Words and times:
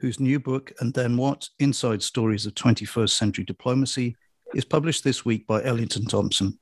whose 0.00 0.20
new 0.20 0.38
book, 0.38 0.72
And 0.80 0.92
Then 0.92 1.16
What? 1.16 1.48
Inside 1.58 2.02
Stories 2.02 2.46
of 2.46 2.54
21st 2.54 3.10
Century 3.10 3.44
Diplomacy, 3.44 4.16
is 4.54 4.64
published 4.64 5.04
this 5.04 5.24
week 5.24 5.46
by 5.46 5.62
Elliott 5.64 5.96
and 5.96 6.08
Thompson. 6.08 6.58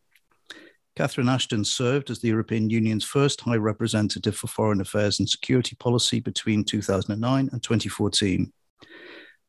Catherine 0.97 1.29
Ashton 1.29 1.65
served 1.65 2.11
as 2.11 2.21
the 2.21 2.29
European 2.29 2.71
Union's 2.71 3.05
first 3.05 3.41
High 3.41 3.57
Representative 3.57 4.37
for 4.37 4.47
Foreign 4.47 4.81
Affairs 4.81 5.19
and 5.19 5.29
Security 5.29 5.75
Policy 5.77 6.21
between 6.21 6.65
2009 6.65 7.49
and 7.51 7.63
2014. 7.63 8.53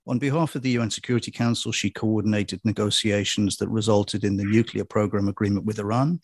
On 0.08 0.20
behalf 0.20 0.56
of 0.56 0.64
the 0.64 0.72
UN 0.72 0.90
Security 0.90 1.32
Council, 1.32 1.72
she 1.72 1.90
coordinated 1.90 2.62
negotiations 2.64 3.58
that 3.58 3.70
resulted 3.70 4.24
in 4.24 4.38
the 4.38 4.44
nuclear 4.44 4.86
program 4.86 5.28
agreement 5.28 5.66
with 5.66 5.80
Iran. 5.80 6.20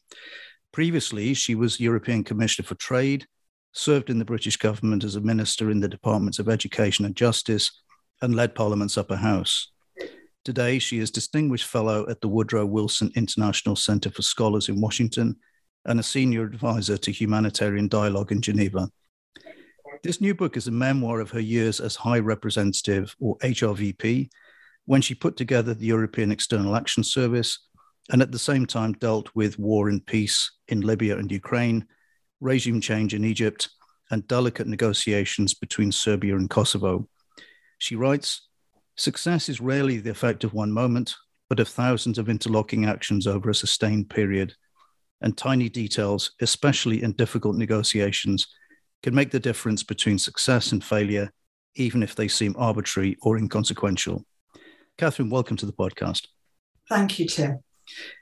Previously, 0.72 1.34
she 1.34 1.54
was 1.54 1.80
European 1.80 2.24
Commissioner 2.24 2.66
for 2.66 2.76
Trade, 2.76 3.26
served 3.74 4.10
in 4.10 4.20
the 4.20 4.26
British 4.26 4.58
government 4.58 5.04
as 5.04 5.16
a 5.16 5.22
minister 5.22 5.70
in 5.70 5.80
the 5.80 5.88
Departments 5.88 6.40
of 6.40 6.50
Education 6.50 7.06
and 7.06 7.16
Justice, 7.16 7.72
and 8.22 8.36
led 8.36 8.56
Parliament's 8.56 8.98
upper 8.98 9.16
house. 9.16 9.72
Today, 10.44 10.80
she 10.80 11.00
is 11.00 11.12
Distinguished 11.12 11.68
Fellow 11.68 12.08
at 12.10 12.22
the 12.22 12.28
Woodrow 12.28 12.66
Wilson 12.66 13.12
International 13.16 13.76
Center 13.76 14.10
for 14.10 14.22
Scholars 14.22 14.70
in 14.70 14.82
Washington 14.82 15.36
and 15.86 16.00
a 16.00 16.04
Senior 16.04 16.44
Advisor 16.44 16.98
to 16.98 17.12
Humanitarian 17.12 17.88
Dialogue 17.88 18.32
in 18.32 18.42
Geneva. 18.42 18.90
This 20.04 20.20
new 20.20 20.34
book 20.34 20.58
is 20.58 20.68
a 20.68 20.72
memoir 20.72 21.20
of 21.20 21.32
her 21.32 21.40
years 21.40 21.80
as 21.80 21.96
High 21.96 22.20
Representative, 22.20 23.16
or 23.20 23.38
HRVP, 23.40 24.30
when 24.86 25.02
she 25.02 25.14
put 25.14 25.38
together 25.38 25.74
the 25.74 25.86
European 25.86 26.32
External 26.32 26.76
Action 26.76 27.04
Service 27.04 27.60
and 28.12 28.22
at 28.22 28.32
the 28.32 28.40
same 28.40 28.66
time 28.66 28.94
dealt 28.94 29.30
with 29.36 29.60
war 29.60 29.90
and 29.90 30.06
peace 30.06 30.52
in 30.68 30.82
Libya 30.82 31.18
and 31.18 31.32
Ukraine, 31.32 31.86
regime 32.42 32.82
change 32.82 33.14
in 33.14 33.24
Egypt, 33.24 33.70
and 34.10 34.28
delicate 34.28 34.68
negotiations 34.68 35.54
between 35.54 35.92
Serbia 35.92 36.36
and 36.36 36.50
Kosovo. 36.50 37.08
She 37.78 37.96
writes 37.96 38.48
Success 38.98 39.48
is 39.48 39.62
rarely 39.62 39.98
the 39.98 40.12
effect 40.12 40.44
of 40.44 40.54
one 40.54 40.72
moment, 40.72 41.16
but 41.50 41.60
of 41.60 41.68
thousands 41.68 42.18
of 42.18 42.30
interlocking 42.30 42.86
actions 42.86 43.26
over 43.26 43.50
a 43.50 43.56
sustained 43.56 44.10
period. 44.10 44.54
And 45.22 45.38
tiny 45.38 45.70
details, 45.70 46.32
especially 46.42 47.04
in 47.04 47.14
difficult 47.14 47.56
negotiations, 47.56 48.48
can 49.02 49.16
make 49.16 49.32
the 49.32 49.40
difference 49.40 49.84
between 49.84 50.20
success 50.20 50.72
and 50.72 50.84
failure, 50.84 51.32
even 51.76 52.04
if 52.04 52.16
they 52.16 52.28
seem 52.28 52.56
arbitrary 52.58 53.18
or 53.22 53.38
inconsequential. 53.38 54.26
Catherine, 54.98 55.30
welcome 55.30 55.58
to 55.58 55.66
the 55.66 55.74
podcast. 55.74 56.28
Thank 56.90 57.18
you, 57.18 57.28
Tim. 57.28 57.64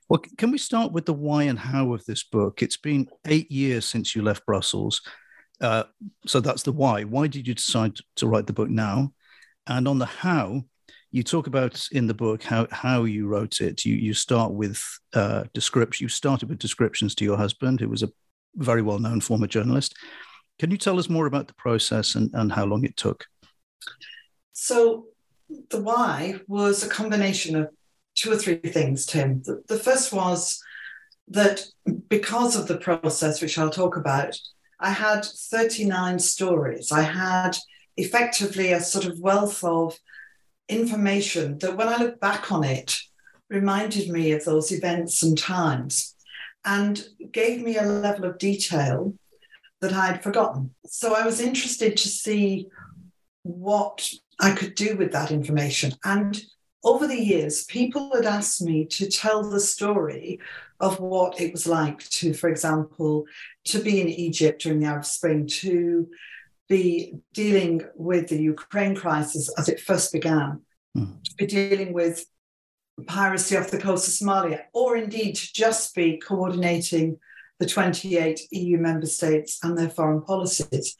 Well, 0.07 0.21
can 0.37 0.51
we 0.51 0.57
start 0.57 0.91
with 0.91 1.05
the 1.05 1.13
why 1.13 1.43
and 1.43 1.59
how 1.59 1.93
of 1.93 2.05
this 2.05 2.23
book? 2.23 2.61
It's 2.61 2.77
been 2.77 3.07
eight 3.25 3.51
years 3.51 3.85
since 3.85 4.15
you 4.15 4.21
left 4.21 4.45
Brussels. 4.45 5.01
Uh, 5.61 5.83
so 6.25 6.39
that's 6.39 6.63
the 6.63 6.71
why. 6.71 7.03
Why 7.03 7.27
did 7.27 7.47
you 7.47 7.53
decide 7.53 7.97
to 8.15 8.27
write 8.27 8.47
the 8.47 8.53
book 8.53 8.69
now? 8.69 9.13
And 9.67 9.87
on 9.87 9.99
the 9.99 10.05
how, 10.05 10.63
you 11.11 11.23
talk 11.23 11.47
about 11.47 11.87
in 11.91 12.07
the 12.07 12.13
book 12.13 12.43
how, 12.43 12.67
how 12.71 13.03
you 13.03 13.27
wrote 13.27 13.61
it. 13.61 13.83
You, 13.85 13.95
you 13.95 14.13
start 14.13 14.51
with 14.51 14.81
uh, 15.13 15.43
description. 15.53 16.05
You 16.05 16.09
started 16.09 16.49
with 16.49 16.59
descriptions 16.59 17.15
to 17.15 17.25
your 17.25 17.37
husband, 17.37 17.79
who 17.79 17.89
was 17.89 18.03
a 18.03 18.11
very 18.55 18.81
well 18.81 18.99
known 18.99 19.21
former 19.21 19.47
journalist. 19.47 19.95
Can 20.59 20.71
you 20.71 20.77
tell 20.77 20.99
us 20.99 21.09
more 21.09 21.25
about 21.25 21.47
the 21.47 21.53
process 21.53 22.15
and, 22.15 22.29
and 22.33 22.51
how 22.51 22.65
long 22.65 22.83
it 22.83 22.97
took? 22.97 23.25
So, 24.53 25.05
the 25.69 25.81
why 25.81 26.41
was 26.47 26.83
a 26.83 26.89
combination 26.89 27.55
of 27.55 27.69
two 28.19 28.31
or 28.31 28.37
three 28.37 28.57
things, 28.57 29.05
Tim. 29.05 29.41
The, 29.43 29.63
the 29.67 29.79
first 29.79 30.11
was 30.11 30.61
that 31.29 31.63
because 32.07 32.55
of 32.55 32.67
the 32.67 32.77
process, 32.77 33.41
which 33.41 33.57
I'll 33.57 33.69
talk 33.69 33.95
about, 33.95 34.37
I 34.79 34.91
had 34.91 35.25
39 35.25 36.19
stories. 36.19 36.91
I 36.91 37.01
had 37.01 37.57
effectively 37.97 38.71
a 38.71 38.79
sort 38.79 39.05
of 39.05 39.19
wealth 39.19 39.63
of 39.63 39.97
information 40.67 41.57
that 41.59 41.77
when 41.77 41.87
I 41.87 41.97
look 41.97 42.19
back 42.19 42.51
on 42.51 42.63
it, 42.63 42.97
reminded 43.49 44.09
me 44.09 44.31
of 44.31 44.45
those 44.45 44.71
events 44.71 45.23
and 45.23 45.37
times 45.37 46.15
and 46.65 47.03
gave 47.31 47.61
me 47.61 47.77
a 47.77 47.83
level 47.83 48.25
of 48.25 48.37
detail 48.37 49.13
that 49.81 49.93
I'd 49.93 50.23
forgotten. 50.23 50.75
So 50.85 51.15
I 51.15 51.25
was 51.25 51.39
interested 51.39 51.97
to 51.97 52.07
see 52.07 52.67
what 53.43 54.11
I 54.39 54.51
could 54.51 54.75
do 54.75 54.95
with 54.97 55.11
that 55.13 55.31
information. 55.31 55.93
And 56.03 56.39
over 56.83 57.07
the 57.07 57.19
years, 57.19 57.65
people 57.65 58.11
had 58.15 58.25
asked 58.25 58.61
me 58.61 58.85
to 58.85 59.09
tell 59.09 59.43
the 59.43 59.59
story 59.59 60.39
of 60.79 60.99
what 60.99 61.39
it 61.41 61.51
was 61.51 61.67
like 61.67 62.07
to, 62.09 62.33
for 62.33 62.49
example, 62.49 63.25
to 63.65 63.79
be 63.79 63.99
in 63.99 64.07
Egypt 64.07 64.61
during 64.61 64.79
the 64.79 64.85
Arab 64.85 65.05
Spring, 65.05 65.45
to 65.45 66.07
be 66.69 67.15
dealing 67.33 67.81
with 67.95 68.29
the 68.29 68.41
Ukraine 68.41 68.95
crisis 68.95 69.51
as 69.57 69.67
it 69.67 69.81
first 69.81 70.13
began, 70.13 70.61
mm. 70.97 71.23
to 71.23 71.35
be 71.35 71.45
dealing 71.45 71.91
with 71.91 72.25
piracy 73.07 73.57
off 73.57 73.71
the 73.71 73.77
coast 73.77 74.07
of 74.07 74.13
Somalia, 74.13 74.61
or 74.73 74.95
indeed 74.95 75.35
to 75.35 75.53
just 75.53 75.93
be 75.95 76.17
coordinating 76.17 77.17
the 77.59 77.65
28 77.65 78.39
EU 78.51 78.77
member 78.77 79.07
states 79.07 79.59
and 79.63 79.77
their 79.77 79.89
foreign 79.89 80.21
policies. 80.21 80.95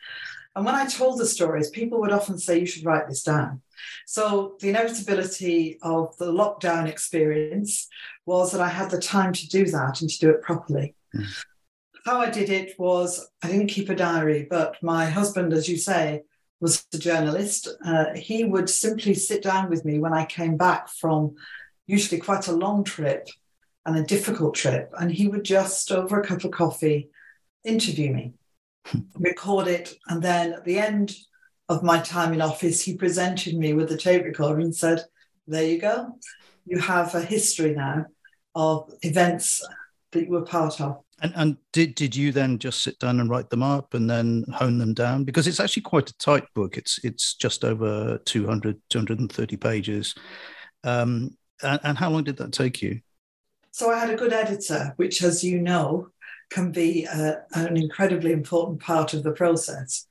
And 0.55 0.65
when 0.65 0.75
I 0.75 0.87
told 0.87 1.19
the 1.19 1.25
stories, 1.25 1.69
people 1.69 2.01
would 2.01 2.11
often 2.11 2.37
say, 2.37 2.59
You 2.59 2.65
should 2.65 2.85
write 2.85 3.07
this 3.07 3.23
down. 3.23 3.61
So 4.05 4.55
the 4.59 4.69
inevitability 4.69 5.77
of 5.81 6.15
the 6.17 6.31
lockdown 6.31 6.87
experience 6.87 7.87
was 8.25 8.51
that 8.51 8.61
I 8.61 8.69
had 8.69 8.89
the 8.89 9.01
time 9.01 9.33
to 9.33 9.47
do 9.47 9.65
that 9.65 10.01
and 10.01 10.09
to 10.09 10.19
do 10.19 10.29
it 10.29 10.41
properly. 10.41 10.95
Mm. 11.15 11.25
How 12.05 12.21
I 12.21 12.29
did 12.29 12.49
it 12.49 12.79
was 12.79 13.29
I 13.43 13.47
didn't 13.47 13.67
keep 13.67 13.89
a 13.89 13.95
diary, 13.95 14.47
but 14.49 14.77
my 14.81 15.05
husband, 15.05 15.53
as 15.53 15.67
you 15.67 15.77
say, 15.77 16.23
was 16.59 16.85
a 16.93 16.97
journalist. 16.97 17.67
Uh, 17.85 18.05
he 18.15 18.43
would 18.43 18.69
simply 18.69 19.13
sit 19.13 19.43
down 19.43 19.69
with 19.69 19.85
me 19.85 19.99
when 19.99 20.13
I 20.13 20.25
came 20.25 20.57
back 20.57 20.89
from 20.89 21.35
usually 21.87 22.21
quite 22.21 22.47
a 22.47 22.53
long 22.53 22.83
trip 22.83 23.27
and 23.85 23.97
a 23.97 24.03
difficult 24.03 24.55
trip, 24.55 24.91
and 24.99 25.11
he 25.11 25.27
would 25.27 25.43
just, 25.43 25.91
over 25.91 26.19
a 26.19 26.25
cup 26.25 26.43
of 26.43 26.51
coffee, 26.51 27.09
interview 27.63 28.13
me, 28.13 28.33
hmm. 28.85 28.99
record 29.17 29.67
it, 29.67 29.95
and 30.07 30.21
then 30.21 30.53
at 30.53 30.65
the 30.65 30.79
end 30.79 31.15
of 31.69 31.83
my 31.83 31.99
time 31.99 32.33
in 32.33 32.41
office, 32.41 32.81
he 32.81 32.97
presented 32.97 33.55
me 33.55 33.73
with 33.73 33.91
a 33.91 33.97
tape 33.97 34.25
recorder 34.25 34.59
and 34.59 34.75
said, 34.75 35.05
There 35.47 35.63
you 35.63 35.79
go. 35.79 36.17
You 36.65 36.79
have 36.79 37.15
a 37.15 37.21
history 37.21 37.73
now 37.73 38.07
of 38.55 38.91
events 39.03 39.65
that 40.11 40.25
you 40.25 40.31
were 40.31 40.41
part 40.41 40.81
of. 40.81 41.01
And, 41.21 41.33
and 41.35 41.57
did, 41.73 41.95
did 41.95 42.15
you 42.15 42.31
then 42.31 42.59
just 42.59 42.81
sit 42.81 42.97
down 42.99 43.19
and 43.19 43.29
write 43.29 43.49
them 43.49 43.61
up 43.61 43.93
and 43.93 44.09
then 44.09 44.45
hone 44.53 44.77
them 44.77 44.93
down? 44.93 45.25
Because 45.25 45.47
it's 45.47 45.59
actually 45.59 45.83
quite 45.83 46.09
a 46.09 46.17
tight 46.17 46.45
book. 46.55 46.77
It's 46.77 46.99
it's 47.03 47.35
just 47.35 47.65
over 47.65 48.19
200, 48.25 48.79
230 48.89 49.57
pages. 49.57 50.15
Um, 50.83 51.37
and, 51.61 51.79
and 51.83 51.97
how 51.97 52.09
long 52.09 52.23
did 52.23 52.37
that 52.37 52.53
take 52.53 52.81
you? 52.81 53.01
So 53.71 53.91
I 53.91 53.99
had 53.99 54.09
a 54.09 54.15
good 54.15 54.33
editor, 54.33 54.93
which, 54.95 55.21
as 55.21 55.43
you 55.43 55.59
know, 55.59 56.09
can 56.49 56.71
be 56.71 57.05
uh, 57.07 57.35
an 57.53 57.77
incredibly 57.77 58.31
important 58.31 58.81
part 58.81 59.13
of 59.13 59.23
the 59.23 59.31
process. 59.31 60.07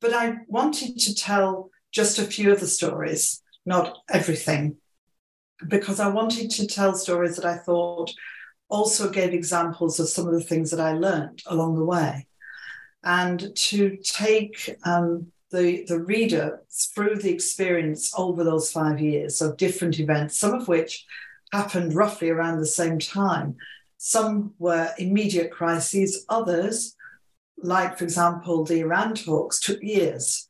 But 0.00 0.14
I 0.14 0.38
wanted 0.48 0.98
to 0.98 1.14
tell 1.14 1.70
just 1.92 2.18
a 2.18 2.24
few 2.24 2.52
of 2.52 2.60
the 2.60 2.66
stories, 2.66 3.42
not 3.66 3.98
everything, 4.08 4.76
because 5.66 6.00
I 6.00 6.08
wanted 6.08 6.50
to 6.52 6.66
tell 6.66 6.94
stories 6.94 7.36
that 7.36 7.44
I 7.44 7.58
thought 7.58 8.10
also 8.68 9.10
gave 9.10 9.34
examples 9.34 10.00
of 10.00 10.08
some 10.08 10.26
of 10.26 10.32
the 10.32 10.40
things 10.40 10.70
that 10.70 10.80
I 10.80 10.92
learned 10.92 11.42
along 11.46 11.76
the 11.76 11.84
way. 11.84 12.26
And 13.02 13.54
to 13.56 13.96
take 13.96 14.76
um, 14.84 15.32
the, 15.50 15.84
the 15.86 15.98
reader 15.98 16.62
through 16.70 17.16
the 17.16 17.30
experience 17.30 18.12
over 18.16 18.44
those 18.44 18.70
five 18.70 19.00
years 19.00 19.42
of 19.42 19.56
different 19.56 19.98
events, 19.98 20.38
some 20.38 20.54
of 20.54 20.68
which 20.68 21.04
happened 21.52 21.94
roughly 21.94 22.30
around 22.30 22.58
the 22.58 22.66
same 22.66 22.98
time. 22.98 23.56
Some 23.96 24.54
were 24.58 24.94
immediate 24.98 25.50
crises, 25.50 26.24
others, 26.28 26.94
like, 27.62 27.98
for 27.98 28.04
example, 28.04 28.64
the 28.64 28.80
Iran 28.80 29.14
talks, 29.14 29.60
took 29.60 29.82
years. 29.82 30.46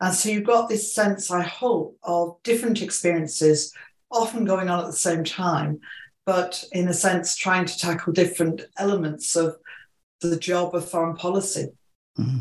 And 0.00 0.14
so 0.14 0.30
you've 0.30 0.44
got 0.44 0.68
this 0.68 0.94
sense, 0.94 1.30
I 1.30 1.42
hope, 1.42 1.98
of 2.02 2.36
different 2.42 2.80
experiences 2.82 3.72
often 4.10 4.44
going 4.44 4.68
on 4.68 4.80
at 4.80 4.86
the 4.86 4.92
same 4.92 5.24
time, 5.24 5.80
but 6.26 6.64
in 6.72 6.88
a 6.88 6.94
sense, 6.94 7.36
trying 7.36 7.66
to 7.66 7.78
tackle 7.78 8.12
different 8.12 8.62
elements 8.78 9.36
of 9.36 9.56
the 10.20 10.36
job 10.36 10.74
of 10.74 10.88
foreign 10.88 11.16
policy. 11.16 11.68
Mm-hmm. 12.18 12.38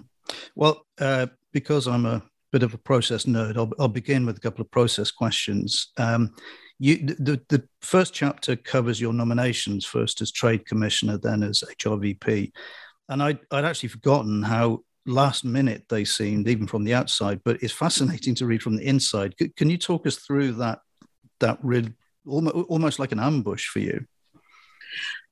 Well, 0.55 0.85
uh, 0.99 1.27
because 1.51 1.87
I'm 1.87 2.05
a 2.05 2.23
bit 2.51 2.63
of 2.63 2.73
a 2.73 2.77
process 2.77 3.25
nerd, 3.25 3.57
I'll, 3.57 3.71
I'll 3.79 3.87
begin 3.87 4.25
with 4.25 4.37
a 4.37 4.41
couple 4.41 4.61
of 4.61 4.71
process 4.71 5.11
questions. 5.11 5.91
Um, 5.97 6.33
you, 6.79 6.97
the, 6.97 7.41
the 7.49 7.67
first 7.81 8.13
chapter 8.13 8.55
covers 8.55 9.01
your 9.01 9.13
nominations, 9.13 9.85
first 9.85 10.21
as 10.21 10.31
Trade 10.31 10.65
Commissioner, 10.65 11.17
then 11.17 11.43
as 11.43 11.63
HRVP. 11.77 12.51
And 13.09 13.21
I'd, 13.21 13.39
I'd 13.51 13.65
actually 13.65 13.89
forgotten 13.89 14.43
how 14.43 14.83
last 15.05 15.43
minute 15.43 15.83
they 15.89 16.05
seemed, 16.05 16.47
even 16.47 16.67
from 16.67 16.83
the 16.83 16.93
outside, 16.93 17.41
but 17.43 17.61
it's 17.61 17.73
fascinating 17.73 18.35
to 18.35 18.45
read 18.45 18.61
from 18.61 18.75
the 18.75 18.87
inside. 18.87 19.35
C- 19.39 19.51
can 19.57 19.69
you 19.69 19.77
talk 19.77 20.07
us 20.07 20.17
through 20.17 20.53
that, 20.53 20.79
that 21.39 21.57
really, 21.61 21.93
almost, 22.25 22.55
almost 22.55 22.99
like 22.99 23.11
an 23.11 23.19
ambush 23.19 23.67
for 23.67 23.79
you? 23.79 24.05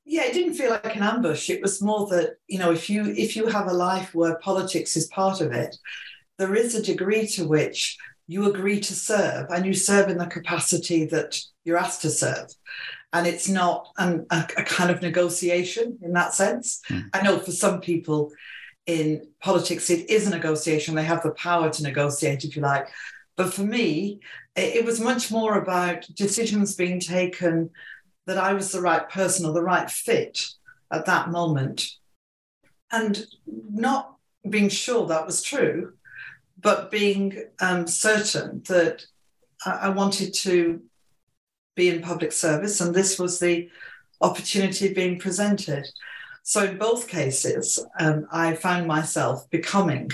yeah 0.08 0.24
it 0.24 0.32
didn't 0.32 0.54
feel 0.54 0.70
like 0.70 0.96
an 0.96 1.02
ambush 1.02 1.50
it 1.50 1.60
was 1.60 1.82
more 1.82 2.06
that 2.08 2.36
you 2.48 2.58
know 2.58 2.72
if 2.72 2.88
you 2.88 3.04
if 3.16 3.36
you 3.36 3.46
have 3.46 3.68
a 3.68 3.72
life 3.72 4.14
where 4.14 4.38
politics 4.38 4.96
is 4.96 5.06
part 5.08 5.40
of 5.40 5.52
it 5.52 5.76
there 6.38 6.54
is 6.54 6.74
a 6.74 6.82
degree 6.82 7.26
to 7.26 7.46
which 7.46 7.98
you 8.26 8.48
agree 8.48 8.80
to 8.80 8.94
serve 8.94 9.46
and 9.50 9.66
you 9.66 9.74
serve 9.74 10.08
in 10.08 10.18
the 10.18 10.26
capacity 10.26 11.04
that 11.04 11.38
you're 11.64 11.76
asked 11.76 12.02
to 12.02 12.10
serve 12.10 12.48
and 13.12 13.26
it's 13.26 13.48
not 13.48 13.88
an, 13.96 14.26
a, 14.30 14.46
a, 14.58 14.64
kind 14.64 14.90
of 14.90 15.00
negotiation 15.00 15.98
in 16.02 16.12
that 16.12 16.34
sense 16.34 16.80
mm. 16.88 17.08
i 17.12 17.22
know 17.22 17.38
for 17.38 17.52
some 17.52 17.80
people 17.80 18.30
in 18.86 19.26
politics 19.40 19.90
it 19.90 20.08
is 20.10 20.26
a 20.26 20.30
negotiation 20.30 20.94
they 20.94 21.04
have 21.04 21.22
the 21.22 21.30
power 21.32 21.70
to 21.70 21.82
negotiate 21.82 22.44
if 22.44 22.56
you 22.56 22.62
like 22.62 22.88
but 23.36 23.52
for 23.52 23.62
me 23.62 24.20
it, 24.56 24.76
it 24.76 24.84
was 24.84 25.00
much 25.00 25.30
more 25.30 25.58
about 25.58 26.06
decisions 26.14 26.74
being 26.74 27.00
taken 27.00 27.70
that 28.28 28.38
I 28.38 28.52
was 28.52 28.70
the 28.70 28.82
right 28.82 29.08
person 29.08 29.46
or 29.46 29.52
the 29.52 29.62
right 29.62 29.90
fit 29.90 30.46
at 30.92 31.06
that 31.06 31.30
moment. 31.30 31.90
And 32.92 33.26
not 33.46 34.14
being 34.48 34.68
sure 34.68 35.06
that 35.06 35.26
was 35.26 35.42
true, 35.42 35.94
but 36.60 36.90
being 36.90 37.44
um, 37.60 37.86
certain 37.86 38.62
that 38.68 39.04
I-, 39.64 39.78
I 39.82 39.88
wanted 39.88 40.34
to 40.34 40.82
be 41.78 41.88
in 41.88 42.02
public 42.02 42.32
service, 42.32 42.80
and 42.82 42.94
this 42.94 43.18
was 43.18 43.38
the 43.38 43.70
opportunity 44.20 44.92
being 44.92 45.18
presented. 45.18 45.86
So, 46.42 46.64
in 46.64 46.76
both 46.76 47.08
cases, 47.08 47.78
um, 48.00 48.26
I 48.32 48.54
found 48.54 48.86
myself 48.86 49.48
becoming 49.48 50.10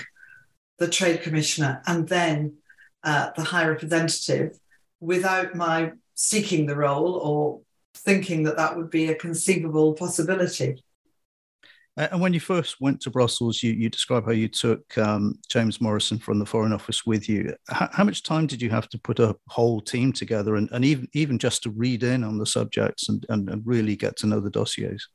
the 0.79 0.89
trade 0.89 1.23
commissioner 1.23 1.83
and 1.87 2.07
then 2.09 2.59
uh, 3.03 3.31
the 3.37 3.43
high 3.43 3.67
representative 3.67 4.59
without 5.01 5.55
my 5.55 5.93
seeking 6.15 6.67
the 6.67 6.77
role 6.77 7.15
or 7.15 7.61
thinking 7.95 8.43
that 8.45 8.57
that 8.57 8.77
would 8.77 8.91
be 8.91 9.09
a 9.09 9.15
conceivable 9.15 9.95
possibility. 9.95 10.83
And 11.97 12.21
when 12.21 12.35
you 12.35 12.41
first 12.41 12.81
went 12.81 13.01
to 13.03 13.11
Brussels, 13.11 13.63
you, 13.63 13.73
you 13.73 13.89
describe 13.89 14.25
how 14.25 14.33
you 14.33 14.49
took 14.49 14.99
um, 14.99 15.39
James 15.49 15.81
Morrison 15.81 16.19
from 16.19 16.41
the 16.41 16.47
Foreign 16.47 16.73
Office 16.73 17.07
with 17.07 17.29
you. 17.29 17.55
How, 17.69 17.89
how, 17.93 18.03
much 18.03 18.25
time 18.25 18.49
did 18.49 18.61
you 18.61 18.69
have 18.71 18.89
to 18.89 18.99
put 18.99 19.21
a 19.21 19.37
whole 19.49 19.81
team 19.81 20.13
together 20.13 20.57
and, 20.57 20.69
and 20.73 20.85
even, 20.85 21.09
even 21.13 21.39
just 21.39 21.63
to 21.63 21.71
read 21.71 22.03
in 22.03 22.25
on 22.25 22.39
the 22.39 22.47
subjects 22.47 23.09
and, 23.09 23.25
and, 23.29 23.49
and 23.49 23.63
really 23.65 23.95
get 23.95 24.17
to 24.19 24.27
know 24.27 24.41
the 24.41 24.51
dossiers? 24.51 25.09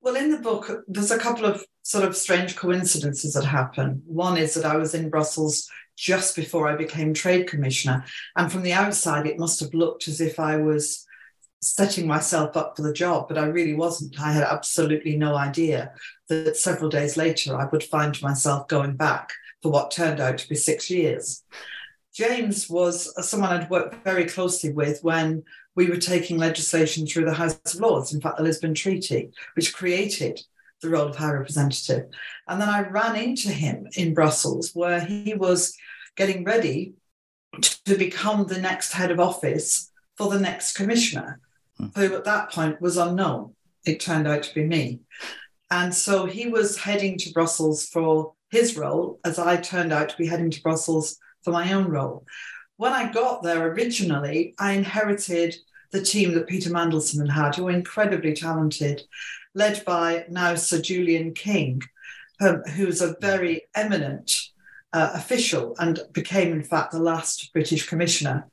Well, 0.00 0.16
in 0.16 0.30
the 0.30 0.38
book, 0.38 0.82
there's 0.88 1.12
a 1.12 1.18
couple 1.18 1.44
of 1.44 1.64
sort 1.82 2.04
of 2.04 2.16
strange 2.16 2.56
coincidences 2.56 3.34
that 3.34 3.44
happen. 3.44 4.02
One 4.04 4.36
is 4.36 4.54
that 4.54 4.64
I 4.64 4.76
was 4.76 4.94
in 4.94 5.10
Brussels 5.10 5.68
just 5.96 6.34
before 6.34 6.66
I 6.66 6.74
became 6.74 7.14
Trade 7.14 7.46
Commissioner. 7.46 8.04
And 8.34 8.50
from 8.50 8.62
the 8.62 8.72
outside, 8.72 9.26
it 9.26 9.38
must 9.38 9.60
have 9.60 9.74
looked 9.74 10.08
as 10.08 10.20
if 10.20 10.40
I 10.40 10.56
was 10.56 11.06
setting 11.62 12.06
myself 12.06 12.56
up 12.56 12.76
for 12.76 12.82
the 12.82 12.92
job, 12.92 13.28
but 13.28 13.38
I 13.38 13.46
really 13.46 13.74
wasn't. 13.74 14.20
I 14.20 14.32
had 14.32 14.42
absolutely 14.42 15.16
no 15.16 15.34
idea 15.34 15.92
that 16.28 16.56
several 16.56 16.88
days 16.88 17.16
later 17.16 17.56
I 17.56 17.66
would 17.66 17.84
find 17.84 18.20
myself 18.22 18.68
going 18.68 18.96
back 18.96 19.32
for 19.62 19.70
what 19.70 19.90
turned 19.90 20.20
out 20.20 20.38
to 20.38 20.48
be 20.48 20.54
six 20.54 20.90
years. 20.90 21.42
James 22.14 22.68
was 22.68 23.12
someone 23.28 23.50
I'd 23.50 23.70
worked 23.70 24.02
very 24.04 24.24
closely 24.24 24.72
with 24.72 25.00
when 25.02 25.44
we 25.76 25.88
were 25.88 25.98
taking 25.98 26.38
legislation 26.38 27.06
through 27.06 27.26
the 27.26 27.34
House 27.34 27.60
of 27.64 27.80
Lords, 27.80 28.12
in 28.12 28.20
fact, 28.20 28.38
the 28.38 28.42
Lisbon 28.42 28.74
Treaty, 28.74 29.30
which 29.54 29.74
created 29.74 30.40
the 30.82 30.88
role 30.88 31.08
of 31.08 31.16
High 31.16 31.32
Representative. 31.32 32.06
And 32.48 32.60
then 32.60 32.68
I 32.68 32.88
ran 32.88 33.16
into 33.16 33.50
him 33.50 33.86
in 33.96 34.14
Brussels, 34.14 34.70
where 34.74 35.00
he 35.00 35.34
was 35.34 35.76
getting 36.16 36.42
ready 36.42 36.94
to 37.62 37.96
become 37.96 38.46
the 38.46 38.60
next 38.60 38.92
head 38.92 39.10
of 39.10 39.20
office 39.20 39.90
for 40.16 40.30
the 40.30 40.40
next 40.40 40.76
commissioner 40.76 41.40
who 41.94 42.14
at 42.14 42.24
that 42.24 42.50
point 42.50 42.80
was 42.80 42.96
unknown. 42.96 43.54
It 43.84 44.00
turned 44.00 44.28
out 44.28 44.42
to 44.42 44.54
be 44.54 44.64
me. 44.64 45.00
And 45.70 45.94
so 45.94 46.26
he 46.26 46.48
was 46.48 46.76
heading 46.76 47.16
to 47.18 47.32
Brussels 47.32 47.86
for 47.86 48.34
his 48.50 48.76
role, 48.76 49.20
as 49.24 49.38
I 49.38 49.56
turned 49.56 49.92
out 49.92 50.08
to 50.08 50.16
be 50.16 50.26
heading 50.26 50.50
to 50.50 50.62
Brussels 50.62 51.16
for 51.42 51.52
my 51.52 51.72
own 51.72 51.88
role. 51.88 52.24
When 52.76 52.92
I 52.92 53.12
got 53.12 53.42
there 53.42 53.68
originally, 53.68 54.54
I 54.58 54.72
inherited 54.72 55.54
the 55.92 56.02
team 56.02 56.34
that 56.34 56.48
Peter 56.48 56.70
Mandelson 56.70 57.28
had, 57.28 57.54
who 57.54 57.64
were 57.64 57.70
incredibly 57.70 58.34
talented, 58.34 59.02
led 59.54 59.84
by 59.84 60.24
now 60.28 60.54
Sir 60.54 60.80
Julian 60.80 61.34
King, 61.34 61.82
um, 62.40 62.62
who's 62.74 63.00
a 63.00 63.16
very 63.20 63.62
eminent 63.74 64.34
uh, 64.92 65.10
official 65.14 65.76
and 65.78 66.00
became, 66.12 66.52
in 66.52 66.62
fact, 66.62 66.92
the 66.92 66.98
last 66.98 67.52
British 67.52 67.88
commissioner 67.88 68.48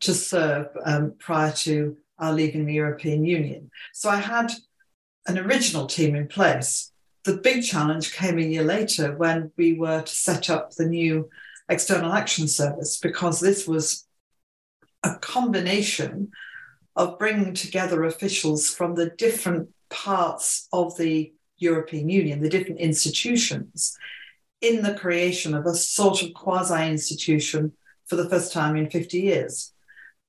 to 0.00 0.14
serve 0.14 0.66
um, 0.84 1.14
prior 1.18 1.52
to 1.52 1.96
are 2.18 2.32
leaving 2.32 2.66
the 2.66 2.74
European 2.74 3.24
Union. 3.24 3.70
So 3.92 4.08
I 4.08 4.16
had 4.16 4.52
an 5.26 5.38
original 5.38 5.86
team 5.86 6.14
in 6.14 6.28
place. 6.28 6.92
The 7.24 7.36
big 7.36 7.64
challenge 7.64 8.12
came 8.12 8.38
a 8.38 8.42
year 8.42 8.64
later 8.64 9.16
when 9.16 9.52
we 9.56 9.74
were 9.74 10.02
to 10.02 10.14
set 10.14 10.50
up 10.50 10.72
the 10.72 10.86
new 10.86 11.28
External 11.68 12.12
Action 12.12 12.48
Service 12.48 12.98
because 12.98 13.40
this 13.40 13.66
was 13.66 14.06
a 15.02 15.16
combination 15.16 16.30
of 16.96 17.18
bringing 17.18 17.54
together 17.54 18.04
officials 18.04 18.68
from 18.68 18.94
the 18.94 19.10
different 19.10 19.68
parts 19.88 20.68
of 20.72 20.96
the 20.96 21.32
European 21.56 22.08
Union, 22.08 22.42
the 22.42 22.48
different 22.48 22.80
institutions, 22.80 23.96
in 24.60 24.82
the 24.82 24.94
creation 24.94 25.54
of 25.54 25.66
a 25.66 25.74
sort 25.74 26.22
of 26.22 26.34
quasi 26.34 26.88
institution 26.88 27.72
for 28.06 28.16
the 28.16 28.28
first 28.28 28.52
time 28.52 28.76
in 28.76 28.90
50 28.90 29.20
years 29.20 29.71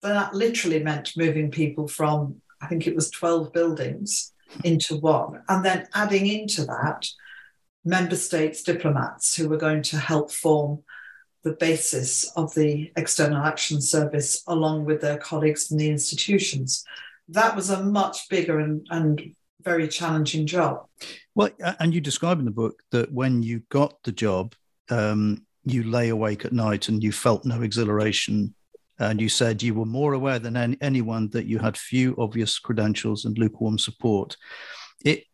that 0.09 0.33
literally 0.33 0.83
meant 0.83 1.17
moving 1.17 1.51
people 1.51 1.87
from, 1.87 2.41
I 2.61 2.67
think 2.67 2.87
it 2.87 2.95
was 2.95 3.09
12 3.11 3.53
buildings 3.53 4.33
into 4.63 4.97
one, 4.97 5.41
and 5.49 5.65
then 5.65 5.87
adding 5.93 6.27
into 6.27 6.65
that 6.65 7.07
member 7.85 8.15
states 8.15 8.63
diplomats 8.63 9.35
who 9.35 9.49
were 9.49 9.57
going 9.57 9.81
to 9.81 9.97
help 9.97 10.31
form 10.31 10.83
the 11.43 11.53
basis 11.53 12.31
of 12.37 12.53
the 12.53 12.91
External 12.95 13.43
Action 13.43 13.81
Service 13.81 14.43
along 14.47 14.85
with 14.85 15.01
their 15.01 15.17
colleagues 15.17 15.67
from 15.67 15.77
the 15.77 15.89
institutions. 15.89 16.85
That 17.27 17.55
was 17.55 17.69
a 17.69 17.83
much 17.83 18.29
bigger 18.29 18.59
and, 18.59 18.87
and 18.89 19.35
very 19.61 19.87
challenging 19.87 20.45
job. 20.45 20.85
Well, 21.35 21.49
and 21.79 21.93
you 21.93 21.99
describe 21.99 22.39
in 22.39 22.45
the 22.45 22.51
book 22.51 22.83
that 22.91 23.11
when 23.11 23.43
you 23.43 23.63
got 23.69 24.01
the 24.03 24.11
job, 24.11 24.55
um, 24.89 25.45
you 25.65 25.83
lay 25.83 26.09
awake 26.09 26.45
at 26.45 26.53
night 26.53 26.89
and 26.89 27.03
you 27.03 27.11
felt 27.11 27.45
no 27.45 27.61
exhilaration 27.61 28.53
and 28.99 29.19
you 29.19 29.29
said 29.29 29.63
you 29.63 29.73
were 29.73 29.85
more 29.85 30.13
aware 30.13 30.39
than 30.39 30.55
any, 30.55 30.77
anyone 30.81 31.29
that 31.29 31.45
you 31.45 31.59
had 31.59 31.77
few 31.77 32.15
obvious 32.17 32.59
credentials 32.59 33.25
and 33.25 33.37
lukewarm 33.37 33.77
support. 33.77 34.37
It, 35.03 35.25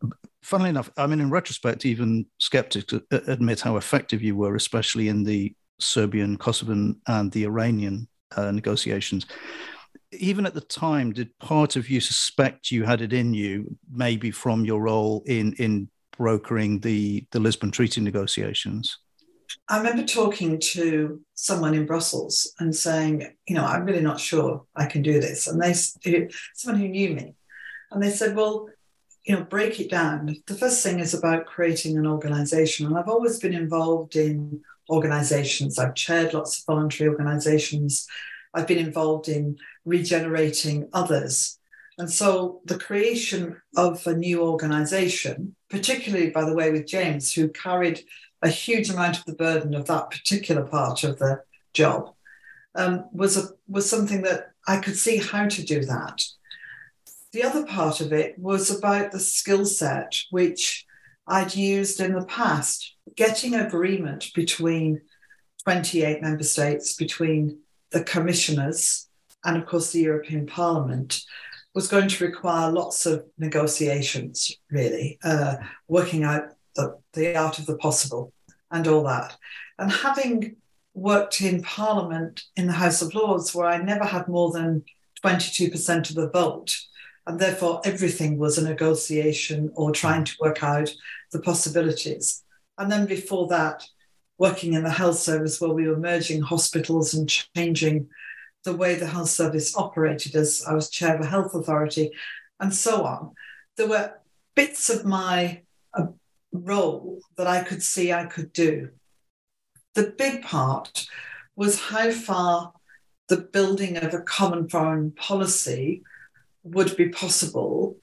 funnily 0.42 0.70
enough, 0.70 0.90
I 0.96 1.06
mean, 1.06 1.20
in 1.20 1.30
retrospect, 1.30 1.84
even 1.84 2.26
skeptics 2.38 2.92
admit 3.10 3.60
how 3.60 3.76
effective 3.76 4.22
you 4.22 4.34
were, 4.36 4.56
especially 4.56 5.08
in 5.08 5.22
the 5.24 5.54
Serbian, 5.78 6.36
Kosovan, 6.36 6.96
and 7.06 7.30
the 7.32 7.44
Iranian 7.44 8.08
uh, 8.36 8.50
negotiations. 8.50 9.26
Even 10.12 10.46
at 10.46 10.54
the 10.54 10.60
time, 10.60 11.12
did 11.12 11.38
part 11.38 11.76
of 11.76 11.88
you 11.88 12.00
suspect 12.00 12.70
you 12.70 12.84
had 12.84 13.00
it 13.00 13.12
in 13.12 13.32
you, 13.32 13.76
maybe 13.92 14.30
from 14.30 14.64
your 14.64 14.80
role 14.80 15.22
in 15.26 15.52
in 15.54 15.88
brokering 16.16 16.80
the 16.80 17.26
the 17.30 17.40
Lisbon 17.40 17.70
Treaty 17.70 18.00
negotiations? 18.00 18.98
I 19.70 19.78
remember 19.78 20.02
talking 20.02 20.58
to 20.72 21.20
someone 21.34 21.74
in 21.74 21.86
Brussels 21.86 22.52
and 22.58 22.74
saying, 22.74 23.32
you 23.46 23.54
know, 23.54 23.64
I'm 23.64 23.84
really 23.84 24.00
not 24.00 24.18
sure 24.18 24.64
I 24.74 24.86
can 24.86 25.00
do 25.00 25.20
this. 25.20 25.46
And 25.46 25.62
they, 25.62 25.74
someone 26.54 26.80
who 26.80 26.88
knew 26.88 27.10
me, 27.10 27.34
and 27.92 28.02
they 28.02 28.10
said, 28.10 28.34
well, 28.34 28.68
you 29.24 29.36
know, 29.36 29.44
break 29.44 29.78
it 29.78 29.88
down, 29.88 30.34
the 30.48 30.54
first 30.56 30.82
thing 30.82 30.98
is 30.98 31.14
about 31.14 31.46
creating 31.46 31.96
an 31.96 32.06
organization. 32.06 32.86
And 32.86 32.98
I've 32.98 33.08
always 33.08 33.38
been 33.38 33.54
involved 33.54 34.16
in 34.16 34.60
organizations. 34.88 35.78
I've 35.78 35.94
chaired 35.94 36.34
lots 36.34 36.58
of 36.58 36.64
voluntary 36.66 37.08
organizations. 37.08 38.08
I've 38.52 38.66
been 38.66 38.78
involved 38.78 39.28
in 39.28 39.56
regenerating 39.84 40.88
others. 40.92 41.60
And 41.96 42.10
so 42.10 42.60
the 42.64 42.78
creation 42.78 43.60
of 43.76 44.04
a 44.04 44.16
new 44.16 44.42
organization, 44.42 45.54
particularly, 45.68 46.30
by 46.30 46.44
the 46.44 46.54
way, 46.54 46.72
with 46.72 46.88
James, 46.88 47.32
who 47.32 47.50
carried 47.50 48.00
a 48.42 48.48
huge 48.48 48.90
amount 48.90 49.18
of 49.18 49.24
the 49.24 49.34
burden 49.34 49.74
of 49.74 49.86
that 49.86 50.10
particular 50.10 50.62
part 50.62 51.04
of 51.04 51.18
the 51.18 51.42
job, 51.72 52.14
um, 52.74 53.04
was, 53.12 53.36
a, 53.36 53.48
was 53.68 53.88
something 53.88 54.22
that 54.22 54.52
I 54.66 54.78
could 54.78 54.96
see 54.96 55.18
how 55.18 55.48
to 55.48 55.64
do 55.64 55.84
that. 55.84 56.22
The 57.32 57.44
other 57.44 57.66
part 57.66 58.00
of 58.00 58.12
it 58.12 58.38
was 58.38 58.76
about 58.76 59.12
the 59.12 59.20
skill 59.20 59.64
set, 59.64 60.20
which 60.30 60.86
I'd 61.26 61.54
used 61.54 62.00
in 62.00 62.14
the 62.14 62.24
past, 62.24 62.96
getting 63.16 63.54
agreement 63.54 64.30
between 64.34 65.02
28 65.64 66.22
member 66.22 66.42
states, 66.42 66.94
between 66.94 67.58
the 67.90 68.02
commissioners, 68.02 69.08
and 69.44 69.56
of 69.56 69.66
course 69.66 69.92
the 69.92 70.00
European 70.00 70.46
Parliament 70.46 71.22
was 71.74 71.88
going 71.88 72.08
to 72.08 72.26
require 72.26 72.72
lots 72.72 73.06
of 73.06 73.24
negotiations, 73.38 74.56
really, 74.70 75.18
uh, 75.22 75.56
working 75.86 76.24
out 76.24 76.54
the, 76.76 76.98
the 77.12 77.36
art 77.36 77.58
of 77.58 77.66
the 77.66 77.76
possible 77.76 78.32
and 78.70 78.86
all 78.86 79.04
that. 79.04 79.36
And 79.78 79.90
having 79.90 80.56
worked 80.94 81.40
in 81.40 81.62
Parliament 81.62 82.42
in 82.56 82.66
the 82.66 82.72
House 82.72 83.02
of 83.02 83.14
Lords, 83.14 83.54
where 83.54 83.66
I 83.66 83.78
never 83.78 84.04
had 84.04 84.28
more 84.28 84.52
than 84.52 84.84
22% 85.24 86.10
of 86.10 86.16
the 86.16 86.30
vote, 86.30 86.76
and 87.26 87.38
therefore 87.38 87.80
everything 87.84 88.38
was 88.38 88.58
a 88.58 88.64
negotiation 88.64 89.70
or 89.74 89.92
trying 89.92 90.24
to 90.24 90.36
work 90.40 90.62
out 90.62 90.90
the 91.32 91.40
possibilities. 91.40 92.42
And 92.78 92.90
then 92.90 93.06
before 93.06 93.48
that, 93.48 93.84
working 94.38 94.72
in 94.72 94.82
the 94.82 94.90
health 94.90 95.18
service, 95.18 95.60
where 95.60 95.70
we 95.70 95.86
were 95.86 95.98
merging 95.98 96.40
hospitals 96.40 97.14
and 97.14 97.28
changing 97.28 98.08
the 98.64 98.74
way 98.74 98.94
the 98.94 99.06
health 99.06 99.28
service 99.28 99.76
operated 99.76 100.34
as 100.34 100.64
I 100.66 100.74
was 100.74 100.90
chair 100.90 101.14
of 101.14 101.20
a 101.20 101.26
health 101.26 101.54
authority, 101.54 102.10
and 102.58 102.74
so 102.74 103.04
on. 103.04 103.32
There 103.76 103.88
were 103.88 104.14
bits 104.54 104.90
of 104.90 105.04
my 105.04 105.62
uh, 105.94 106.06
role 106.52 107.20
that 107.36 107.46
I 107.46 107.62
could 107.62 107.82
see 107.82 108.12
I 108.12 108.26
could 108.26 108.52
do. 108.52 108.90
The 109.94 110.14
big 110.16 110.42
part 110.42 111.06
was 111.56 111.80
how 111.80 112.10
far 112.10 112.72
the 113.28 113.36
building 113.36 113.96
of 113.96 114.14
a 114.14 114.20
common 114.20 114.68
foreign 114.68 115.12
policy 115.12 116.02
would 116.62 116.96
be 116.96 117.08
possible 117.08 117.96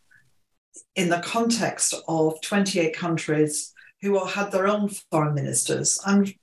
in 0.95 1.09
the 1.09 1.19
context 1.19 1.93
of 2.07 2.41
28 2.41 2.95
countries 2.95 3.73
who 4.01 4.17
all 4.17 4.25
had 4.25 4.51
their 4.51 4.67
own 4.67 4.89
foreign 5.11 5.33
ministers 5.33 5.99
and 6.05 6.33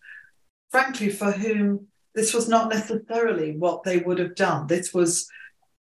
frankly 0.71 1.09
for 1.09 1.33
whom 1.33 1.87
this 2.15 2.35
was 2.35 2.49
not 2.49 2.69
necessarily 2.69 3.57
what 3.57 3.83
they 3.83 3.99
would 3.99 4.19
have 4.19 4.35
done. 4.35 4.67
This 4.67 4.93
was 4.93 5.29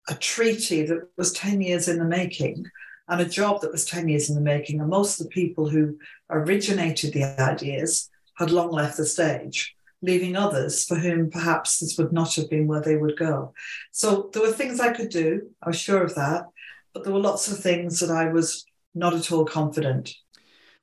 a 0.09 0.15
treaty 0.15 0.85
that 0.85 1.07
was 1.17 1.33
10 1.33 1.61
years 1.61 1.87
in 1.87 1.99
the 1.99 2.05
making 2.05 2.65
and 3.07 3.21
a 3.21 3.25
job 3.25 3.61
that 3.61 3.71
was 3.71 3.85
10 3.85 4.07
years 4.07 4.29
in 4.29 4.35
the 4.35 4.41
making. 4.41 4.79
And 4.79 4.89
most 4.89 5.19
of 5.19 5.25
the 5.25 5.31
people 5.31 5.69
who 5.69 5.97
originated 6.29 7.13
the 7.13 7.39
ideas 7.41 8.09
had 8.37 8.51
long 8.51 8.71
left 8.71 8.97
the 8.97 9.05
stage, 9.05 9.75
leaving 10.01 10.35
others 10.35 10.85
for 10.85 10.95
whom 10.95 11.29
perhaps 11.29 11.79
this 11.79 11.97
would 11.97 12.13
not 12.13 12.35
have 12.35 12.49
been 12.49 12.67
where 12.67 12.81
they 12.81 12.95
would 12.95 13.17
go. 13.17 13.53
So 13.91 14.29
there 14.33 14.41
were 14.41 14.51
things 14.51 14.79
I 14.79 14.93
could 14.93 15.09
do, 15.09 15.49
I 15.61 15.69
was 15.69 15.79
sure 15.79 16.03
of 16.03 16.15
that, 16.15 16.45
but 16.93 17.03
there 17.03 17.13
were 17.13 17.19
lots 17.19 17.51
of 17.51 17.59
things 17.59 17.99
that 17.99 18.11
I 18.11 18.29
was 18.31 18.65
not 18.95 19.13
at 19.13 19.31
all 19.31 19.45
confident. 19.45 20.13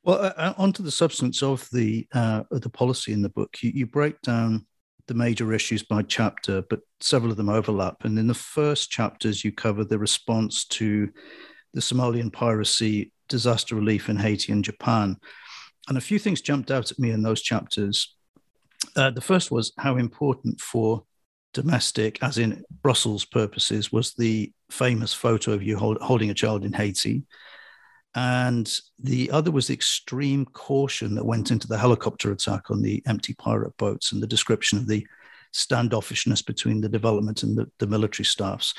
Well, 0.03 0.21
uh, 0.21 0.33
uh 0.37 0.55
onto 0.57 0.83
the 0.83 0.91
substance 0.91 1.43
of 1.43 1.69
the 1.73 2.07
uh, 2.13 2.45
of 2.51 2.63
the 2.63 2.71
policy 2.71 3.13
in 3.13 3.23
the 3.23 3.29
book, 3.29 3.59
you, 3.61 3.71
you 3.75 3.87
break 3.87 4.21
down 4.23 4.67
the 5.07 5.15
major 5.15 5.53
issues 5.53 5.83
by 5.83 6.03
chapter, 6.03 6.63
but 6.71 6.81
several 7.01 7.31
of 7.31 7.37
them 7.37 7.49
overlap. 7.49 8.05
And 8.05 8.19
in 8.19 8.29
the 8.29 8.35
first 8.35 8.91
chapters, 8.91 9.45
you 9.45 9.53
cover 9.53 9.85
the 9.85 9.99
response 9.99 10.65
to 10.67 11.11
the 11.75 11.81
Somalian 11.81 12.33
piracy, 12.33 13.13
disaster 13.29 13.75
relief 13.75 14.09
in 14.09 14.17
Haiti 14.17 14.53
and 14.53 14.65
Japan. 14.65 15.17
And 15.89 15.97
a 15.97 16.01
few 16.01 16.19
things 16.19 16.41
jumped 16.41 16.71
out 16.71 16.91
at 16.91 16.99
me 16.99 17.11
in 17.11 17.23
those 17.23 17.43
chapters. 17.43 18.15
Uh, 18.97 19.11
the 19.11 19.21
first 19.21 19.51
was 19.51 19.73
how 19.79 19.97
important 19.97 20.61
for 20.61 21.05
domestic, 21.53 22.23
as 22.23 22.39
in 22.39 22.63
Brussels 22.83 23.25
purposes, 23.25 23.93
was 23.93 24.15
the 24.15 24.53
famous 24.71 25.13
photo 25.13 25.53
of 25.53 25.63
you 25.63 25.77
hold, 25.77 25.99
holding 25.99 26.31
a 26.31 26.35
child 26.35 26.65
in 26.65 26.73
Haiti. 26.73 27.23
And 28.15 28.73
the 28.99 29.31
other 29.31 29.51
was 29.51 29.69
the 29.69 29.75
extreme 29.75 30.45
caution 30.47 31.15
that 31.15 31.25
went 31.25 31.51
into 31.51 31.69
the 31.69 31.79
helicopter 31.79 32.33
attack 32.33 32.71
on 32.71 32.83
the 32.83 33.03
empty 33.07 33.35
pirate 33.35 33.77
boats 33.77 34.13
and 34.13 34.23
the 34.23 34.27
description 34.27 34.79
of 34.79 34.89
the 34.89 35.07
standoffishness 35.55 36.45
between 36.45 36.81
the 36.81 36.89
development 36.89 37.43
and 37.43 37.57
the, 37.57 37.71
the 37.79 37.87
military 37.87 38.25
staffs. 38.25 38.75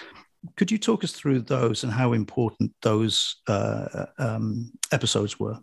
Could 0.55 0.71
you 0.71 0.77
talk 0.77 1.03
us 1.03 1.11
through 1.11 1.41
those 1.41 1.83
and 1.83 1.91
how 1.91 2.13
important 2.13 2.73
those 2.81 3.37
uh, 3.47 4.05
um, 4.17 4.71
episodes 4.91 5.39
were? 5.39 5.59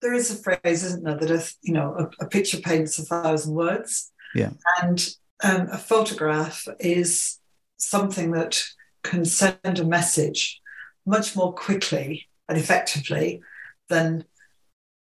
There 0.00 0.14
is 0.14 0.30
a 0.30 0.36
phrase, 0.36 0.84
isn't 0.84 1.04
there, 1.04 1.16
that 1.16 1.30
a, 1.30 1.54
you 1.62 1.72
know 1.72 1.94
a, 1.98 2.24
a 2.24 2.28
picture 2.28 2.58
paints 2.58 2.98
a 2.98 3.02
thousand 3.02 3.54
words. 3.54 4.12
Yeah, 4.34 4.50
and 4.82 5.06
um, 5.42 5.68
a 5.70 5.78
photograph 5.78 6.66
is 6.80 7.38
something 7.78 8.32
that 8.32 8.62
can 9.02 9.24
send 9.24 9.78
a 9.78 9.84
message 9.84 10.60
much 11.06 11.36
more 11.36 11.52
quickly 11.52 12.26
and 12.48 12.58
effectively 12.58 13.42
than 13.88 14.24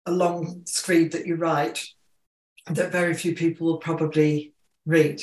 a 0.07 0.11
long 0.11 0.63
screed 0.67 1.13
that 1.13 1.27
you 1.27 1.37
write 1.37 1.87
that 2.67 2.93
very 2.93 3.15
few 3.15 3.35
people 3.35 3.67
will 3.67 3.79
probably 3.79 4.53
read. 4.87 5.23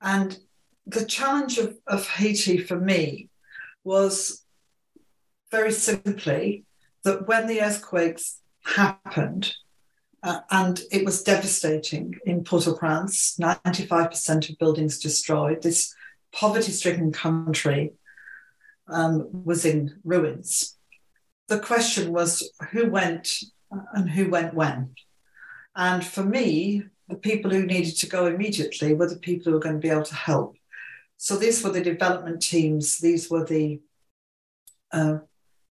And 0.00 0.38
the 0.86 1.04
challenge 1.04 1.58
of, 1.58 1.76
of 1.86 2.08
Haiti 2.08 2.58
for 2.58 2.78
me 2.78 3.28
was 3.84 4.44
very 5.50 5.72
simply 5.72 6.64
that 7.04 7.26
when 7.26 7.46
the 7.46 7.60
earthquakes 7.60 8.40
happened, 8.64 9.54
uh, 10.22 10.40
and 10.50 10.80
it 10.90 11.04
was 11.04 11.22
devastating 11.22 12.14
in 12.24 12.42
Port 12.42 12.66
au 12.66 12.74
Prince, 12.74 13.36
95% 13.40 14.50
of 14.50 14.58
buildings 14.58 14.98
destroyed, 14.98 15.62
this 15.62 15.94
poverty 16.32 16.72
stricken 16.72 17.12
country 17.12 17.92
um, 18.88 19.28
was 19.44 19.64
in 19.64 20.00
ruins. 20.04 20.76
The 21.48 21.60
question 21.60 22.12
was 22.12 22.50
who 22.72 22.90
went 22.90 23.38
and 23.92 24.10
who 24.10 24.28
went 24.28 24.54
when. 24.54 24.94
And 25.76 26.04
for 26.04 26.24
me, 26.24 26.84
the 27.08 27.16
people 27.16 27.50
who 27.50 27.66
needed 27.66 27.96
to 27.98 28.08
go 28.08 28.26
immediately 28.26 28.94
were 28.94 29.08
the 29.08 29.16
people 29.16 29.44
who 29.44 29.52
were 29.52 29.62
going 29.62 29.76
to 29.76 29.80
be 29.80 29.90
able 29.90 30.02
to 30.02 30.14
help. 30.14 30.56
So 31.16 31.36
these 31.36 31.62
were 31.62 31.70
the 31.70 31.80
development 31.80 32.42
teams, 32.42 32.98
these 32.98 33.30
were 33.30 33.44
the 33.44 33.80
uh, 34.92 35.18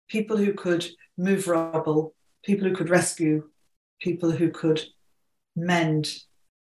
people 0.09 0.37
who 0.37 0.55
could 0.55 0.87
move 1.17 1.47
rubble, 1.47 2.15
people 2.43 2.69
who 2.69 2.75
could 2.75 2.91
rescue, 2.91 3.49
people 4.01 4.31
who 4.31 4.51
could 4.51 4.83
mend 5.55 6.13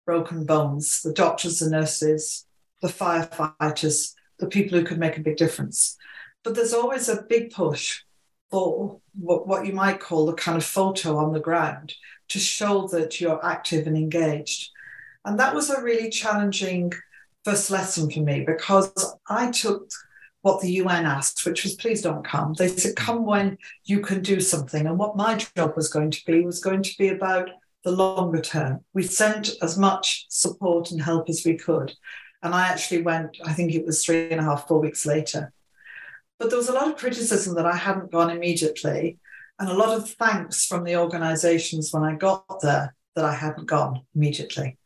broken 0.05 0.45
bones, 0.45 1.01
the 1.01 1.13
doctors, 1.13 1.59
the 1.59 1.69
nurses, 1.69 2.45
the 2.81 2.87
firefighters, 2.87 4.13
the 4.39 4.47
people 4.47 4.77
who 4.77 4.85
could 4.85 4.99
make 4.99 5.17
a 5.17 5.21
big 5.21 5.37
difference. 5.37 5.97
But 6.43 6.55
there's 6.55 6.73
always 6.73 7.09
a 7.09 7.23
big 7.23 7.51
push 7.51 8.01
for 8.49 9.01
what, 9.13 9.47
what 9.47 9.65
you 9.65 9.73
might 9.73 9.99
call 9.99 10.25
the 10.25 10.33
kind 10.33 10.57
of 10.57 10.63
photo 10.63 11.17
on 11.17 11.33
the 11.33 11.39
ground 11.39 11.93
to 12.29 12.39
show 12.39 12.87
that 12.87 13.19
you're 13.19 13.43
active 13.45 13.87
and 13.87 13.97
engaged. 13.97 14.71
And 15.25 15.39
that 15.39 15.53
was 15.53 15.69
a 15.69 15.81
really 15.81 16.09
challenging 16.09 16.93
first 17.47 17.71
lesson 17.71 18.11
for 18.11 18.19
me 18.19 18.43
because 18.45 18.91
I 19.29 19.51
took 19.51 19.89
what 20.41 20.59
the 20.59 20.71
UN 20.83 21.05
asked, 21.05 21.45
which 21.45 21.63
was 21.63 21.75
please 21.75 22.01
don't 22.01 22.27
come. 22.27 22.53
They 22.53 22.67
said, 22.67 22.97
come 22.97 23.25
when 23.25 23.57
you 23.85 24.01
can 24.01 24.21
do 24.21 24.41
something. 24.41 24.85
And 24.85 24.97
what 24.97 25.15
my 25.15 25.35
job 25.35 25.71
was 25.77 25.87
going 25.87 26.11
to 26.11 26.21
be 26.25 26.41
was 26.41 26.59
going 26.59 26.83
to 26.83 26.97
be 26.97 27.07
about 27.07 27.49
the 27.85 27.91
longer 27.91 28.41
term. 28.41 28.81
We 28.93 29.03
sent 29.03 29.51
as 29.61 29.77
much 29.77 30.25
support 30.27 30.91
and 30.91 31.01
help 31.01 31.29
as 31.29 31.45
we 31.45 31.55
could. 31.55 31.93
And 32.43 32.53
I 32.53 32.67
actually 32.67 33.03
went, 33.03 33.37
I 33.45 33.53
think 33.53 33.73
it 33.73 33.85
was 33.85 34.03
three 34.03 34.29
and 34.29 34.41
a 34.41 34.43
half, 34.43 34.67
four 34.67 34.81
weeks 34.81 35.05
later. 35.05 35.53
But 36.39 36.49
there 36.49 36.57
was 36.57 36.67
a 36.67 36.73
lot 36.73 36.89
of 36.89 36.97
criticism 36.97 37.55
that 37.55 37.65
I 37.65 37.77
hadn't 37.77 38.11
gone 38.11 38.29
immediately, 38.29 39.19
and 39.57 39.69
a 39.69 39.73
lot 39.73 39.97
of 39.97 40.09
thanks 40.09 40.65
from 40.65 40.83
the 40.83 40.97
organizations 40.97 41.93
when 41.93 42.03
I 42.03 42.15
got 42.15 42.59
there 42.61 42.93
that 43.15 43.25
I 43.25 43.33
hadn't 43.33 43.67
gone 43.67 44.01
immediately. 44.13 44.77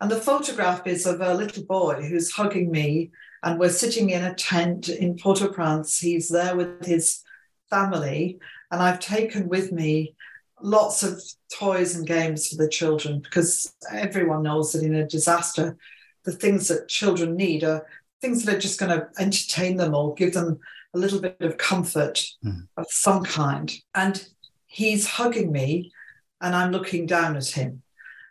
And 0.00 0.10
the 0.10 0.20
photograph 0.20 0.86
is 0.86 1.06
of 1.06 1.20
a 1.20 1.34
little 1.34 1.64
boy 1.64 2.02
who's 2.02 2.30
hugging 2.32 2.70
me, 2.70 3.10
and 3.42 3.58
we're 3.58 3.70
sitting 3.70 4.10
in 4.10 4.24
a 4.24 4.34
tent 4.34 4.88
in 4.88 5.16
Port 5.16 5.42
au 5.42 5.48
Prince. 5.48 5.98
He's 5.98 6.28
there 6.28 6.56
with 6.56 6.84
his 6.86 7.22
family, 7.70 8.38
and 8.70 8.82
I've 8.82 9.00
taken 9.00 9.48
with 9.48 9.72
me 9.72 10.14
lots 10.60 11.02
of 11.02 11.22
toys 11.52 11.94
and 11.94 12.06
games 12.06 12.48
for 12.48 12.56
the 12.56 12.68
children 12.68 13.20
because 13.20 13.72
everyone 13.92 14.42
knows 14.42 14.72
that 14.72 14.82
in 14.82 14.94
a 14.94 15.06
disaster, 15.06 15.76
the 16.24 16.32
things 16.32 16.68
that 16.68 16.88
children 16.88 17.36
need 17.36 17.62
are 17.64 17.86
things 18.20 18.44
that 18.44 18.56
are 18.56 18.60
just 18.60 18.80
going 18.80 18.90
to 18.90 19.08
entertain 19.20 19.76
them 19.76 19.94
or 19.94 20.14
give 20.14 20.34
them 20.34 20.58
a 20.94 20.98
little 20.98 21.20
bit 21.20 21.36
of 21.40 21.56
comfort 21.58 22.24
Mm. 22.44 22.66
of 22.76 22.86
some 22.88 23.22
kind. 23.24 23.72
And 23.94 24.26
he's 24.66 25.06
hugging 25.06 25.52
me, 25.52 25.92
and 26.40 26.54
I'm 26.54 26.72
looking 26.72 27.06
down 27.06 27.36
at 27.36 27.48
him. 27.48 27.82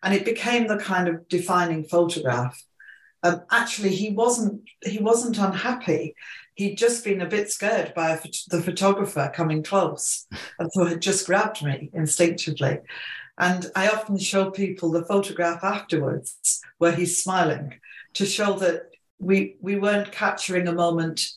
And 0.04 0.14
it 0.14 0.26
became 0.26 0.68
the 0.68 0.78
kind 0.78 1.08
of 1.08 1.28
defining 1.28 1.84
photograph. 1.84 2.62
Um, 3.24 3.42
actually, 3.52 3.96
he 3.96 4.12
wasn't 4.12 4.62
he 4.84 5.00
wasn't 5.00 5.40
unhappy. 5.40 6.16
He'd 6.56 6.78
just 6.78 7.04
been 7.04 7.22
a 7.22 7.28
bit 7.28 7.52
scared 7.52 7.94
by 7.96 8.12
a 8.12 8.20
the 8.50 8.62
photographer 8.62 9.32
coming 9.34 9.64
close, 9.64 10.28
and 10.60 10.72
so 10.72 10.86
had 10.86 11.02
just 11.02 11.26
grabbed 11.26 11.64
me 11.64 11.90
instinctively. 11.94 12.80
And 13.40 13.68
I 13.76 13.90
often 13.90 14.18
show 14.18 14.50
people 14.50 14.92
the 14.92 15.06
photograph 15.06 15.64
afterwards 15.64 16.62
where 16.80 16.94
he's 16.94 17.24
smiling 17.24 17.76
to 18.14 18.26
show 18.26 18.54
that 18.60 18.90
we 19.20 19.58
we 19.62 19.78
weren't 19.78 20.12
capturing 20.12 20.68
a 20.68 20.74
moment 20.74 21.30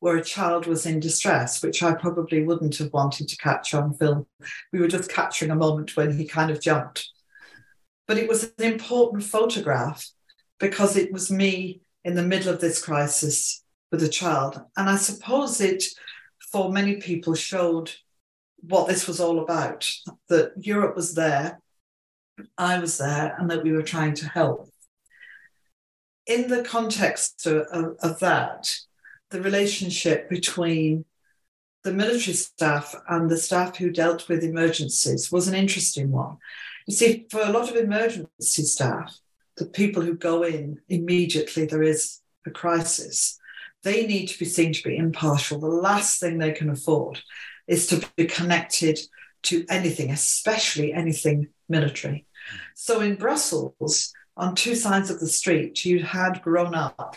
where 0.00 0.16
a 0.16 0.24
child 0.24 0.66
was 0.66 0.84
in 0.84 0.98
distress, 0.98 1.62
which 1.62 1.80
I 1.80 1.94
probably 1.94 2.44
wouldn't 2.44 2.76
have 2.78 2.92
wanted 2.92 3.28
to 3.28 3.36
capture 3.36 3.80
on 3.80 3.94
film. 3.94 4.26
We 4.72 4.80
were 4.80 4.88
just 4.88 5.08
capturing 5.08 5.52
a 5.52 5.56
moment 5.56 5.96
when 5.96 6.18
he 6.18 6.26
kind 6.26 6.50
of 6.50 6.60
jumped. 6.60 7.08
But 8.06 8.18
it 8.18 8.28
was 8.28 8.44
an 8.44 8.64
important 8.64 9.22
photograph 9.24 10.08
because 10.58 10.96
it 10.96 11.12
was 11.12 11.30
me 11.30 11.80
in 12.04 12.14
the 12.14 12.22
middle 12.22 12.52
of 12.52 12.60
this 12.60 12.82
crisis 12.82 13.64
with 13.90 14.02
a 14.02 14.08
child. 14.08 14.60
And 14.76 14.88
I 14.88 14.96
suppose 14.96 15.60
it, 15.60 15.84
for 16.50 16.72
many 16.72 16.96
people, 16.96 17.34
showed 17.34 17.92
what 18.60 18.88
this 18.88 19.06
was 19.06 19.20
all 19.20 19.40
about 19.40 19.90
that 20.28 20.52
Europe 20.56 20.96
was 20.96 21.14
there, 21.14 21.60
I 22.56 22.78
was 22.78 22.98
there, 22.98 23.36
and 23.38 23.50
that 23.50 23.62
we 23.62 23.72
were 23.72 23.82
trying 23.82 24.14
to 24.14 24.28
help. 24.28 24.68
In 26.26 26.48
the 26.48 26.62
context 26.62 27.46
of, 27.46 27.66
of, 27.72 27.96
of 28.00 28.18
that, 28.20 28.74
the 29.30 29.42
relationship 29.42 30.30
between 30.30 31.04
the 31.82 31.92
military 31.92 32.34
staff 32.34 32.94
and 33.08 33.28
the 33.28 33.36
staff 33.36 33.76
who 33.76 33.90
dealt 33.90 34.28
with 34.28 34.44
emergencies 34.44 35.32
was 35.32 35.48
an 35.48 35.54
interesting 35.54 36.12
one. 36.12 36.36
You 36.86 36.94
see, 36.94 37.26
for 37.30 37.40
a 37.40 37.50
lot 37.50 37.70
of 37.70 37.76
emergency 37.76 38.62
staff, 38.62 39.18
the 39.56 39.66
people 39.66 40.02
who 40.02 40.14
go 40.14 40.42
in 40.42 40.80
immediately, 40.88 41.66
there 41.66 41.82
is 41.82 42.20
a 42.46 42.50
crisis. 42.50 43.38
They 43.82 44.06
need 44.06 44.26
to 44.28 44.38
be 44.38 44.44
seen 44.44 44.72
to 44.72 44.82
be 44.82 44.96
impartial. 44.96 45.58
The 45.58 45.66
last 45.66 46.20
thing 46.20 46.38
they 46.38 46.52
can 46.52 46.70
afford 46.70 47.20
is 47.66 47.86
to 47.88 48.06
be 48.16 48.26
connected 48.26 48.98
to 49.44 49.64
anything, 49.68 50.10
especially 50.10 50.92
anything 50.92 51.48
military. 51.68 52.26
So 52.74 53.00
in 53.00 53.16
Brussels, 53.16 54.12
on 54.36 54.54
two 54.54 54.74
sides 54.74 55.10
of 55.10 55.20
the 55.20 55.26
street, 55.26 55.84
you 55.84 56.02
had 56.02 56.42
grown 56.42 56.74
up 56.74 57.16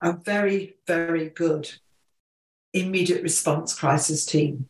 a 0.00 0.12
very, 0.12 0.76
very 0.86 1.28
good 1.30 1.70
immediate 2.72 3.22
response 3.22 3.74
crisis 3.78 4.24
team, 4.24 4.68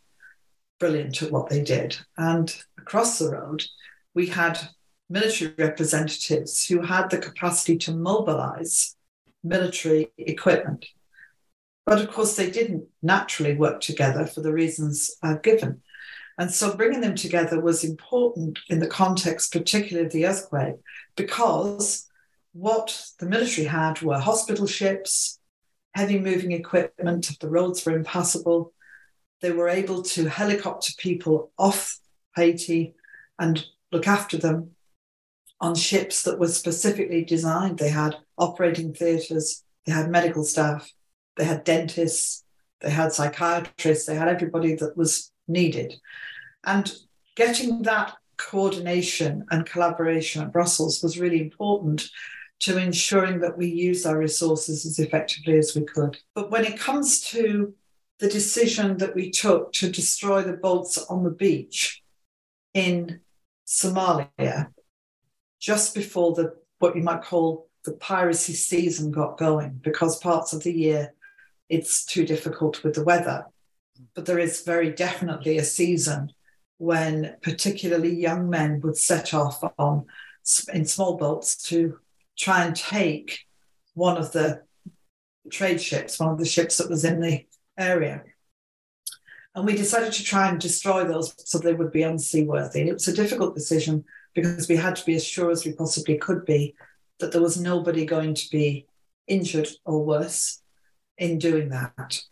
brilliant 0.79 1.23
at 1.23 1.31
what 1.31 1.49
they 1.49 1.63
did. 1.63 1.97
And 2.17 2.55
across 2.79 3.19
the 3.19 3.31
road, 3.31 3.65
we 4.15 4.27
had 4.27 4.59
military 5.09 5.55
representatives 5.59 6.67
who 6.67 6.83
had 6.83 7.11
the 7.11 7.19
capacity 7.19 7.77
to 7.79 7.95
mobilize 7.95 8.97
military 9.45 10.11
equipment. 10.19 10.87
But 11.85 12.01
of 12.01 12.11
course, 12.11 12.37
they 12.37 12.51
didn't 12.51 12.85
naturally 13.03 13.57
work 13.57 13.81
together 13.81 14.27
for 14.27 14.41
the 14.41 14.53
reasons 14.53 15.17
I've 15.23 15.43
given. 15.43 15.83
And 16.39 16.51
so 16.51 16.77
bringing 16.77 17.01
them 17.01 17.15
together 17.15 17.61
was 17.61 17.85
important 17.85 18.59
in 18.69 18.79
the 18.79 18.87
context, 18.87 19.53
particularly 19.53 20.07
of 20.07 20.13
the 20.13 20.27
earthquake, 20.27 20.77
because 21.17 22.09
what 22.53 23.07
the 23.19 23.27
military 23.27 23.67
had 23.67 24.01
were 24.01 24.19
hospital 24.19 24.67
ships, 24.67 25.39
heavy 25.95 26.19
moving 26.19 26.53
equipment, 26.53 27.31
the 27.41 27.51
roads 27.51 27.85
were 27.85 27.95
impassable. 27.95 28.73
They 29.41 29.53
were 29.53 29.69
able 29.69 30.03
to 30.03 30.29
helicopter 30.29 30.93
people 30.97 31.51
off 31.59 31.99
Haiti 32.37 32.95
and 33.39 33.65
look 33.93 34.09
after 34.09 34.37
them 34.37 34.71
on 35.61 35.75
ships 35.77 36.25
that 36.25 36.41
were 36.41 36.49
specifically 36.49 37.25
designed. 37.25 37.79
They 37.79 37.91
had 37.91 38.17
operating 38.37 38.93
theatres, 38.93 39.63
they 39.87 39.93
had 39.93 40.11
medical 40.11 40.43
staff, 40.43 40.91
they 41.37 41.45
had 41.45 41.65
dentists, 41.65 42.45
they 42.81 42.91
had 42.91 43.13
psychiatrists, 43.13 44.07
they 44.07 44.17
had 44.17 44.29
everybody 44.29 44.75
that 44.77 44.97
was 44.97 45.31
needed. 45.47 45.95
And 46.65 46.93
getting 47.37 47.83
that 47.83 48.15
coordination 48.37 49.45
and 49.51 49.67
collaboration 49.67 50.43
at 50.43 50.53
Brussels 50.53 51.03
was 51.03 51.19
really 51.19 51.41
important 51.41 52.09
to 52.61 52.79
ensuring 52.79 53.41
that 53.41 53.59
we 53.59 53.67
use 53.67 54.07
our 54.07 54.19
resources 54.19 54.87
as 54.87 54.99
effectively 54.99 55.59
as 55.59 55.75
we 55.75 55.83
could. 55.85 56.17
But 56.35 56.51
when 56.51 56.65
it 56.65 56.79
comes 56.79 57.21
to 57.31 57.75
the 58.19 58.29
decision 58.29 58.99
that 58.99 59.15
we 59.15 59.31
took 59.31 59.73
to 59.75 59.91
destroy 59.91 60.43
the 60.43 60.53
boats 60.53 60.97
on 60.97 61.25
the 61.25 61.31
beach 61.31 62.03
in 62.73 63.21
Somalia, 63.73 64.69
just 65.59 65.95
before 65.95 66.35
the 66.35 66.55
what 66.79 66.95
you 66.95 67.03
might 67.03 67.23
call 67.23 67.69
the 67.85 67.93
piracy 67.93 68.53
season 68.53 69.11
got 69.11 69.39
going, 69.39 69.81
because 69.83 70.19
parts 70.19 70.53
of 70.53 70.63
the 70.63 70.73
year 70.73 71.15
it's 71.71 72.05
too 72.05 72.27
difficult 72.27 72.85
with 72.85 72.95
the 72.95 73.03
weather. 73.03 73.47
But 74.15 74.27
there 74.27 74.39
is 74.39 74.63
very 74.63 74.91
definitely 74.91 75.57
a 75.57 75.65
season 75.65 76.33
when 76.77 77.37
particularly 77.43 78.15
young 78.15 78.51
men 78.51 78.81
would 78.83 78.97
set 78.97 79.33
off 79.33 79.63
on 79.79 80.05
in 80.75 80.85
small 80.85 81.17
boats 81.17 81.57
to 81.69 81.99
try 82.37 82.65
and 82.65 82.77
take 82.77 83.47
one 83.95 84.19
of 84.19 84.33
the 84.33 84.63
trade 85.51 85.81
ships, 85.81 86.19
one 86.21 86.31
of 86.31 86.39
the 86.39 86.45
ships 86.45 86.77
that 86.77 86.91
was 86.91 87.05
in 87.05 87.21
the 87.21 87.47
area. 87.79 88.23
And 89.55 89.67
we 89.67 89.77
decided 89.77 90.13
to 90.15 90.25
try 90.25 90.49
and 90.49 90.59
destroy 90.59 91.05
those 91.05 91.35
so 91.45 91.59
they 91.59 91.75
would 91.75 91.93
be 91.93 92.03
unseaworthy. 92.03 92.81
And 92.81 92.89
it 92.89 92.95
was 92.95 93.09
a 93.09 93.13
difficult 93.13 93.55
decision 93.55 94.05
because 94.35 94.69
we 94.69 94.77
had 94.77 94.97
to 94.97 95.05
be 95.05 95.15
as 95.15 95.25
sure 95.25 95.51
as 95.51 95.65
we 95.65 95.73
possibly 95.73 96.17
could 96.17 96.47
be 96.47 96.75
that 97.21 97.33
there 97.33 97.43
was 97.43 97.61
nobody 97.61 98.07
going 98.07 98.35
to 98.35 98.51
be 98.51 98.87
injured 99.27 99.69
or 99.85 100.05
worse 100.05 100.63
in 101.19 101.39
doing 101.39 101.69
that. 101.69 102.23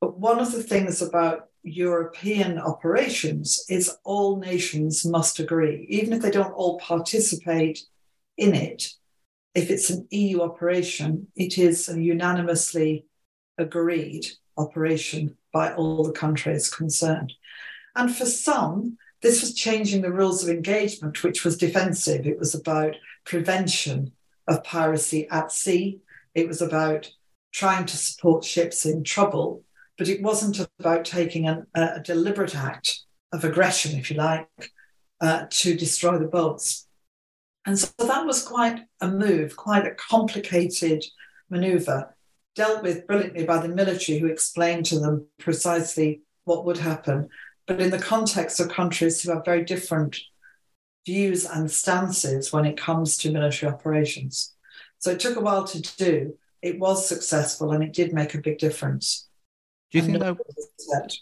But 0.00 0.18
one 0.18 0.38
of 0.38 0.52
the 0.52 0.62
things 0.62 1.00
about 1.00 1.48
European 1.62 2.58
operations 2.58 3.64
is 3.70 3.96
all 4.04 4.36
nations 4.36 5.06
must 5.06 5.38
agree, 5.38 5.86
even 5.88 6.12
if 6.12 6.20
they 6.20 6.30
don't 6.30 6.52
all 6.52 6.78
participate 6.78 7.84
in 8.36 8.54
it. 8.54 8.88
If 9.54 9.70
it's 9.70 9.90
an 9.90 10.06
EU 10.10 10.40
operation, 10.40 11.28
it 11.36 11.58
is 11.58 11.88
unanimously 11.88 13.06
agreed 13.58 14.26
operation 14.56 15.36
by 15.52 15.72
all 15.74 16.04
the 16.04 16.12
countries 16.12 16.70
concerned. 16.70 17.32
And 17.94 18.14
for 18.14 18.26
some, 18.26 18.98
this 19.20 19.40
was 19.40 19.54
changing 19.54 20.02
the 20.02 20.12
rules 20.12 20.42
of 20.42 20.48
engagement, 20.48 21.22
which 21.22 21.44
was 21.44 21.56
defensive. 21.56 22.26
It 22.26 22.38
was 22.38 22.54
about 22.54 22.96
prevention 23.24 24.12
of 24.48 24.64
piracy 24.64 25.28
at 25.30 25.52
sea. 25.52 26.00
It 26.34 26.48
was 26.48 26.60
about 26.60 27.10
trying 27.52 27.86
to 27.86 27.96
support 27.96 28.44
ships 28.44 28.86
in 28.86 29.04
trouble, 29.04 29.62
but 29.98 30.08
it 30.08 30.22
wasn't 30.22 30.66
about 30.80 31.04
taking 31.04 31.46
an, 31.46 31.66
a 31.74 32.00
deliberate 32.00 32.56
act 32.56 33.00
of 33.32 33.44
aggression, 33.44 33.98
if 33.98 34.10
you 34.10 34.16
like, 34.16 34.48
uh, 35.20 35.46
to 35.50 35.76
destroy 35.76 36.18
the 36.18 36.26
boats. 36.26 36.86
And 37.64 37.78
so 37.78 37.90
that 37.98 38.26
was 38.26 38.42
quite 38.42 38.80
a 39.00 39.08
move, 39.08 39.56
quite 39.56 39.86
a 39.86 39.94
complicated 39.94 41.04
maneuver, 41.48 42.16
dealt 42.54 42.82
with 42.82 43.06
brilliantly 43.06 43.44
by 43.44 43.58
the 43.58 43.68
military, 43.68 44.18
who 44.18 44.26
explained 44.26 44.86
to 44.86 44.98
them 44.98 45.26
precisely 45.38 46.22
what 46.44 46.64
would 46.64 46.78
happen. 46.78 47.28
But 47.66 47.80
in 47.80 47.90
the 47.90 47.98
context 47.98 48.60
of 48.60 48.68
countries 48.68 49.22
who 49.22 49.32
have 49.32 49.44
very 49.44 49.64
different 49.64 50.18
views 51.06 51.44
and 51.44 51.70
stances 51.70 52.52
when 52.52 52.64
it 52.64 52.76
comes 52.76 53.16
to 53.18 53.32
military 53.32 53.72
operations. 53.72 54.54
So 54.98 55.10
it 55.10 55.20
took 55.20 55.36
a 55.36 55.40
while 55.40 55.64
to 55.64 55.80
do. 55.96 56.36
It 56.60 56.78
was 56.78 57.08
successful 57.08 57.72
and 57.72 57.82
it 57.82 57.92
did 57.92 58.12
make 58.12 58.34
a 58.34 58.40
big 58.40 58.58
difference. 58.58 59.28
Do 59.90 59.98
you 59.98 60.04
think 60.04 60.18
that? 60.20 61.16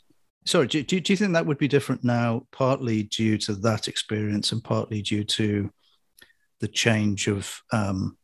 Sorry, 0.46 0.66
do, 0.66 0.82
do, 0.82 1.00
do 1.00 1.12
you 1.12 1.16
think 1.16 1.32
that 1.32 1.46
would 1.46 1.58
be 1.58 1.68
different 1.68 2.02
now, 2.02 2.46
partly 2.50 3.04
due 3.04 3.36
to 3.38 3.54
that 3.56 3.88
experience 3.88 4.52
and 4.52 4.62
partly 4.64 5.02
due 5.02 5.24
to 5.24 5.70
the 6.60 6.68
change 6.68 7.26
of 7.26 7.60
um, 7.72 8.16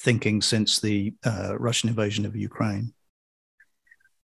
thinking 0.00 0.42
since 0.42 0.80
the 0.80 1.14
uh, 1.24 1.58
Russian 1.58 1.88
invasion 1.88 2.24
of 2.26 2.36
Ukraine? 2.36 2.92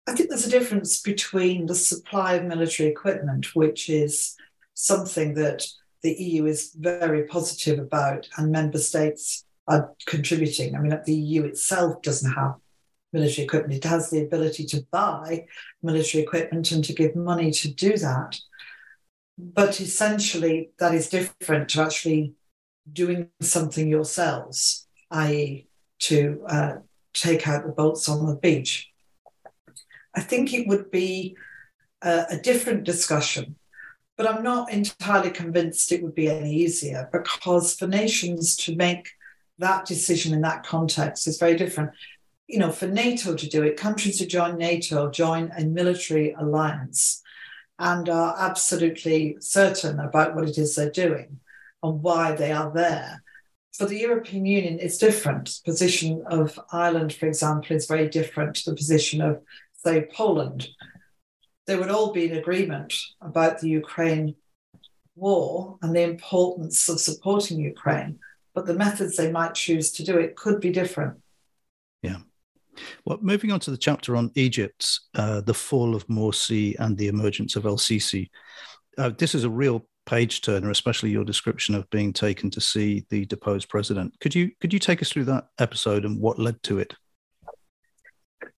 I 0.06 0.12
think 0.12 0.28
there's 0.28 0.46
a 0.46 0.50
difference 0.50 1.00
between 1.00 1.66
the 1.66 1.74
supply 1.74 2.34
of 2.34 2.44
military 2.44 2.88
equipment, 2.88 3.54
which 3.54 3.88
is 3.88 4.36
something 4.74 5.34
that 5.34 5.66
the 6.02 6.12
EU 6.12 6.44
is 6.44 6.74
very 6.78 7.24
positive 7.24 7.78
about, 7.78 8.28
and 8.36 8.52
member 8.52 8.78
states 8.78 9.46
are 9.66 9.94
contributing. 10.06 10.74
I 10.74 10.80
mean, 10.80 10.98
the 11.06 11.14
EU 11.14 11.44
itself 11.44 12.02
doesn't 12.02 12.32
have 12.32 12.56
military 13.14 13.44
equipment, 13.44 13.84
it 13.84 13.88
has 13.88 14.10
the 14.10 14.22
ability 14.22 14.66
to 14.66 14.84
buy 14.90 15.46
military 15.82 16.22
equipment 16.22 16.72
and 16.72 16.84
to 16.84 16.92
give 16.92 17.14
money 17.14 17.50
to 17.52 17.72
do 17.72 17.96
that. 17.96 18.38
But 19.38 19.80
essentially, 19.80 20.70
that 20.78 20.94
is 20.94 21.08
different 21.08 21.70
to 21.70 21.82
actually 21.82 22.34
doing 22.92 23.30
something 23.40 23.88
yourselves, 23.88 24.83
i.e., 25.14 25.66
to 26.00 26.44
uh, 26.48 26.72
take 27.14 27.48
out 27.48 27.64
the 27.64 27.72
boats 27.72 28.08
on 28.08 28.26
the 28.26 28.36
beach. 28.36 28.90
I 30.14 30.20
think 30.20 30.52
it 30.52 30.66
would 30.68 30.90
be 30.90 31.36
a, 32.02 32.24
a 32.30 32.36
different 32.38 32.84
discussion. 32.84 33.56
But 34.16 34.28
I'm 34.28 34.44
not 34.44 34.70
entirely 34.70 35.30
convinced 35.30 35.90
it 35.90 36.02
would 36.02 36.14
be 36.14 36.28
any 36.28 36.54
easier 36.54 37.08
because 37.12 37.74
for 37.74 37.88
nations 37.88 38.56
to 38.58 38.76
make 38.76 39.10
that 39.58 39.86
decision 39.86 40.32
in 40.32 40.40
that 40.42 40.64
context 40.64 41.26
is 41.26 41.38
very 41.38 41.56
different. 41.56 41.90
You 42.46 42.60
know, 42.60 42.70
for 42.70 42.86
NATO 42.86 43.34
to 43.34 43.48
do 43.48 43.62
it, 43.64 43.76
countries 43.76 44.20
who 44.20 44.26
join 44.26 44.56
NATO 44.56 45.10
join 45.10 45.50
a 45.56 45.64
military 45.64 46.32
alliance 46.32 47.22
and 47.78 48.08
are 48.08 48.36
absolutely 48.38 49.36
certain 49.40 49.98
about 49.98 50.36
what 50.36 50.48
it 50.48 50.58
is 50.58 50.76
they're 50.76 50.90
doing 50.90 51.40
and 51.82 52.02
why 52.02 52.36
they 52.36 52.52
are 52.52 52.70
there. 52.72 53.23
For 53.76 53.86
the 53.86 53.98
European 53.98 54.46
Union, 54.46 54.78
it's 54.80 54.98
different. 54.98 55.46
The 55.64 55.72
position 55.72 56.22
of 56.26 56.58
Ireland, 56.72 57.12
for 57.12 57.26
example, 57.26 57.74
is 57.74 57.86
very 57.86 58.08
different 58.08 58.54
to 58.56 58.70
the 58.70 58.76
position 58.76 59.20
of, 59.20 59.42
say, 59.72 60.06
Poland. 60.12 60.68
They 61.66 61.76
would 61.76 61.90
all 61.90 62.12
be 62.12 62.30
in 62.30 62.36
agreement 62.36 62.94
about 63.20 63.58
the 63.58 63.68
Ukraine 63.68 64.36
war 65.16 65.78
and 65.82 65.94
the 65.94 66.02
importance 66.02 66.88
of 66.88 67.00
supporting 67.00 67.58
Ukraine, 67.58 68.20
but 68.54 68.66
the 68.66 68.74
methods 68.74 69.16
they 69.16 69.32
might 69.32 69.54
choose 69.54 69.90
to 69.92 70.04
do 70.04 70.18
it 70.18 70.36
could 70.36 70.60
be 70.60 70.70
different. 70.70 71.20
Yeah. 72.02 72.18
Well, 73.04 73.18
moving 73.22 73.50
on 73.50 73.60
to 73.60 73.70
the 73.70 73.76
chapter 73.76 74.14
on 74.14 74.30
Egypt, 74.36 75.00
uh, 75.14 75.40
the 75.40 75.54
fall 75.54 75.96
of 75.96 76.06
Morsi 76.06 76.76
and 76.78 76.96
the 76.96 77.08
emergence 77.08 77.56
of 77.56 77.66
El 77.66 77.76
Sisi. 77.76 78.28
Uh, 78.98 79.10
this 79.16 79.34
is 79.34 79.44
a 79.44 79.50
real 79.50 79.86
page 80.06 80.42
turner, 80.42 80.70
especially 80.70 81.10
your 81.10 81.24
description 81.24 81.74
of 81.74 81.88
being 81.90 82.12
taken 82.12 82.50
to 82.50 82.60
see 82.60 83.04
the 83.10 83.24
deposed 83.26 83.68
president. 83.68 84.14
Could 84.20 84.34
you 84.34 84.50
could 84.60 84.72
you 84.72 84.78
take 84.78 85.02
us 85.02 85.10
through 85.10 85.24
that 85.24 85.48
episode 85.58 86.04
and 86.04 86.20
what 86.20 86.38
led 86.38 86.62
to 86.64 86.78
it? 86.78 86.94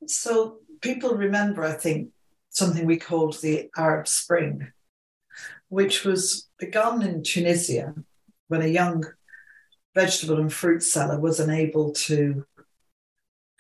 So 0.06 0.58
people 0.80 1.14
remember, 1.14 1.64
I 1.64 1.72
think, 1.72 2.10
something 2.50 2.86
we 2.86 2.96
called 2.96 3.40
the 3.40 3.70
Arab 3.76 4.06
Spring, 4.08 4.72
which 5.68 6.04
was 6.04 6.48
begun 6.58 7.02
in 7.02 7.22
Tunisia 7.22 7.94
when 8.48 8.62
a 8.62 8.66
young 8.66 9.04
vegetable 9.94 10.38
and 10.38 10.52
fruit 10.52 10.82
seller 10.82 11.18
was 11.18 11.40
unable 11.40 11.92
to 11.92 12.44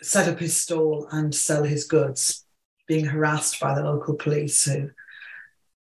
set 0.02 0.28
up 0.28 0.38
his 0.38 0.56
stall 0.56 1.08
and 1.10 1.34
sell 1.34 1.64
his 1.64 1.84
goods, 1.84 2.44
being 2.86 3.06
harassed 3.06 3.58
by 3.60 3.74
the 3.74 3.84
local 3.84 4.14
police 4.14 4.64
who 4.64 4.90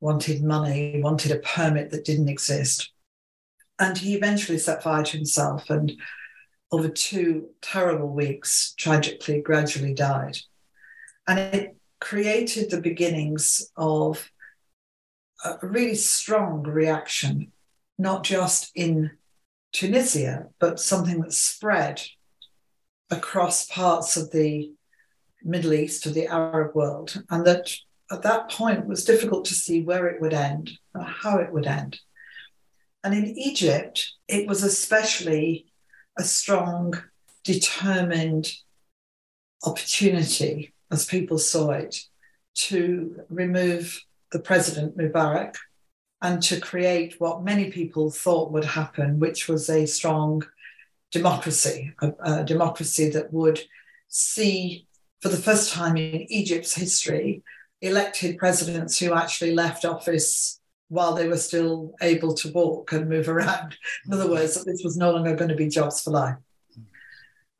wanted 0.00 0.42
money, 0.42 1.00
wanted 1.02 1.30
a 1.30 1.38
permit 1.38 1.90
that 1.90 2.04
didn't 2.04 2.28
exist. 2.28 2.90
And 3.78 3.96
he 3.96 4.14
eventually 4.14 4.58
set 4.58 4.82
fire 4.82 5.02
to 5.02 5.16
himself 5.16 5.70
and 5.70 5.92
over 6.72 6.88
two 6.88 7.50
terrible 7.60 8.08
weeks, 8.08 8.74
tragically, 8.76 9.40
gradually 9.40 9.94
died. 9.94 10.36
And 11.26 11.38
it 11.38 11.76
created 12.00 12.70
the 12.70 12.80
beginnings 12.80 13.70
of 13.76 14.30
a 15.44 15.58
really 15.62 15.94
strong 15.94 16.62
reaction, 16.62 17.52
not 17.98 18.24
just 18.24 18.70
in 18.74 19.12
Tunisia, 19.72 20.48
but 20.58 20.80
something 20.80 21.20
that 21.20 21.32
spread 21.32 22.02
across 23.10 23.66
parts 23.66 24.16
of 24.16 24.30
the 24.30 24.72
Middle 25.42 25.72
East, 25.72 26.06
of 26.06 26.14
the 26.14 26.26
Arab 26.26 26.74
world, 26.74 27.22
and 27.30 27.46
that 27.46 27.70
at 28.10 28.22
that 28.22 28.50
point 28.50 28.80
it 28.80 28.86
was 28.86 29.04
difficult 29.04 29.44
to 29.46 29.54
see 29.54 29.82
where 29.82 30.06
it 30.06 30.20
would 30.20 30.34
end 30.34 30.70
or 30.94 31.02
how 31.02 31.38
it 31.38 31.52
would 31.52 31.66
end. 31.66 32.00
And 33.04 33.14
in 33.14 33.38
Egypt, 33.38 34.12
it 34.28 34.46
was 34.46 34.62
especially 34.62 35.66
a 36.18 36.24
strong, 36.24 36.94
determined 37.44 38.52
opportunity, 39.64 40.74
as 40.90 41.06
people 41.06 41.38
saw 41.38 41.70
it, 41.70 42.04
to 42.54 43.22
remove 43.28 44.02
the 44.32 44.38
president 44.38 44.98
Mubarak 44.98 45.54
and 46.22 46.42
to 46.42 46.60
create 46.60 47.14
what 47.18 47.42
many 47.42 47.70
people 47.70 48.10
thought 48.10 48.52
would 48.52 48.64
happen, 48.64 49.18
which 49.18 49.48
was 49.48 49.70
a 49.70 49.86
strong 49.86 50.44
democracy, 51.10 51.92
a, 52.02 52.12
a 52.22 52.44
democracy 52.44 53.08
that 53.10 53.32
would 53.32 53.60
see, 54.08 54.86
for 55.20 55.28
the 55.28 55.36
first 55.36 55.72
time 55.72 55.96
in 55.96 56.30
Egypt's 56.30 56.74
history, 56.74 57.42
elected 57.82 58.38
presidents 58.38 58.98
who 58.98 59.14
actually 59.14 59.54
left 59.54 59.84
office 59.84 60.60
while 60.88 61.14
they 61.14 61.28
were 61.28 61.36
still 61.36 61.94
able 62.02 62.34
to 62.34 62.52
walk 62.52 62.92
and 62.92 63.08
move 63.08 63.28
around. 63.28 63.76
In 64.06 64.12
other 64.12 64.28
words, 64.28 64.62
this 64.64 64.82
was 64.84 64.96
no 64.96 65.12
longer 65.12 65.36
going 65.36 65.48
to 65.48 65.54
be 65.54 65.68
jobs 65.68 66.02
for 66.02 66.10
life. 66.10 66.36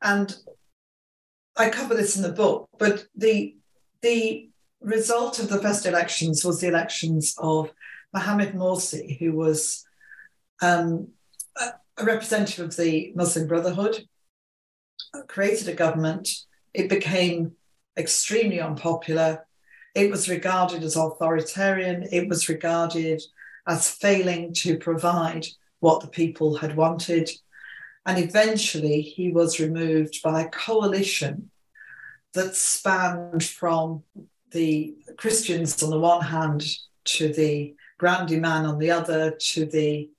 And 0.01 0.35
I 1.57 1.69
cover 1.69 1.95
this 1.95 2.15
in 2.15 2.23
the 2.23 2.31
book, 2.31 2.69
but 2.77 3.05
the 3.15 3.55
the 4.01 4.49
result 4.81 5.37
of 5.37 5.47
the 5.47 5.61
first 5.61 5.85
elections 5.85 6.43
was 6.43 6.59
the 6.59 6.67
elections 6.67 7.35
of 7.37 7.71
Mohamed 8.13 8.53
Morsi, 8.53 9.19
who 9.19 9.33
was 9.33 9.85
um, 10.61 11.09
a 11.57 12.03
representative 12.03 12.65
of 12.65 12.75
the 12.75 13.13
Muslim 13.15 13.47
Brotherhood, 13.47 14.07
created 15.27 15.67
a 15.67 15.73
government. 15.73 16.29
It 16.73 16.89
became 16.89 17.53
extremely 17.97 18.59
unpopular. 18.59 19.45
It 19.93 20.09
was 20.09 20.29
regarded 20.29 20.83
as 20.83 20.95
authoritarian. 20.95 22.07
It 22.11 22.29
was 22.29 22.49
regarded 22.49 23.21
as 23.67 23.89
failing 23.89 24.53
to 24.53 24.77
provide 24.77 25.47
what 25.79 26.01
the 26.01 26.07
people 26.07 26.55
had 26.55 26.75
wanted. 26.75 27.29
And 28.05 28.17
eventually 28.17 29.01
he 29.01 29.31
was 29.31 29.59
removed 29.59 30.21
by 30.23 30.41
a 30.41 30.49
coalition 30.49 31.51
that 32.33 32.55
spanned 32.55 33.43
from 33.43 34.03
the 34.51 34.95
Christians 35.17 35.81
on 35.83 35.89
the 35.89 35.99
one 35.99 36.21
hand 36.21 36.63
to 37.03 37.31
the 37.33 37.75
Grand 37.97 38.31
Imam 38.31 38.65
on 38.65 38.79
the 38.79 38.91
other 38.91 39.31
to 39.31 39.65
the 39.65 40.09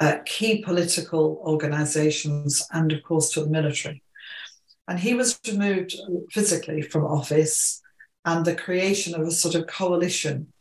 uh, 0.00 0.18
key 0.26 0.62
political 0.62 1.40
organizations 1.46 2.66
and, 2.72 2.92
of 2.92 3.02
course, 3.02 3.30
to 3.30 3.40
the 3.40 3.50
military. 3.50 4.02
And 4.86 4.98
he 4.98 5.14
was 5.14 5.40
removed 5.48 5.94
physically 6.30 6.82
from 6.82 7.06
office 7.06 7.80
and 8.24 8.44
the 8.44 8.54
creation 8.54 9.14
of 9.14 9.26
a 9.26 9.30
sort 9.30 9.54
of 9.54 9.66
coalition 9.66 10.52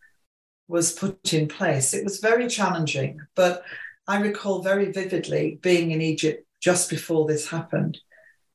was 0.67 0.93
put 0.93 1.34
in 1.34 1.47
place. 1.47 1.93
It 1.93 2.04
was 2.04 2.19
very 2.19 2.47
challenging, 2.47 3.19
but 3.36 3.63
I 4.08 4.19
recall 4.19 4.62
very 4.62 4.91
vividly 4.91 5.60
being 5.62 5.91
in 5.91 6.02
Egypt 6.02 6.45
just 6.62 6.89
before 6.89 7.28
this 7.28 7.47
happened 7.47 7.99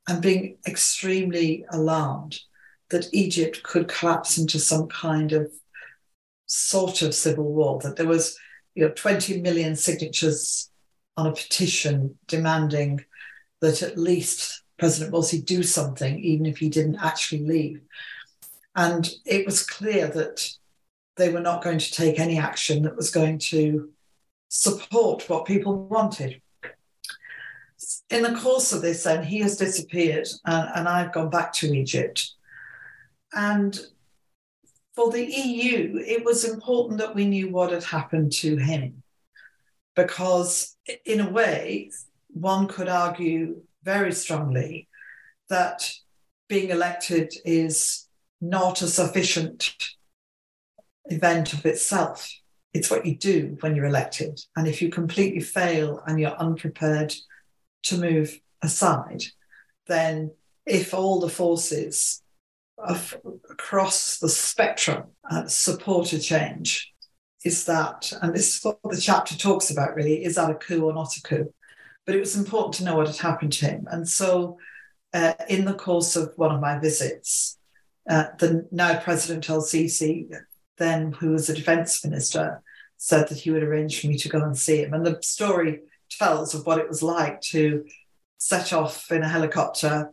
and 0.08 0.22
being 0.22 0.58
extremely 0.66 1.64
alarmed 1.70 2.38
that 2.90 3.08
Egypt 3.12 3.62
could 3.62 3.88
collapse 3.88 4.38
into 4.38 4.58
some 4.58 4.88
kind 4.88 5.32
of 5.32 5.52
sort 6.46 7.02
of 7.02 7.14
civil 7.14 7.52
war, 7.52 7.78
that 7.82 7.96
there 7.96 8.06
was 8.06 8.38
you 8.74 8.84
know 8.84 8.92
20 8.92 9.40
million 9.42 9.76
signatures 9.76 10.70
on 11.16 11.26
a 11.26 11.32
petition 11.32 12.16
demanding 12.26 13.04
that 13.60 13.82
at 13.82 13.98
least 13.98 14.62
President 14.78 15.12
Morsi 15.12 15.44
do 15.44 15.62
something, 15.62 16.18
even 16.20 16.46
if 16.46 16.58
he 16.58 16.68
didn't 16.68 16.96
actually 16.96 17.44
leave. 17.44 17.80
And 18.78 19.10
it 19.26 19.44
was 19.44 19.66
clear 19.66 20.06
that 20.06 20.48
they 21.16 21.30
were 21.30 21.40
not 21.40 21.64
going 21.64 21.80
to 21.80 21.92
take 21.92 22.20
any 22.20 22.38
action 22.38 22.84
that 22.84 22.94
was 22.94 23.10
going 23.10 23.40
to 23.50 23.90
support 24.48 25.28
what 25.28 25.46
people 25.46 25.88
wanted. 25.88 26.40
In 28.08 28.22
the 28.22 28.38
course 28.38 28.72
of 28.72 28.80
this, 28.80 29.02
then, 29.02 29.24
he 29.24 29.40
has 29.40 29.56
disappeared, 29.56 30.28
and, 30.44 30.70
and 30.76 30.88
I've 30.88 31.12
gone 31.12 31.28
back 31.28 31.52
to 31.54 31.74
Egypt. 31.74 32.34
And 33.32 33.76
for 34.94 35.10
the 35.10 35.24
EU, 35.24 36.00
it 36.06 36.24
was 36.24 36.44
important 36.44 37.00
that 37.00 37.16
we 37.16 37.24
knew 37.24 37.50
what 37.50 37.72
had 37.72 37.82
happened 37.82 38.30
to 38.34 38.54
him, 38.58 39.02
because 39.96 40.76
in 41.04 41.18
a 41.18 41.28
way, 41.28 41.90
one 42.28 42.68
could 42.68 42.88
argue 42.88 43.60
very 43.82 44.12
strongly 44.12 44.86
that 45.48 45.92
being 46.46 46.70
elected 46.70 47.34
is 47.44 48.07
not 48.40 48.82
a 48.82 48.88
sufficient 48.88 49.74
event 51.06 51.52
of 51.52 51.64
itself. 51.66 52.30
It's 52.72 52.90
what 52.90 53.06
you 53.06 53.16
do 53.16 53.56
when 53.60 53.74
you're 53.74 53.86
elected. 53.86 54.40
And 54.56 54.68
if 54.68 54.82
you 54.82 54.90
completely 54.90 55.40
fail 55.40 56.02
and 56.06 56.20
you're 56.20 56.30
unprepared 56.30 57.14
to 57.84 57.98
move 57.98 58.38
aside, 58.62 59.24
then 59.86 60.32
if 60.66 60.92
all 60.92 61.20
the 61.20 61.30
forces 61.30 62.22
of, 62.76 63.16
across 63.50 64.18
the 64.18 64.28
spectrum 64.28 65.04
uh, 65.30 65.46
support 65.46 66.12
a 66.12 66.18
change, 66.18 66.92
is 67.44 67.64
that, 67.64 68.12
and 68.20 68.34
this 68.34 68.56
is 68.56 68.64
what 68.64 68.78
the 68.82 69.00
chapter 69.00 69.36
talks 69.36 69.70
about 69.70 69.94
really, 69.94 70.24
is 70.24 70.34
that 70.34 70.50
a 70.50 70.54
coup 70.54 70.84
or 70.84 70.92
not 70.92 71.16
a 71.16 71.22
coup? 71.22 71.52
But 72.04 72.14
it 72.14 72.20
was 72.20 72.36
important 72.36 72.74
to 72.74 72.84
know 72.84 72.96
what 72.96 73.06
had 73.06 73.16
happened 73.16 73.52
to 73.54 73.66
him. 73.66 73.86
And 73.90 74.08
so, 74.08 74.58
uh, 75.14 75.34
in 75.48 75.64
the 75.64 75.74
course 75.74 76.16
of 76.16 76.32
one 76.36 76.54
of 76.54 76.60
my 76.60 76.78
visits, 76.78 77.57
uh, 78.08 78.28
the 78.38 78.66
now 78.70 78.98
President 78.98 79.48
El 79.48 79.62
Sisi, 79.62 80.28
then 80.78 81.12
who 81.12 81.30
was 81.30 81.46
the 81.46 81.54
defense 81.54 82.04
minister, 82.04 82.62
said 82.96 83.28
that 83.28 83.38
he 83.38 83.50
would 83.50 83.62
arrange 83.62 84.00
for 84.00 84.06
me 84.06 84.16
to 84.18 84.28
go 84.28 84.42
and 84.42 84.56
see 84.56 84.82
him. 84.82 84.94
And 84.94 85.04
the 85.04 85.18
story 85.22 85.80
tells 86.10 86.54
of 86.54 86.66
what 86.66 86.78
it 86.78 86.88
was 86.88 87.02
like 87.02 87.40
to 87.42 87.84
set 88.38 88.72
off 88.72 89.10
in 89.10 89.22
a 89.22 89.28
helicopter 89.28 90.10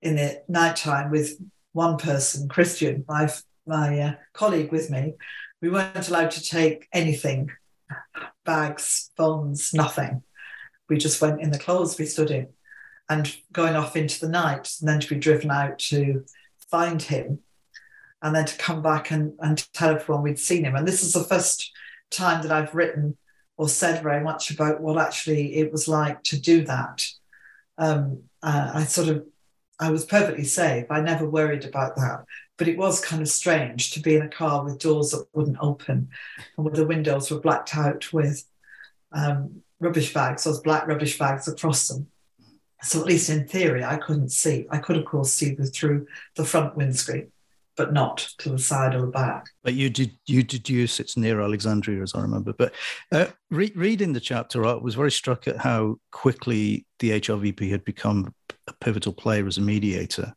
in 0.00 0.16
the 0.16 0.42
nighttime 0.48 1.10
with 1.10 1.38
one 1.72 1.96
person, 1.96 2.48
Christian, 2.48 3.04
my 3.08 3.30
my 3.66 3.98
uh, 3.98 4.14
colleague 4.32 4.70
with 4.70 4.90
me, 4.90 5.14
we 5.62 5.70
weren't 5.70 6.08
allowed 6.08 6.30
to 6.32 6.42
take 6.42 6.86
anything 6.92 7.50
bags, 8.44 9.10
phones, 9.16 9.72
nothing. 9.72 10.22
We 10.88 10.98
just 10.98 11.20
went 11.22 11.40
in 11.40 11.50
the 11.50 11.58
clothes 11.58 11.98
we 11.98 12.04
stood 12.04 12.30
in 12.30 12.48
and 13.08 13.34
going 13.52 13.74
off 13.74 13.96
into 13.96 14.20
the 14.20 14.28
night, 14.28 14.70
and 14.80 14.88
then 14.88 15.00
to 15.00 15.08
be 15.08 15.20
driven 15.20 15.50
out 15.50 15.78
to 15.78 16.24
find 16.70 17.00
him, 17.02 17.40
and 18.22 18.34
then 18.34 18.46
to 18.46 18.58
come 18.58 18.82
back 18.82 19.10
and, 19.10 19.34
and 19.40 19.66
tell 19.72 19.94
everyone 19.94 20.22
we'd 20.22 20.38
seen 20.38 20.64
him. 20.64 20.74
And 20.74 20.86
this 20.86 21.02
is 21.02 21.12
the 21.12 21.24
first 21.24 21.72
time 22.10 22.42
that 22.42 22.52
I've 22.52 22.74
written 22.74 23.16
or 23.56 23.68
said 23.68 24.02
very 24.02 24.22
much 24.22 24.50
about 24.50 24.80
what 24.80 24.98
actually 24.98 25.56
it 25.56 25.70
was 25.70 25.86
like 25.86 26.22
to 26.24 26.40
do 26.40 26.64
that. 26.64 27.04
Um, 27.78 28.22
uh, 28.42 28.72
I 28.74 28.84
sort 28.84 29.08
of, 29.08 29.26
I 29.78 29.90
was 29.90 30.04
perfectly 30.04 30.44
safe. 30.44 30.86
I 30.90 31.00
never 31.00 31.28
worried 31.28 31.64
about 31.64 31.96
that. 31.96 32.24
But 32.56 32.68
it 32.68 32.78
was 32.78 33.04
kind 33.04 33.20
of 33.20 33.28
strange 33.28 33.90
to 33.92 34.00
be 34.00 34.14
in 34.14 34.22
a 34.22 34.28
car 34.28 34.64
with 34.64 34.78
doors 34.78 35.10
that 35.10 35.26
wouldn't 35.32 35.58
open 35.60 36.08
and 36.56 36.64
where 36.64 36.74
the 36.74 36.86
windows 36.86 37.30
were 37.30 37.40
blacked 37.40 37.76
out 37.76 38.12
with 38.12 38.44
um, 39.12 39.62
rubbish 39.80 40.14
bags, 40.14 40.44
those 40.44 40.60
black 40.60 40.86
rubbish 40.86 41.18
bags 41.18 41.48
across 41.48 41.88
them. 41.88 42.06
So 42.84 43.00
at 43.00 43.06
least 43.06 43.30
in 43.30 43.46
theory, 43.48 43.82
I 43.82 43.96
couldn't 43.96 44.30
see. 44.30 44.66
I 44.70 44.78
could, 44.78 44.96
of 44.96 45.04
course, 45.04 45.32
see 45.32 45.54
through 45.54 46.06
the 46.36 46.44
front 46.44 46.76
windscreen, 46.76 47.32
but 47.76 47.92
not 47.92 48.28
to 48.38 48.50
the 48.50 48.58
side 48.58 48.94
or 48.94 49.00
the 49.00 49.06
back. 49.06 49.46
But 49.62 49.74
you 49.74 49.90
did 49.90 50.16
you 50.26 50.42
deduce 50.42 51.00
it's 51.00 51.16
near 51.16 51.40
Alexandria, 51.40 52.02
as 52.02 52.14
I 52.14 52.20
remember. 52.20 52.52
But 52.52 52.74
uh, 53.10 53.26
re- 53.50 53.72
reading 53.74 54.12
the 54.12 54.20
chapter, 54.20 54.64
I 54.66 54.74
was 54.74 54.94
very 54.94 55.10
struck 55.10 55.48
at 55.48 55.56
how 55.56 55.96
quickly 56.12 56.86
the 56.98 57.20
HRVP 57.20 57.70
had 57.70 57.84
become 57.84 58.34
a 58.68 58.72
pivotal 58.74 59.12
player 59.12 59.46
as 59.46 59.58
a 59.58 59.62
mediator. 59.62 60.34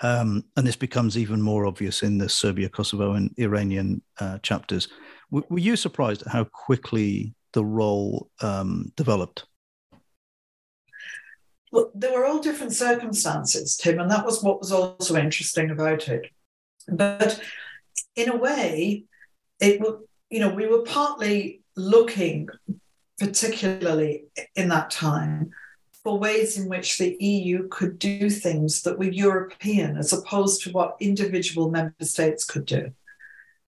Um, 0.00 0.44
and 0.56 0.66
this 0.66 0.76
becomes 0.76 1.18
even 1.18 1.42
more 1.42 1.66
obvious 1.66 2.02
in 2.02 2.18
the 2.18 2.28
Serbia, 2.28 2.68
Kosovo, 2.68 3.14
and 3.14 3.34
Iranian 3.38 4.00
uh, 4.20 4.38
chapters. 4.38 4.88
W- 5.32 5.46
were 5.50 5.58
you 5.58 5.74
surprised 5.74 6.22
at 6.22 6.28
how 6.28 6.44
quickly 6.44 7.34
the 7.52 7.64
role 7.64 8.30
um, 8.40 8.92
developed? 8.96 9.44
Well, 11.70 11.90
there 11.94 12.12
were 12.12 12.24
all 12.24 12.40
different 12.40 12.72
circumstances, 12.72 13.76
Tim, 13.76 13.98
and 13.98 14.10
that 14.10 14.24
was 14.24 14.42
what 14.42 14.60
was 14.60 14.72
also 14.72 15.16
interesting 15.16 15.70
about 15.70 16.08
it. 16.08 16.30
But 16.88 17.40
in 18.16 18.30
a 18.30 18.36
way, 18.36 19.04
it 19.60 19.80
you 20.30 20.40
know 20.40 20.48
we 20.48 20.66
were 20.66 20.82
partly 20.82 21.62
looking, 21.76 22.48
particularly 23.18 24.24
in 24.56 24.68
that 24.68 24.90
time, 24.90 25.50
for 26.02 26.18
ways 26.18 26.58
in 26.58 26.68
which 26.68 26.98
the 26.98 27.16
EU 27.20 27.68
could 27.68 27.98
do 27.98 28.30
things 28.30 28.82
that 28.82 28.98
were 28.98 29.04
European 29.04 29.96
as 29.96 30.12
opposed 30.12 30.62
to 30.62 30.72
what 30.72 30.96
individual 31.00 31.70
member 31.70 31.94
states 32.00 32.44
could 32.44 32.64
do. 32.64 32.90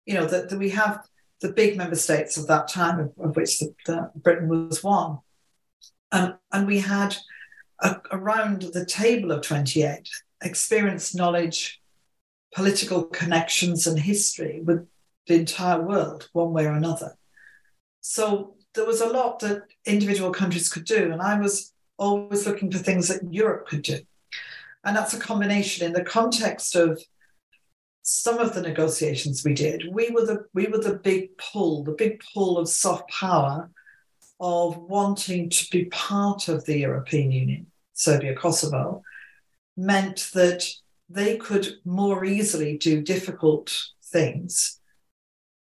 You 0.06 0.14
know 0.16 0.26
that, 0.26 0.50
that 0.50 0.60
we 0.60 0.70
have 0.70 1.06
the 1.42 1.52
big 1.52 1.78
member 1.78 1.96
states 1.96 2.38
of 2.38 2.48
that 2.48 2.68
time, 2.68 3.00
of, 3.00 3.14
of 3.20 3.36
which 3.36 3.60
the, 3.60 3.74
the 3.86 4.12
Britain 4.16 4.48
was 4.48 4.84
one, 4.84 5.20
um, 6.12 6.36
and 6.52 6.66
we 6.66 6.80
had 6.80 7.16
around 8.12 8.64
the 8.74 8.86
table 8.86 9.32
of 9.32 9.42
28 9.42 10.08
experience, 10.44 11.16
knowledge, 11.16 11.82
political 12.54 13.04
connections, 13.04 13.88
and 13.88 14.00
history 14.00 14.62
with 14.64 14.88
the 15.28 15.36
entire 15.36 15.82
world, 15.82 16.30
one 16.34 16.52
way 16.54 16.66
or 16.66 16.74
another. 16.74 17.16
So 18.02 18.56
there 18.74 18.86
was 18.86 19.02
a 19.02 19.08
lot 19.08 19.40
that 19.40 19.64
individual 19.86 20.32
countries 20.32 20.70
could 20.70 20.86
do. 20.86 21.12
And 21.12 21.22
I 21.22 21.40
was 21.40 21.74
always 21.98 22.46
looking 22.48 22.72
for 22.72 22.78
things 22.78 23.08
that 23.10 23.34
Europe 23.34 23.68
could 23.68 23.82
do. 23.82 24.00
And 24.84 24.96
that's 24.96 25.14
a 25.14 25.20
combination 25.20 25.86
in 25.86 25.94
the 25.94 26.04
context 26.04 26.76
of 26.76 27.02
some 28.02 28.40
of 28.40 28.54
the 28.54 28.62
negotiations 28.62 29.44
we 29.44 29.54
did. 29.54 29.84
We 29.92 30.10
were 30.10 30.26
the 30.26 30.46
we 30.54 30.68
were 30.68 30.80
the 30.80 30.96
big 30.96 31.38
pull, 31.38 31.84
the 31.84 31.92
big 31.92 32.22
pull 32.34 32.58
of 32.58 32.70
soft 32.70 33.10
power 33.12 33.70
of 34.40 34.78
wanting 34.78 35.50
to 35.50 35.66
be 35.72 35.86
part 35.86 36.48
of 36.48 36.66
the 36.66 36.80
European 36.80 37.32
Union, 37.32 37.68
Serbia, 37.94 38.36
Kosovo, 38.36 39.04
meant 39.76 40.30
that 40.34 40.66
they 41.10 41.38
could 41.38 41.76
more 41.84 42.24
easily 42.24 42.78
do 42.78 43.02
difficult 43.02 43.76
things 44.06 44.80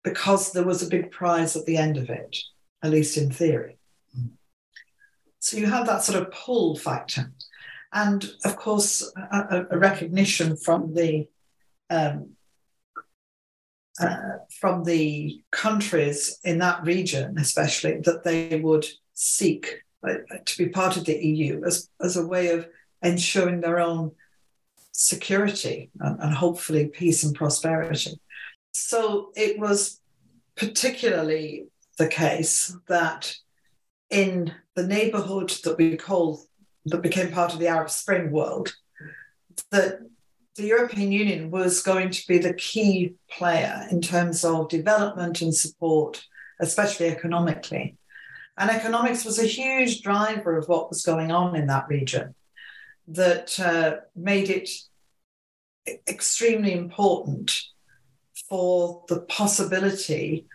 because 0.03 0.51
there 0.51 0.65
was 0.65 0.81
a 0.81 0.89
big 0.89 1.11
prize 1.11 1.55
at 1.55 1.65
the 1.65 1.77
end 1.77 1.97
of 1.97 2.09
it, 2.09 2.37
at 2.81 2.91
least 2.91 3.17
in 3.17 3.31
theory. 3.31 3.77
So 5.39 5.57
you 5.57 5.65
have 5.67 5.87
that 5.87 6.03
sort 6.03 6.21
of 6.21 6.31
pull 6.31 6.77
factor. 6.77 7.31
And 7.91 8.25
of 8.45 8.55
course, 8.55 9.11
a, 9.17 9.65
a 9.71 9.77
recognition 9.77 10.55
from 10.55 10.93
the 10.93 11.27
um, 11.89 12.31
uh, 13.99 14.37
from 14.59 14.83
the 14.83 15.41
countries 15.51 16.39
in 16.43 16.59
that 16.59 16.83
region, 16.83 17.37
especially, 17.37 17.99
that 17.99 18.23
they 18.23 18.59
would 18.59 18.85
seek 19.13 19.83
uh, 20.07 20.15
to 20.45 20.57
be 20.57 20.69
part 20.69 20.97
of 20.97 21.05
the 21.05 21.15
EU 21.15 21.61
as, 21.65 21.89
as 22.01 22.17
a 22.17 22.25
way 22.25 22.49
of 22.49 22.67
ensuring 23.01 23.61
their 23.61 23.79
own 23.79 24.11
security 24.91 25.91
and, 25.99 26.19
and 26.19 26.33
hopefully 26.33 26.87
peace 26.87 27.23
and 27.23 27.35
prosperity. 27.35 28.19
So 28.73 29.31
it 29.35 29.59
was 29.59 29.99
particularly 30.55 31.67
the 31.97 32.07
case 32.07 32.75
that 32.87 33.35
in 34.09 34.53
the 34.75 34.85
neighborhood 34.85 35.49
that 35.63 35.77
we 35.77 35.97
call 35.97 36.43
that 36.85 37.01
became 37.01 37.31
part 37.31 37.53
of 37.53 37.59
the 37.59 37.67
Arab 37.67 37.89
Spring 37.89 38.31
world, 38.31 38.73
that 39.71 39.99
the 40.55 40.67
European 40.67 41.11
Union 41.11 41.49
was 41.49 41.81
going 41.81 42.11
to 42.11 42.27
be 42.27 42.37
the 42.37 42.53
key 42.53 43.15
player 43.29 43.87
in 43.89 44.01
terms 44.01 44.45
of 44.45 44.69
development 44.69 45.41
and 45.41 45.55
support, 45.55 46.23
especially 46.59 47.07
economically. 47.07 47.97
And 48.57 48.69
economics 48.69 49.25
was 49.25 49.39
a 49.39 49.45
huge 49.45 50.01
driver 50.03 50.57
of 50.57 50.67
what 50.67 50.89
was 50.89 51.03
going 51.03 51.31
on 51.31 51.55
in 51.55 51.67
that 51.67 51.87
region 51.87 52.35
that 53.07 53.59
uh, 53.59 53.97
made 54.15 54.49
it 54.49 54.69
extremely 56.07 56.73
important 56.73 57.59
for 58.47 59.03
the 59.07 59.21
possibility 59.21 60.45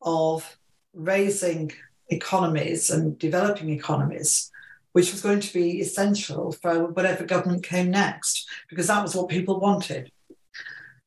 of 0.00 0.58
raising 0.94 1.72
economies 2.08 2.90
and 2.90 3.18
developing 3.18 3.70
economies, 3.70 4.50
which 4.92 5.12
was 5.12 5.22
going 5.22 5.40
to 5.40 5.52
be 5.52 5.80
essential 5.80 6.52
for 6.52 6.88
whatever 6.92 7.24
government 7.24 7.62
came 7.62 7.90
next, 7.90 8.48
because 8.68 8.86
that 8.86 9.02
was 9.02 9.14
what 9.14 9.28
people 9.28 9.60
wanted. 9.60 10.10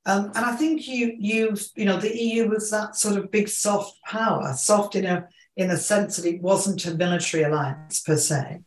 Um, 0.05 0.31
and 0.35 0.45
I 0.45 0.55
think 0.55 0.87
you, 0.87 1.15
you, 1.17 1.55
you 1.75 1.85
know, 1.85 1.97
the 1.97 2.15
EU 2.15 2.49
was 2.49 2.71
that 2.71 2.95
sort 2.95 3.17
of 3.17 3.31
big 3.31 3.47
soft 3.47 4.01
power, 4.03 4.53
soft 4.53 4.95
in 4.95 5.05
a 5.05 5.27
in 5.57 5.69
a 5.69 5.77
sense 5.77 6.15
that 6.15 6.25
it 6.25 6.41
wasn't 6.41 6.85
a 6.85 6.95
military 6.95 7.43
alliance 7.43 8.01
per 8.01 8.15
se, 8.15 8.61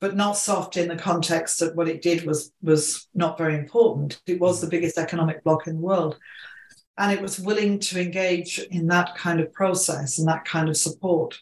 but 0.00 0.16
not 0.16 0.36
soft 0.36 0.76
in 0.76 0.88
the 0.88 0.96
context 0.96 1.60
that 1.60 1.76
what 1.76 1.88
it 1.88 2.02
did 2.02 2.24
was 2.24 2.52
was 2.60 3.08
not 3.14 3.38
very 3.38 3.54
important. 3.54 4.20
It 4.26 4.40
was 4.40 4.60
the 4.60 4.66
biggest 4.66 4.98
economic 4.98 5.44
bloc 5.44 5.68
in 5.68 5.74
the 5.76 5.80
world, 5.80 6.18
and 6.96 7.12
it 7.12 7.22
was 7.22 7.38
willing 7.38 7.78
to 7.80 8.00
engage 8.00 8.58
in 8.58 8.88
that 8.88 9.14
kind 9.14 9.38
of 9.38 9.52
process 9.52 10.18
and 10.18 10.26
that 10.26 10.44
kind 10.44 10.68
of 10.68 10.76
support. 10.76 11.40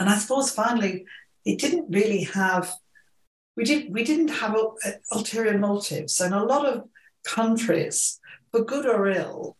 And 0.00 0.08
I 0.08 0.18
suppose 0.18 0.50
finally, 0.50 1.06
it 1.44 1.58
didn't 1.58 1.90
really 1.90 2.24
have 2.24 2.72
we 3.56 3.64
did 3.64 3.92
we 3.92 4.04
didn't 4.04 4.28
have 4.28 4.56
ulterior 5.12 5.58
motives, 5.58 6.20
and 6.20 6.34
a 6.34 6.42
lot 6.42 6.66
of 6.66 6.88
countries, 7.24 8.18
for 8.50 8.64
good 8.64 8.86
or 8.86 9.08
ill, 9.08 9.56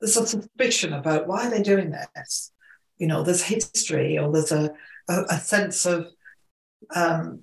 there's 0.00 0.16
a 0.16 0.26
suspicion 0.26 0.92
about 0.92 1.26
why 1.26 1.46
are 1.46 1.50
they're 1.50 1.62
doing 1.62 1.94
this. 2.14 2.52
You 2.98 3.06
know, 3.06 3.22
there's 3.22 3.42
history, 3.42 4.18
or 4.18 4.32
there's 4.32 4.52
a 4.52 4.74
a, 5.08 5.24
a 5.30 5.38
sense 5.38 5.86
of 5.86 6.08
um, 6.94 7.42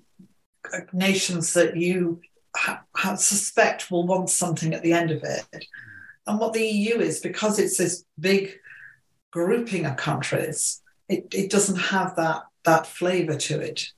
nations 0.92 1.54
that 1.54 1.76
you 1.76 2.20
ha- 2.54 2.82
ha- 2.94 3.14
suspect 3.14 3.90
will 3.90 4.06
want 4.06 4.28
something 4.28 4.74
at 4.74 4.82
the 4.82 4.92
end 4.92 5.10
of 5.10 5.22
it. 5.22 5.66
And 6.26 6.38
what 6.38 6.52
the 6.52 6.66
EU 6.66 7.00
is, 7.00 7.20
because 7.20 7.58
it's 7.58 7.78
this 7.78 8.04
big 8.18 8.54
grouping 9.30 9.84
of 9.84 9.96
countries, 9.96 10.82
it, 11.08 11.26
it 11.34 11.50
doesn't 11.50 11.76
have 11.76 12.16
that 12.16 12.44
that 12.64 12.86
flavor 12.86 13.36
to 13.36 13.60
it. 13.60 13.88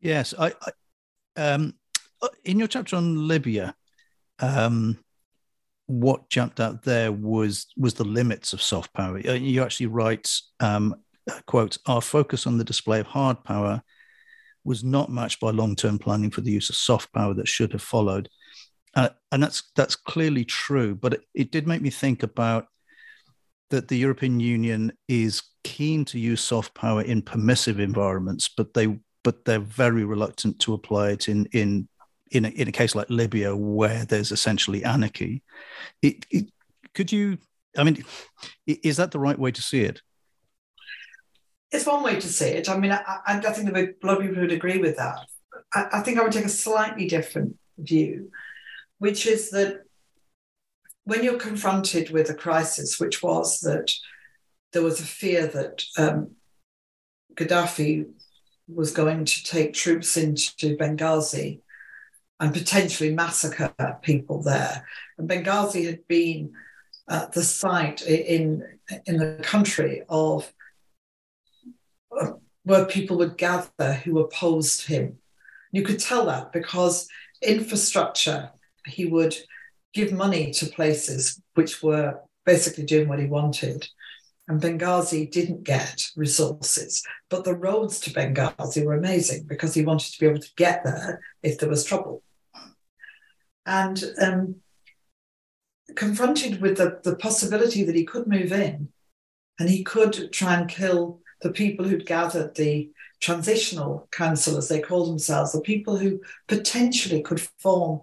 Yes, 0.00 0.34
I, 0.38 0.52
I 1.36 1.52
um, 1.54 1.74
in 2.44 2.58
your 2.58 2.68
chapter 2.68 2.96
on 2.96 3.26
Libya, 3.28 3.74
um, 4.40 4.98
what 5.86 6.28
jumped 6.30 6.60
out 6.60 6.82
there 6.82 7.12
was 7.12 7.66
was 7.76 7.94
the 7.94 8.04
limits 8.04 8.52
of 8.52 8.62
soft 8.62 8.92
power. 8.92 9.20
Uh, 9.26 9.32
you 9.32 9.62
actually 9.62 9.86
write, 9.86 10.30
um, 10.60 10.94
"quote 11.46 11.78
Our 11.86 12.00
focus 12.00 12.46
on 12.46 12.58
the 12.58 12.64
display 12.64 13.00
of 13.00 13.06
hard 13.06 13.42
power 13.44 13.82
was 14.64 14.84
not 14.84 15.10
matched 15.10 15.40
by 15.40 15.50
long-term 15.50 15.98
planning 15.98 16.30
for 16.30 16.40
the 16.40 16.52
use 16.52 16.70
of 16.70 16.76
soft 16.76 17.12
power 17.12 17.34
that 17.34 17.48
should 17.48 17.72
have 17.72 17.82
followed," 17.82 18.28
uh, 18.94 19.10
and 19.30 19.42
that's 19.42 19.70
that's 19.76 19.96
clearly 19.96 20.44
true. 20.44 20.94
But 20.94 21.14
it, 21.14 21.22
it 21.34 21.50
did 21.52 21.66
make 21.66 21.82
me 21.82 21.90
think 21.90 22.22
about 22.22 22.66
that 23.72 23.88
the 23.88 23.96
European 23.96 24.38
Union 24.38 24.92
is 25.08 25.42
keen 25.64 26.04
to 26.04 26.18
use 26.18 26.40
soft 26.40 26.74
power 26.74 27.02
in 27.02 27.22
permissive 27.22 27.80
environments, 27.80 28.48
but 28.48 28.74
they 28.74 28.98
but 29.24 29.44
they're 29.44 29.60
very 29.60 30.04
reluctant 30.04 30.58
to 30.60 30.74
apply 30.74 31.10
it 31.10 31.28
in 31.28 31.46
in 31.52 31.88
in 32.30 32.44
a, 32.44 32.48
in 32.48 32.68
a 32.68 32.72
case 32.72 32.94
like 32.94 33.10
Libya 33.10 33.56
where 33.56 34.04
there's 34.04 34.32
essentially 34.32 34.84
anarchy. 34.84 35.42
It, 36.02 36.26
it, 36.30 36.50
could 36.94 37.10
you 37.10 37.38
I 37.76 37.84
mean, 37.84 38.04
is 38.66 38.98
that 38.98 39.10
the 39.10 39.18
right 39.18 39.38
way 39.38 39.50
to 39.50 39.62
see 39.62 39.82
it? 39.82 40.02
It's 41.70 41.86
one 41.86 42.02
way 42.02 42.20
to 42.20 42.28
see 42.28 42.48
it. 42.48 42.68
I 42.68 42.76
mean, 42.76 42.92
I, 42.92 43.02
I 43.26 43.40
think 43.40 43.74
a 43.74 44.06
lot 44.06 44.18
of 44.18 44.22
people 44.22 44.42
would 44.42 44.52
agree 44.52 44.78
with 44.78 44.96
that. 44.98 45.20
I, 45.72 45.86
I 45.94 46.00
think 46.00 46.18
I 46.18 46.22
would 46.22 46.32
take 46.32 46.44
a 46.44 46.50
slightly 46.50 47.06
different 47.08 47.56
view, 47.78 48.30
which 48.98 49.26
is 49.26 49.50
that 49.50 49.84
when 51.04 51.24
you're 51.24 51.38
confronted 51.38 52.10
with 52.10 52.30
a 52.30 52.34
crisis, 52.34 53.00
which 53.00 53.22
was 53.22 53.60
that 53.60 53.92
there 54.72 54.82
was 54.82 55.00
a 55.00 55.04
fear 55.04 55.46
that 55.46 55.82
um, 55.98 56.32
Gaddafi 57.34 58.06
was 58.68 58.92
going 58.92 59.24
to 59.24 59.44
take 59.44 59.74
troops 59.74 60.16
into 60.16 60.76
Benghazi 60.76 61.60
and 62.40 62.52
potentially 62.52 63.14
massacre 63.14 63.72
people 64.02 64.42
there. 64.42 64.86
And 65.18 65.28
Benghazi 65.28 65.86
had 65.86 66.06
been 66.08 66.52
uh, 67.08 67.26
the 67.26 67.42
site 67.42 68.02
in 68.02 68.64
in 69.06 69.16
the 69.16 69.40
country 69.42 70.02
of 70.08 70.52
uh, 72.18 72.32
where 72.64 72.84
people 72.84 73.16
would 73.18 73.36
gather 73.36 73.94
who 74.04 74.20
opposed 74.20 74.86
him. 74.86 75.18
You 75.72 75.82
could 75.82 75.98
tell 75.98 76.26
that 76.26 76.52
because 76.52 77.08
infrastructure, 77.42 78.50
he 78.86 79.04
would 79.06 79.34
give 79.92 80.12
money 80.12 80.52
to 80.52 80.66
places 80.66 81.40
which 81.54 81.82
were 81.82 82.20
basically 82.44 82.84
doing 82.84 83.08
what 83.08 83.18
he 83.18 83.26
wanted. 83.26 83.88
And 84.48 84.60
Benghazi 84.60 85.30
didn't 85.30 85.62
get 85.62 86.10
resources, 86.16 87.02
but 87.30 87.44
the 87.44 87.54
roads 87.54 88.00
to 88.00 88.10
Benghazi 88.10 88.84
were 88.84 88.94
amazing 88.94 89.44
because 89.48 89.72
he 89.74 89.84
wanted 89.84 90.12
to 90.12 90.18
be 90.18 90.26
able 90.26 90.40
to 90.40 90.54
get 90.56 90.82
there 90.84 91.20
if 91.42 91.58
there 91.58 91.68
was 91.68 91.84
trouble. 91.84 92.22
And 93.64 94.02
um, 94.20 94.56
confronted 95.94 96.60
with 96.60 96.76
the, 96.76 97.00
the 97.04 97.16
possibility 97.16 97.84
that 97.84 97.94
he 97.94 98.04
could 98.04 98.26
move 98.26 98.52
in 98.52 98.88
and 99.60 99.68
he 99.68 99.84
could 99.84 100.32
try 100.32 100.54
and 100.54 100.68
kill 100.68 101.20
the 101.40 101.52
people 101.52 101.86
who'd 101.86 102.06
gathered 102.06 102.54
the 102.54 102.90
transitional 103.20 104.08
council, 104.10 104.56
as 104.56 104.68
they 104.68 104.80
call 104.80 105.06
themselves, 105.06 105.52
the 105.52 105.60
people 105.60 105.96
who 105.96 106.20
potentially 106.48 107.22
could 107.22 107.40
form 107.58 108.00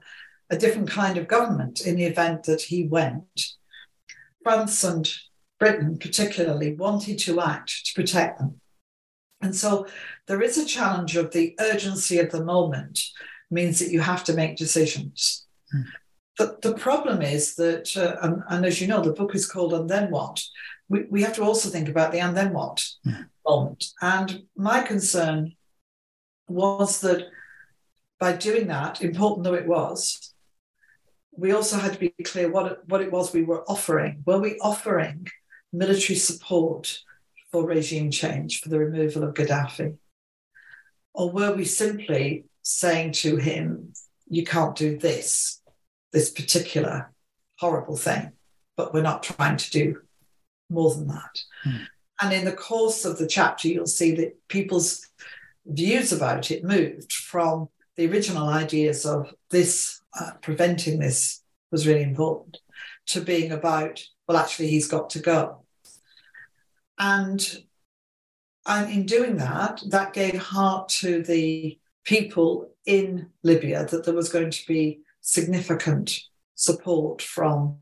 a 0.49 0.57
different 0.57 0.89
kind 0.89 1.17
of 1.17 1.27
government 1.27 1.81
in 1.81 1.95
the 1.95 2.05
event 2.05 2.43
that 2.43 2.63
he 2.63 2.83
went. 2.83 3.53
France 4.43 4.83
and 4.83 5.11
Britain, 5.59 5.97
particularly, 5.97 6.73
wanted 6.73 7.19
to 7.19 7.41
act 7.41 7.85
to 7.85 7.93
protect 7.93 8.39
them. 8.39 8.59
And 9.41 9.55
so 9.55 9.87
there 10.27 10.41
is 10.41 10.57
a 10.57 10.65
challenge 10.65 11.15
of 11.15 11.31
the 11.31 11.55
urgency 11.59 12.19
of 12.19 12.31
the 12.31 12.43
moment, 12.43 13.01
means 13.51 13.79
that 13.79 13.91
you 13.91 13.99
have 14.01 14.23
to 14.25 14.33
make 14.33 14.57
decisions. 14.57 15.45
Mm. 15.73 15.85
But 16.37 16.61
the 16.61 16.73
problem 16.73 17.21
is 17.21 17.55
that, 17.55 17.95
uh, 17.97 18.15
and, 18.21 18.43
and, 18.49 18.65
as 18.65 18.79
you 18.79 18.87
know, 18.87 19.01
the 19.01 19.13
book 19.13 19.35
is 19.35 19.45
called 19.45 19.73
And 19.73 19.89
Then 19.89 20.09
What? 20.09 20.41
We, 20.87 21.03
we 21.09 21.21
have 21.21 21.35
to 21.35 21.43
also 21.43 21.69
think 21.69 21.89
about 21.89 22.11
the 22.11 22.19
and 22.19 22.35
then 22.35 22.53
what 22.53 22.85
mm. 23.05 23.27
moment. 23.45 23.85
And 24.01 24.43
my 24.55 24.81
concern 24.81 25.55
was 26.47 27.01
that 27.01 27.27
by 28.19 28.33
doing 28.33 28.67
that, 28.67 29.01
important 29.01 29.43
though 29.43 29.53
it 29.53 29.67
was, 29.67 30.28
we 31.39 31.51
also 31.51 31.77
had 31.77 31.93
to 31.93 31.99
be 31.99 32.13
clear 32.23 32.51
what 32.51 32.71
it, 32.71 32.79
what 32.87 33.01
it 33.01 33.11
was 33.11 33.33
we 33.33 33.43
were 33.43 33.63
offering. 33.69 34.23
Were 34.25 34.39
we 34.39 34.57
offering 34.59 35.27
military 35.71 36.17
support 36.17 36.99
for 37.51 37.65
regime 37.65 38.11
change, 38.11 38.61
for 38.61 38.69
the 38.69 38.79
removal 38.79 39.23
of 39.23 39.33
Gaddafi? 39.33 39.97
Or 41.13 41.31
were 41.31 41.53
we 41.53 41.65
simply 41.65 42.45
saying 42.61 43.13
to 43.13 43.37
him, 43.37 43.93
you 44.27 44.43
can't 44.43 44.75
do 44.75 44.97
this, 44.97 45.61
this 46.13 46.29
particular 46.29 47.11
horrible 47.57 47.97
thing, 47.97 48.31
but 48.77 48.93
we're 48.93 49.01
not 49.01 49.23
trying 49.23 49.57
to 49.57 49.71
do 49.71 50.01
more 50.69 50.93
than 50.93 51.07
that? 51.07 51.41
Mm. 51.65 51.87
And 52.21 52.33
in 52.33 52.45
the 52.45 52.51
course 52.51 53.05
of 53.05 53.17
the 53.17 53.27
chapter, 53.27 53.67
you'll 53.67 53.87
see 53.87 54.15
that 54.15 54.35
people's 54.49 55.07
views 55.65 56.11
about 56.11 56.51
it 56.51 56.63
moved 56.63 57.13
from 57.13 57.69
the 57.95 58.07
original 58.07 58.47
ideas 58.47 59.05
of 59.05 59.33
this, 59.49 59.98
uh, 60.17 60.31
preventing 60.41 60.99
this 60.99 61.43
was 61.71 61.87
really 61.87 62.03
important, 62.03 62.57
to 63.07 63.21
being 63.21 63.51
about, 63.51 64.01
well, 64.27 64.37
actually, 64.37 64.67
he's 64.67 64.87
got 64.87 65.09
to 65.11 65.19
go. 65.19 65.63
And, 66.97 67.63
and 68.65 68.91
in 68.91 69.05
doing 69.05 69.37
that, 69.37 69.81
that 69.87 70.13
gave 70.13 70.39
heart 70.39 70.89
to 70.99 71.23
the 71.23 71.79
people 72.05 72.71
in 72.85 73.29
Libya 73.43 73.85
that 73.85 74.05
there 74.05 74.13
was 74.13 74.29
going 74.29 74.51
to 74.51 74.67
be 74.67 75.01
significant 75.21 76.19
support 76.55 77.21
from 77.21 77.77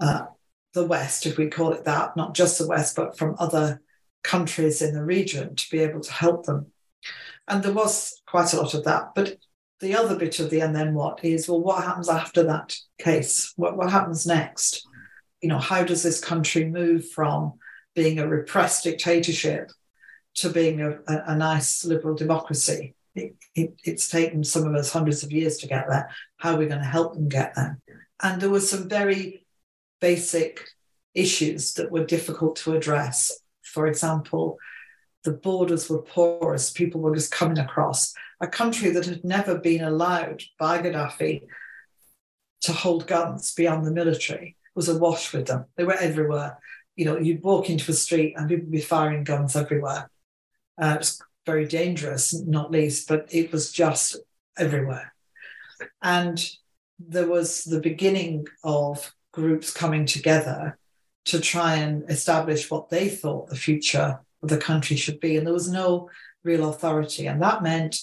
uh, 0.00 0.26
the 0.72 0.86
West, 0.86 1.26
if 1.26 1.36
we 1.36 1.48
call 1.48 1.72
it 1.72 1.84
that, 1.84 2.16
not 2.16 2.34
just 2.34 2.58
the 2.58 2.66
West, 2.66 2.96
but 2.96 3.16
from 3.16 3.36
other 3.38 3.80
countries 4.22 4.82
in 4.82 4.94
the 4.94 5.04
region 5.04 5.54
to 5.54 5.70
be 5.70 5.78
able 5.78 6.00
to 6.00 6.12
help 6.12 6.46
them. 6.46 6.72
And 7.46 7.62
there 7.62 7.72
was 7.72 8.22
quite 8.26 8.52
a 8.52 8.60
lot 8.60 8.74
of 8.74 8.84
that. 8.84 9.14
But 9.14 9.36
the 9.80 9.94
other 9.96 10.16
bit 10.16 10.40
of 10.40 10.50
the 10.50 10.60
and 10.60 10.74
then 10.74 10.94
what 10.94 11.24
is, 11.24 11.48
well, 11.48 11.60
what 11.60 11.84
happens 11.84 12.08
after 12.08 12.42
that 12.44 12.76
case? 12.98 13.52
What, 13.56 13.76
what 13.76 13.90
happens 13.90 14.26
next? 14.26 14.86
You 15.40 15.48
know, 15.48 15.58
how 15.58 15.84
does 15.84 16.02
this 16.02 16.24
country 16.24 16.64
move 16.64 17.08
from 17.10 17.54
being 17.94 18.18
a 18.18 18.26
repressed 18.26 18.84
dictatorship 18.84 19.70
to 20.36 20.48
being 20.48 20.80
a, 20.80 20.92
a, 21.06 21.22
a 21.28 21.36
nice 21.36 21.84
liberal 21.84 22.14
democracy? 22.14 22.94
It, 23.14 23.36
it, 23.54 23.74
it's 23.84 24.08
taken 24.08 24.42
some 24.42 24.66
of 24.66 24.74
us 24.74 24.92
hundreds 24.92 25.22
of 25.22 25.32
years 25.32 25.58
to 25.58 25.68
get 25.68 25.86
there. 25.88 26.10
How 26.38 26.54
are 26.54 26.58
we 26.58 26.66
going 26.66 26.80
to 26.80 26.86
help 26.86 27.14
them 27.14 27.28
get 27.28 27.54
there? 27.54 27.78
And 28.22 28.40
there 28.40 28.50
were 28.50 28.60
some 28.60 28.88
very 28.88 29.44
basic 30.00 30.60
issues 31.14 31.74
that 31.74 31.90
were 31.90 32.04
difficult 32.04 32.56
to 32.56 32.74
address. 32.74 33.30
For 33.62 33.86
example, 33.86 34.58
the 35.24 35.32
borders 35.32 35.88
were 35.88 36.02
porous, 36.02 36.70
people 36.70 37.00
were 37.00 37.14
just 37.14 37.32
coming 37.32 37.58
across. 37.58 38.12
A 38.40 38.46
country 38.46 38.90
that 38.90 39.06
had 39.06 39.24
never 39.24 39.58
been 39.58 39.82
allowed 39.82 40.42
by 40.58 40.80
Gaddafi 40.80 41.42
to 42.62 42.72
hold 42.72 43.06
guns 43.06 43.52
beyond 43.54 43.86
the 43.86 43.92
military 43.92 44.56
was 44.74 44.88
awash 44.88 45.32
with 45.32 45.46
them. 45.46 45.66
They 45.76 45.84
were 45.84 45.94
everywhere. 45.94 46.58
You 46.96 47.04
know, 47.06 47.18
you'd 47.18 47.42
walk 47.42 47.70
into 47.70 47.90
a 47.90 47.94
street 47.94 48.34
and 48.36 48.48
people 48.48 48.64
would 48.64 48.72
be 48.72 48.80
firing 48.80 49.24
guns 49.24 49.56
everywhere. 49.56 50.10
Uh, 50.80 50.94
it 50.94 50.98
was 50.98 51.22
very 51.46 51.66
dangerous, 51.66 52.34
not 52.34 52.70
least, 52.70 53.08
but 53.08 53.28
it 53.30 53.52
was 53.52 53.70
just 53.70 54.16
everywhere. 54.58 55.12
And 56.02 56.44
there 56.98 57.28
was 57.28 57.64
the 57.64 57.80
beginning 57.80 58.46
of 58.62 59.12
groups 59.32 59.72
coming 59.72 60.06
together 60.06 60.78
to 61.26 61.40
try 61.40 61.74
and 61.74 62.08
establish 62.08 62.70
what 62.70 62.90
they 62.90 63.08
thought 63.08 63.48
the 63.48 63.56
future 63.56 64.20
of 64.42 64.48
the 64.48 64.58
country 64.58 64.96
should 64.96 65.20
be. 65.20 65.36
And 65.36 65.46
there 65.46 65.54
was 65.54 65.70
no 65.70 66.08
real 66.44 66.68
authority. 66.68 67.26
And 67.26 67.42
that 67.42 67.62
meant 67.62 67.98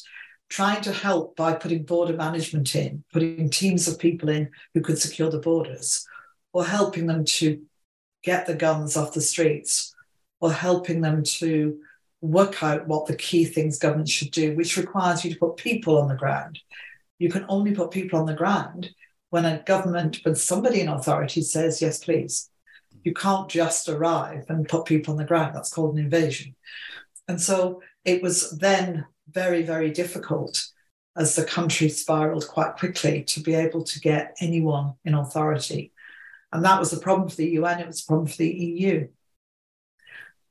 trying 0.52 0.82
to 0.82 0.92
help 0.92 1.38
by 1.38 1.54
putting 1.54 1.84
border 1.84 2.14
management 2.14 2.76
in, 2.76 3.02
putting 3.14 3.50
teams 3.50 3.88
of 3.88 3.98
people 3.98 4.28
in 4.28 4.50
who 4.74 4.82
could 4.82 5.00
secure 5.00 5.32
the 5.32 5.40
borders, 5.40 6.06
or 6.52 6.66
helping 6.66 7.08
them 7.08 7.24
to 7.24 7.62
get 8.22 8.46
the 8.46 8.54
guns 8.54 8.98
off 8.98 9.14
the 9.14 9.22
streets, 9.22 9.96
or 10.42 10.52
helping 10.52 11.00
them 11.00 11.24
to 11.24 11.80
work 12.20 12.62
out 12.62 12.86
what 12.86 13.06
the 13.06 13.16
key 13.16 13.46
things 13.46 13.80
government 13.80 14.10
should 14.10 14.30
do, 14.32 14.54
which 14.58 14.76
requires 14.76 15.24
you 15.24 15.32
to 15.32 15.40
put 15.40 15.56
people 15.56 15.98
on 15.98 16.10
the 16.10 16.16
ground. 16.16 16.60
You 17.18 17.30
can 17.30 17.46
only 17.48 17.74
put 17.74 17.92
people 17.92 18.20
on 18.20 18.26
the 18.26 18.34
ground 18.34 18.90
when 19.30 19.46
a 19.46 19.64
government, 19.66 20.20
when 20.24 20.36
somebody 20.36 20.82
in 20.82 20.90
authority 20.90 21.44
says, 21.44 21.82
yes, 21.82 22.04
please. 22.04 22.50
You 23.06 23.14
can't 23.14 23.48
just 23.48 23.88
arrive 23.88 24.44
and 24.50 24.68
put 24.68 24.86
people 24.86 25.14
on 25.14 25.18
the 25.18 25.24
ground. 25.24 25.56
That's 25.56 25.74
called 25.74 25.96
an 25.96 26.04
invasion. 26.04 26.56
And 27.30 27.42
so 27.42 27.82
it 28.04 28.22
was 28.22 28.52
then 28.58 29.06
very, 29.32 29.64
very 29.64 29.92
difficult 29.92 30.68
as 31.16 31.36
the 31.36 31.44
country 31.44 31.90
spiraled 31.90 32.48
quite 32.48 32.78
quickly 32.78 33.24
to 33.24 33.42
be 33.42 33.54
able 33.54 33.84
to 33.84 34.00
get 34.00 34.36
anyone 34.40 34.94
in 35.04 35.14
authority. 35.14 35.92
And 36.52 36.64
that 36.66 36.80
was 36.80 36.92
the 36.92 37.00
problem 37.00 37.30
for 37.30 37.36
the 37.36 37.50
UN, 37.52 37.80
it 37.80 37.88
was 37.88 38.02
a 38.02 38.06
problem 38.06 38.28
for 38.28 38.38
the 38.38 38.50
EU. 38.50 39.08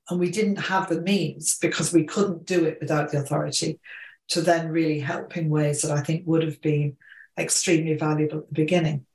And 0.09 0.19
we 0.19 0.31
didn't 0.31 0.57
have 0.57 0.89
the 0.89 1.01
means 1.01 1.59
because 1.59 1.93
we 1.93 2.05
couldn't 2.05 2.47
do 2.47 2.65
it 2.65 2.79
without 2.81 3.11
the 3.11 3.19
authority 3.19 3.79
to 4.29 4.41
then 4.41 4.71
really 4.71 4.99
help 4.99 5.37
in 5.37 5.49
ways 5.49 5.83
that 5.83 5.91
I 5.91 6.03
think 6.03 6.27
would 6.27 6.43
have 6.43 6.61
been 6.61 6.97
extremely 7.39 7.95
valuable 7.95 8.39
at 8.39 8.49
the 8.49 8.55
beginning. 8.55 9.07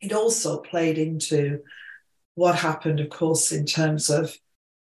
It 0.00 0.12
also 0.12 0.58
played 0.58 0.98
into 0.98 1.60
what 2.34 2.56
happened, 2.56 3.00
of 3.00 3.10
course, 3.10 3.52
in 3.52 3.66
terms 3.66 4.10
of, 4.10 4.36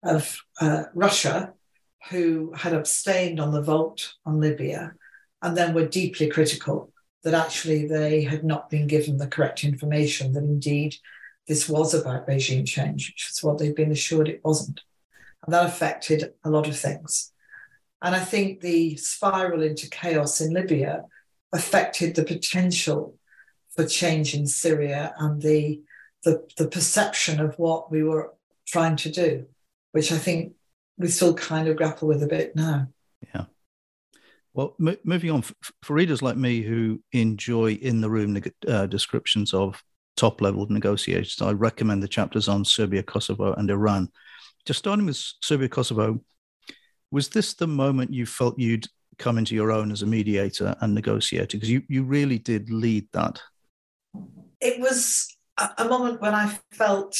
of 0.03 0.41
uh, 0.61 0.85
Russia, 0.95 1.53
who 2.11 2.53
had 2.55 2.73
abstained 2.73 3.41
on 3.41 3.53
the 3.53 3.63
vote 3.63 4.15
on 4.27 4.41
Libya 4.41 4.95
and 5.43 5.57
then 5.57 5.75
were 5.75 5.87
deeply 5.87 6.29
critical 6.29 6.93
that 7.23 7.35
actually 7.35 7.87
they 7.87 8.23
had 8.23 8.45
not 8.45 8.69
been 8.69 8.87
given 8.87 9.17
the 9.17 9.27
correct 9.27 9.65
information, 9.65 10.33
that 10.33 10.45
indeed 10.45 10.95
this 11.49 11.69
was 11.69 11.95
about 11.95 12.29
regime 12.29 12.65
change, 12.65 13.09
which 13.09 13.31
is 13.31 13.43
what 13.43 13.59
they'd 13.59 13.75
been 13.75 13.93
assured 13.93 14.29
it 14.29 14.43
wasn't. 14.45 14.81
And 15.45 15.53
that 15.55 15.67
affected 15.67 16.33
a 16.45 16.51
lot 16.51 16.69
of 16.69 16.79
things. 16.79 17.33
And 18.03 18.15
I 18.15 18.21
think 18.21 18.61
the 18.61 18.97
spiral 18.97 19.63
into 19.63 19.89
chaos 19.89 20.41
in 20.41 20.53
Libya 20.53 21.05
affected 21.53 22.15
the 22.15 22.25
potential 22.25 23.19
for 23.75 23.87
change 23.87 24.35
in 24.35 24.47
Syria 24.47 25.15
and 25.19 25.41
the, 25.41 25.81
the, 26.25 26.47
the 26.59 26.69
perception 26.69 27.41
of 27.41 27.59
what 27.59 27.91
we 27.91 28.03
were 28.03 28.35
trying 28.67 28.97
to 28.97 29.11
do, 29.11 29.47
which 29.93 30.13
I 30.13 30.19
think 30.19 30.53
we 30.97 31.09
still 31.09 31.35
kind 31.35 31.69
of 31.69 31.77
grapple 31.77 32.09
with 32.09 32.23
a 32.23 32.27
bit 32.27 32.55
now. 32.55 32.89
Yeah. 33.35 33.45
Well, 34.53 34.77
m- 34.81 34.97
moving 35.05 35.31
on, 35.31 35.41
f- 35.41 35.55
for 35.83 35.95
readers 35.95 36.23
like 36.23 36.37
me 36.37 36.63
who 36.63 37.03
enjoy 37.13 37.73
in 37.73 38.01
the 38.01 38.11
room 38.11 38.41
uh, 38.69 38.87
descriptions 38.87 39.53
of 39.53 39.83
top 40.17 40.41
level 40.41 40.67
negotiations, 40.69 41.43
I 41.43 41.53
recommend 41.53 42.03
the 42.03 42.09
chapters 42.09 42.49
on 42.49 42.65
Serbia, 42.65 43.03
Kosovo, 43.03 43.53
and 43.55 43.69
Iran. 43.71 44.09
Just 44.65 44.79
starting 44.79 45.07
with 45.07 45.21
Serbia, 45.43 45.69
Kosovo, 45.69 46.21
was 47.11 47.29
this 47.29 47.55
the 47.55 47.67
moment 47.67 48.13
you 48.13 48.27
felt 48.27 48.59
you'd 48.59 48.87
come 49.19 49.39
into 49.39 49.55
your 49.55 49.71
own 49.71 49.91
as 49.91 50.03
a 50.03 50.07
mediator 50.07 50.75
and 50.81 50.95
negotiator? 50.95 51.57
Because 51.57 51.71
you, 51.71 51.83
you 51.89 52.05
really 52.05 52.39
did 52.39 52.71
lead 52.71 53.09
that. 53.13 53.41
It 54.61 54.81
was 54.81 55.37
a 55.79 55.85
moment 55.85 56.21
when 56.21 56.35
I 56.35 56.59
felt 56.73 57.17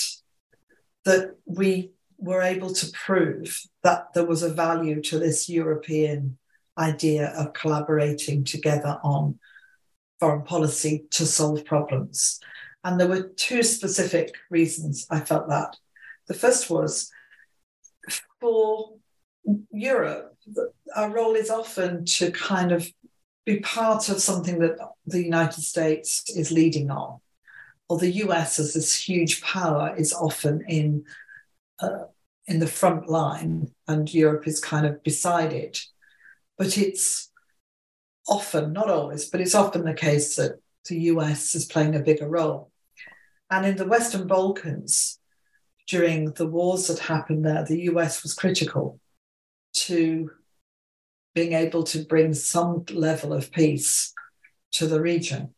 that 1.05 1.37
we 1.45 1.94
were 2.19 2.43
able 2.43 2.73
to 2.73 2.93
prove 2.93 3.61
that 3.83 4.13
there 4.15 4.27
was 4.27 4.43
a 4.43 4.53
value 4.53 5.01
to 5.03 5.19
this 5.19 5.49
European 5.49 6.39
idea 6.79 7.29
of 7.37 7.53
collaborating 7.53 8.45
together 8.45 8.99
on 9.03 9.39
foreign 10.21 10.43
policy 10.43 11.05
to 11.11 11.27
solve 11.27 11.65
problems. 11.65 12.41
And 12.83 12.99
there 12.99 13.09
were 13.09 13.29
two 13.37 13.63
specific 13.63 14.35
reasons 14.51 15.07
I 15.11 15.21
felt 15.21 15.49
that. 15.49 15.77
The 16.27 16.35
first 16.35 16.71
was 16.71 17.11
for 18.41 18.95
Europe, 19.71 20.37
our 20.95 21.11
role 21.11 21.35
is 21.35 21.51
often 21.51 22.05
to 22.05 22.31
kind 22.31 22.73
of 22.73 22.89
be 23.45 23.61
part 23.61 24.09
of 24.09 24.21
something 24.21 24.59
that 24.61 24.79
the 25.07 25.23
United 25.23 25.63
States 25.63 26.25
is 26.35 26.51
leading 26.51 26.91
on, 26.91 27.21
or 27.89 27.99
the 27.99 28.13
US 28.25 28.59
as 28.59 28.73
this 28.73 28.95
huge 28.95 29.43
power 29.43 29.95
is 29.97 30.13
often 30.13 30.65
in 30.69 31.05
uh, 31.81 32.05
in 32.47 32.59
the 32.59 32.67
front 32.67 33.09
line, 33.09 33.71
and 33.89 34.13
Europe 34.13 34.47
is 34.47 34.61
kind 34.61 34.87
of 34.87 35.03
beside 35.03 35.53
it. 35.53 35.81
But 36.59 36.79
it's 36.79 37.31
often, 38.29 38.73
not 38.73 38.91
always, 38.91 39.31
but 39.31 39.41
it's 39.41 39.55
often 39.55 39.85
the 39.85 39.95
case 39.95 40.37
that 40.37 40.61
the 40.89 40.99
US 41.13 41.55
is 41.55 41.65
playing 41.65 41.95
a 41.95 42.01
bigger 42.01 42.29
role. 42.29 42.71
And 43.51 43.67
in 43.67 43.77
the 43.77 43.87
Western 43.87 44.27
Balkans, 44.27 45.19
during 45.87 46.33
the 46.33 46.47
wars 46.47 46.87
that 46.89 46.99
happened 46.99 47.45
there, 47.45 47.65
the 47.65 47.83
US 47.83 48.23
was 48.23 48.35
critical 48.35 49.01
to 49.75 50.31
being 51.35 51.53
able 51.53 51.83
to 51.83 52.05
bring 52.05 52.33
some 52.33 52.85
level 52.93 53.33
of 53.33 53.51
peace 53.51 54.15
to 54.73 54.87
the 54.87 55.01
region. 55.01 55.55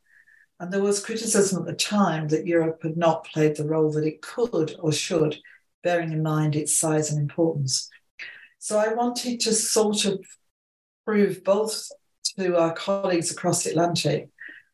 And 0.58 0.72
there 0.72 0.82
was 0.82 1.04
criticism 1.04 1.60
at 1.60 1.66
the 1.66 1.74
time 1.74 2.28
that 2.28 2.46
Europe 2.46 2.82
had 2.82 2.96
not 2.96 3.26
played 3.26 3.56
the 3.56 3.66
role 3.66 3.92
that 3.92 4.06
it 4.06 4.22
could 4.22 4.74
or 4.78 4.90
should, 4.90 5.36
bearing 5.86 6.10
in 6.10 6.20
mind 6.20 6.56
its 6.56 6.76
size 6.76 7.12
and 7.12 7.20
importance. 7.20 7.88
So 8.58 8.76
I 8.76 8.92
wanted 8.92 9.38
to 9.40 9.52
sort 9.54 10.04
of 10.04 10.18
prove 11.04 11.44
both 11.44 11.88
to 12.36 12.58
our 12.58 12.72
colleagues 12.72 13.30
across 13.30 13.62
the 13.62 13.70
Atlantic 13.70 14.28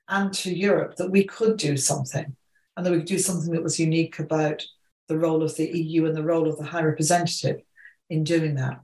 and 0.09 0.33
to 0.33 0.51
Europe 0.51 0.97
that 0.97 1.11
we 1.11 1.25
could 1.25 1.59
do 1.59 1.77
something 1.77 2.35
and 2.75 2.87
that 2.87 2.91
we 2.91 2.97
could 2.97 3.15
do 3.17 3.19
something 3.19 3.53
that 3.53 3.63
was 3.63 3.79
unique 3.79 4.21
about 4.21 4.63
the 5.09 5.19
role 5.19 5.43
of 5.43 5.55
the 5.57 5.67
EU 5.67 6.07
and 6.07 6.17
the 6.17 6.25
role 6.25 6.49
of 6.49 6.57
the 6.57 6.65
High 6.65 6.83
Representative 6.83 7.61
in 8.09 8.25
doing 8.25 8.55
that. 8.55 8.81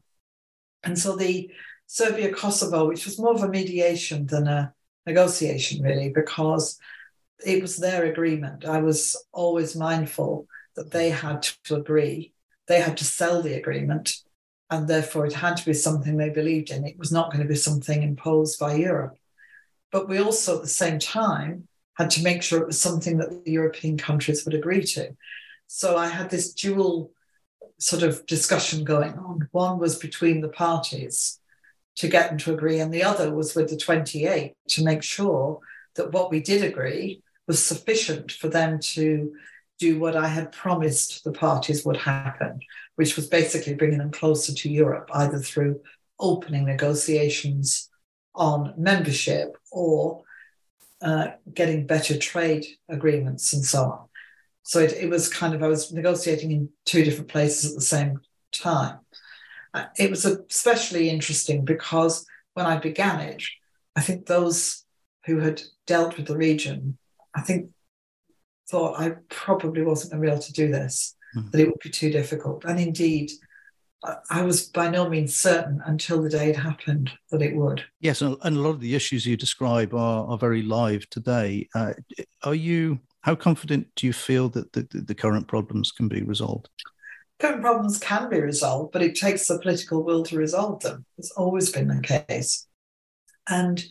And 0.84 0.98
so 0.98 1.16
the 1.16 1.50
Serbia 1.86 2.30
Kosovo, 2.30 2.86
which 2.86 3.06
was 3.06 3.18
more 3.18 3.34
of 3.34 3.42
a 3.42 3.48
mediation 3.48 4.26
than 4.26 4.48
a 4.48 4.74
negotiation, 5.06 5.82
really, 5.82 6.10
because 6.14 6.78
it 7.42 7.62
was 7.62 7.78
their 7.78 8.04
agreement. 8.04 8.66
I 8.66 8.80
was 8.80 9.16
always 9.32 9.74
mindful 9.74 10.46
that 10.78 10.92
they 10.92 11.10
had 11.10 11.42
to 11.64 11.74
agree, 11.74 12.32
they 12.68 12.80
had 12.80 12.96
to 12.98 13.04
sell 13.04 13.42
the 13.42 13.54
agreement, 13.54 14.14
and 14.70 14.86
therefore 14.86 15.26
it 15.26 15.32
had 15.32 15.56
to 15.56 15.66
be 15.66 15.74
something 15.74 16.16
they 16.16 16.30
believed 16.30 16.70
in. 16.70 16.86
It 16.86 16.98
was 16.98 17.10
not 17.10 17.32
going 17.32 17.42
to 17.42 17.48
be 17.48 17.56
something 17.56 18.02
imposed 18.04 18.60
by 18.60 18.74
Europe. 18.74 19.16
But 19.90 20.08
we 20.08 20.20
also, 20.20 20.56
at 20.56 20.62
the 20.62 20.68
same 20.68 21.00
time, 21.00 21.66
had 21.96 22.10
to 22.10 22.22
make 22.22 22.44
sure 22.44 22.60
it 22.60 22.68
was 22.68 22.80
something 22.80 23.18
that 23.18 23.44
the 23.44 23.50
European 23.50 23.98
countries 23.98 24.44
would 24.44 24.54
agree 24.54 24.84
to. 24.84 25.16
So 25.66 25.96
I 25.96 26.06
had 26.06 26.30
this 26.30 26.54
dual 26.54 27.10
sort 27.78 28.04
of 28.04 28.24
discussion 28.26 28.84
going 28.84 29.14
on. 29.14 29.48
One 29.50 29.80
was 29.80 29.98
between 29.98 30.42
the 30.42 30.48
parties 30.48 31.40
to 31.96 32.06
get 32.06 32.28
them 32.28 32.38
to 32.38 32.54
agree, 32.54 32.78
and 32.78 32.94
the 32.94 33.02
other 33.02 33.34
was 33.34 33.56
with 33.56 33.68
the 33.68 33.76
28 33.76 34.54
to 34.68 34.84
make 34.84 35.02
sure 35.02 35.58
that 35.96 36.12
what 36.12 36.30
we 36.30 36.38
did 36.40 36.62
agree 36.62 37.20
was 37.48 37.64
sufficient 37.64 38.30
for 38.30 38.48
them 38.48 38.78
to 38.78 39.32
do 39.78 39.98
what 39.98 40.16
I 40.16 40.28
had 40.28 40.52
promised 40.52 41.24
the 41.24 41.32
parties 41.32 41.84
would 41.84 41.96
happen, 41.96 42.60
which 42.96 43.16
was 43.16 43.28
basically 43.28 43.74
bringing 43.74 43.98
them 43.98 44.10
closer 44.10 44.52
to 44.52 44.70
Europe, 44.70 45.08
either 45.14 45.38
through 45.38 45.80
opening 46.18 46.64
negotiations 46.64 47.88
on 48.34 48.74
membership 48.76 49.56
or 49.70 50.22
uh, 51.00 51.28
getting 51.52 51.86
better 51.86 52.18
trade 52.18 52.66
agreements 52.88 53.52
and 53.52 53.64
so 53.64 53.84
on. 53.84 54.08
So 54.62 54.80
it, 54.80 54.92
it 54.94 55.08
was 55.08 55.28
kind 55.32 55.54
of, 55.54 55.62
I 55.62 55.68
was 55.68 55.92
negotiating 55.92 56.50
in 56.50 56.68
two 56.84 57.04
different 57.04 57.28
places 57.30 57.70
at 57.70 57.76
the 57.76 57.84
same 57.84 58.20
time. 58.52 58.98
Uh, 59.72 59.84
it 59.98 60.10
was 60.10 60.24
especially 60.24 61.08
interesting 61.08 61.64
because 61.64 62.26
when 62.54 62.66
I 62.66 62.78
began 62.78 63.20
it, 63.20 63.42
I 63.96 64.00
think 64.00 64.26
those 64.26 64.84
who 65.26 65.38
had 65.38 65.62
dealt 65.86 66.16
with 66.16 66.26
the 66.26 66.36
region, 66.36 66.98
I 67.34 67.42
think 67.42 67.70
thought 68.68 69.00
I 69.00 69.12
probably 69.28 69.82
wasn't 69.82 70.12
going 70.12 70.22
to 70.22 70.26
be 70.26 70.32
able 70.32 70.42
to 70.42 70.52
do 70.52 70.68
this, 70.68 71.16
mm. 71.36 71.50
that 71.50 71.60
it 71.60 71.66
would 71.68 71.80
be 71.82 71.90
too 71.90 72.10
difficult. 72.10 72.64
And 72.64 72.78
indeed, 72.78 73.30
I 74.30 74.42
was 74.42 74.68
by 74.68 74.88
no 74.88 75.08
means 75.08 75.34
certain 75.34 75.82
until 75.84 76.22
the 76.22 76.30
day 76.30 76.50
it 76.50 76.56
happened 76.56 77.10
that 77.30 77.42
it 77.42 77.56
would. 77.56 77.84
Yes, 78.00 78.22
and 78.22 78.36
a 78.42 78.50
lot 78.50 78.70
of 78.70 78.80
the 78.80 78.94
issues 78.94 79.26
you 79.26 79.36
describe 79.36 79.92
are, 79.92 80.26
are 80.28 80.38
very 80.38 80.62
live 80.62 81.08
today. 81.10 81.68
Uh, 81.74 81.94
are 82.44 82.54
you 82.54 83.00
how 83.22 83.34
confident 83.34 83.88
do 83.96 84.06
you 84.06 84.12
feel 84.12 84.48
that 84.50 84.72
the, 84.72 84.86
the 84.92 85.14
current 85.14 85.48
problems 85.48 85.90
can 85.90 86.08
be 86.08 86.22
resolved? 86.22 86.68
Current 87.40 87.60
problems 87.60 87.98
can 87.98 88.30
be 88.30 88.40
resolved, 88.40 88.92
but 88.92 89.02
it 89.02 89.16
takes 89.16 89.46
the 89.46 89.58
political 89.58 90.02
will 90.02 90.22
to 90.24 90.36
resolve 90.36 90.80
them. 90.80 91.04
It's 91.18 91.32
always 91.32 91.70
been 91.70 91.88
the 91.88 92.00
case. 92.00 92.66
And 93.48 93.84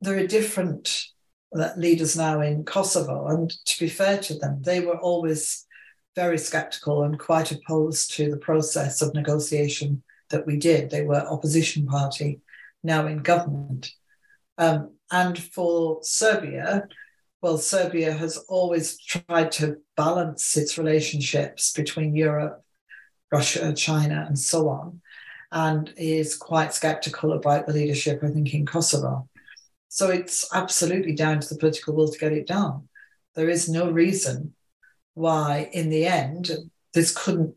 there 0.00 0.16
are 0.16 0.26
different 0.26 1.04
leaders 1.52 2.16
now 2.16 2.40
in 2.40 2.64
Kosovo. 2.64 3.26
And 3.28 3.50
to 3.50 3.80
be 3.80 3.88
fair 3.88 4.18
to 4.18 4.34
them, 4.34 4.62
they 4.62 4.80
were 4.80 4.98
always 4.98 5.66
very 6.14 6.38
skeptical 6.38 7.04
and 7.04 7.18
quite 7.18 7.52
opposed 7.52 8.12
to 8.14 8.30
the 8.30 8.36
process 8.36 9.02
of 9.02 9.14
negotiation 9.14 10.02
that 10.30 10.46
we 10.46 10.56
did. 10.56 10.90
They 10.90 11.02
were 11.02 11.20
opposition 11.20 11.86
party, 11.86 12.40
now 12.82 13.06
in 13.06 13.18
government. 13.18 13.92
Um, 14.58 14.94
and 15.10 15.38
for 15.38 16.00
Serbia, 16.02 16.88
well, 17.40 17.56
Serbia 17.56 18.12
has 18.12 18.36
always 18.48 18.98
tried 18.98 19.52
to 19.52 19.76
balance 19.96 20.56
its 20.56 20.76
relationships 20.76 21.72
between 21.72 22.16
Europe, 22.16 22.64
Russia, 23.30 23.72
China, 23.72 24.24
and 24.26 24.38
so 24.38 24.68
on, 24.68 25.00
and 25.52 25.94
is 25.96 26.36
quite 26.36 26.74
skeptical 26.74 27.32
about 27.32 27.66
the 27.66 27.72
leadership, 27.72 28.24
I 28.24 28.28
think, 28.28 28.52
in 28.54 28.66
Kosovo. 28.66 29.28
So 29.88 30.10
it's 30.10 30.48
absolutely 30.54 31.14
down 31.14 31.40
to 31.40 31.48
the 31.48 31.58
political 31.58 31.94
will 31.94 32.12
to 32.12 32.18
get 32.18 32.32
it 32.32 32.46
done. 32.46 32.88
There 33.34 33.48
is 33.48 33.68
no 33.68 33.90
reason 33.90 34.54
why, 35.14 35.70
in 35.72 35.88
the 35.88 36.06
end, 36.06 36.50
this 36.92 37.16
couldn't 37.16 37.54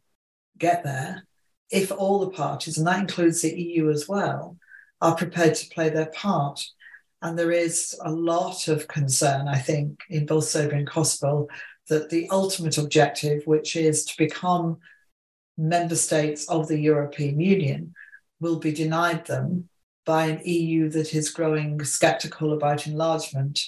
get 0.57 0.83
there 0.83 1.25
if 1.69 1.91
all 1.91 2.19
the 2.19 2.29
parties, 2.29 2.77
and 2.77 2.85
that 2.87 2.99
includes 2.99 3.41
the 3.41 3.59
EU 3.59 3.89
as 3.89 4.07
well, 4.07 4.57
are 4.99 5.15
prepared 5.15 5.55
to 5.55 5.69
play 5.69 5.89
their 5.89 6.07
part. 6.07 6.65
And 7.21 7.37
there 7.37 7.51
is 7.51 7.97
a 8.03 8.11
lot 8.11 8.67
of 8.67 8.87
concern, 8.87 9.47
I 9.47 9.57
think, 9.57 9.99
in 10.09 10.25
both 10.25 10.45
Serbia 10.45 10.79
and 10.79 10.87
Kosovo 10.87 11.47
that 11.87 12.09
the 12.09 12.27
ultimate 12.29 12.77
objective, 12.77 13.43
which 13.45 13.75
is 13.75 14.05
to 14.05 14.17
become 14.17 14.79
member 15.57 15.95
states 15.95 16.49
of 16.49 16.67
the 16.67 16.79
European 16.79 17.39
Union, 17.39 17.93
will 18.39 18.59
be 18.59 18.71
denied 18.71 19.25
them 19.25 19.69
by 20.05 20.25
an 20.25 20.41
EU 20.43 20.89
that 20.89 21.13
is 21.13 21.29
growing 21.29 21.83
skeptical 21.83 22.53
about 22.53 22.87
enlargement, 22.87 23.59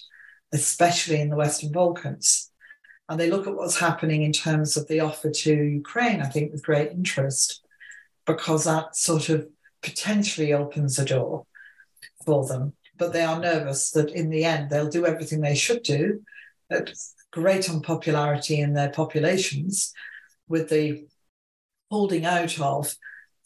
especially 0.52 1.22
in 1.22 1.30
the 1.30 1.36
Western 1.36 1.72
Balkans. 1.72 2.52
And 3.10 3.20
they 3.20 3.30
look 3.30 3.48
at 3.48 3.56
what's 3.56 3.80
happening 3.80 4.24
in 4.24 4.32
terms 4.32 4.78
of 4.78 4.88
the 4.88 5.02
offer 5.02 5.30
to 5.30 5.54
Ukraine, 5.54 6.22
I 6.22 6.28
think, 6.28 6.52
with 6.52 6.66
great 6.66 6.92
interest, 6.92 7.62
because 8.26 8.64
that 8.64 8.96
sort 8.96 9.30
of 9.30 9.48
potentially 9.82 10.54
opens 10.54 10.98
a 10.98 11.06
door 11.06 11.46
for 12.26 12.48
them 12.48 12.74
but 12.98 13.14
they 13.14 13.24
are 13.24 13.40
nervous 13.40 13.92
that 13.92 14.12
in 14.12 14.30
the 14.30 14.46
end 14.46 14.70
they'll 14.70 14.90
do 14.90 15.06
everything 15.06 15.42
they 15.42 15.56
should 15.56 15.84
do 15.84 16.22
at 16.70 16.94
great 17.32 17.70
unpopularity 17.70 18.60
in 18.60 18.74
their 18.74 18.90
populations 18.90 19.94
with 20.48 20.70
the 20.70 21.06
holding 21.90 22.26
out 22.26 22.60
of 22.60 22.96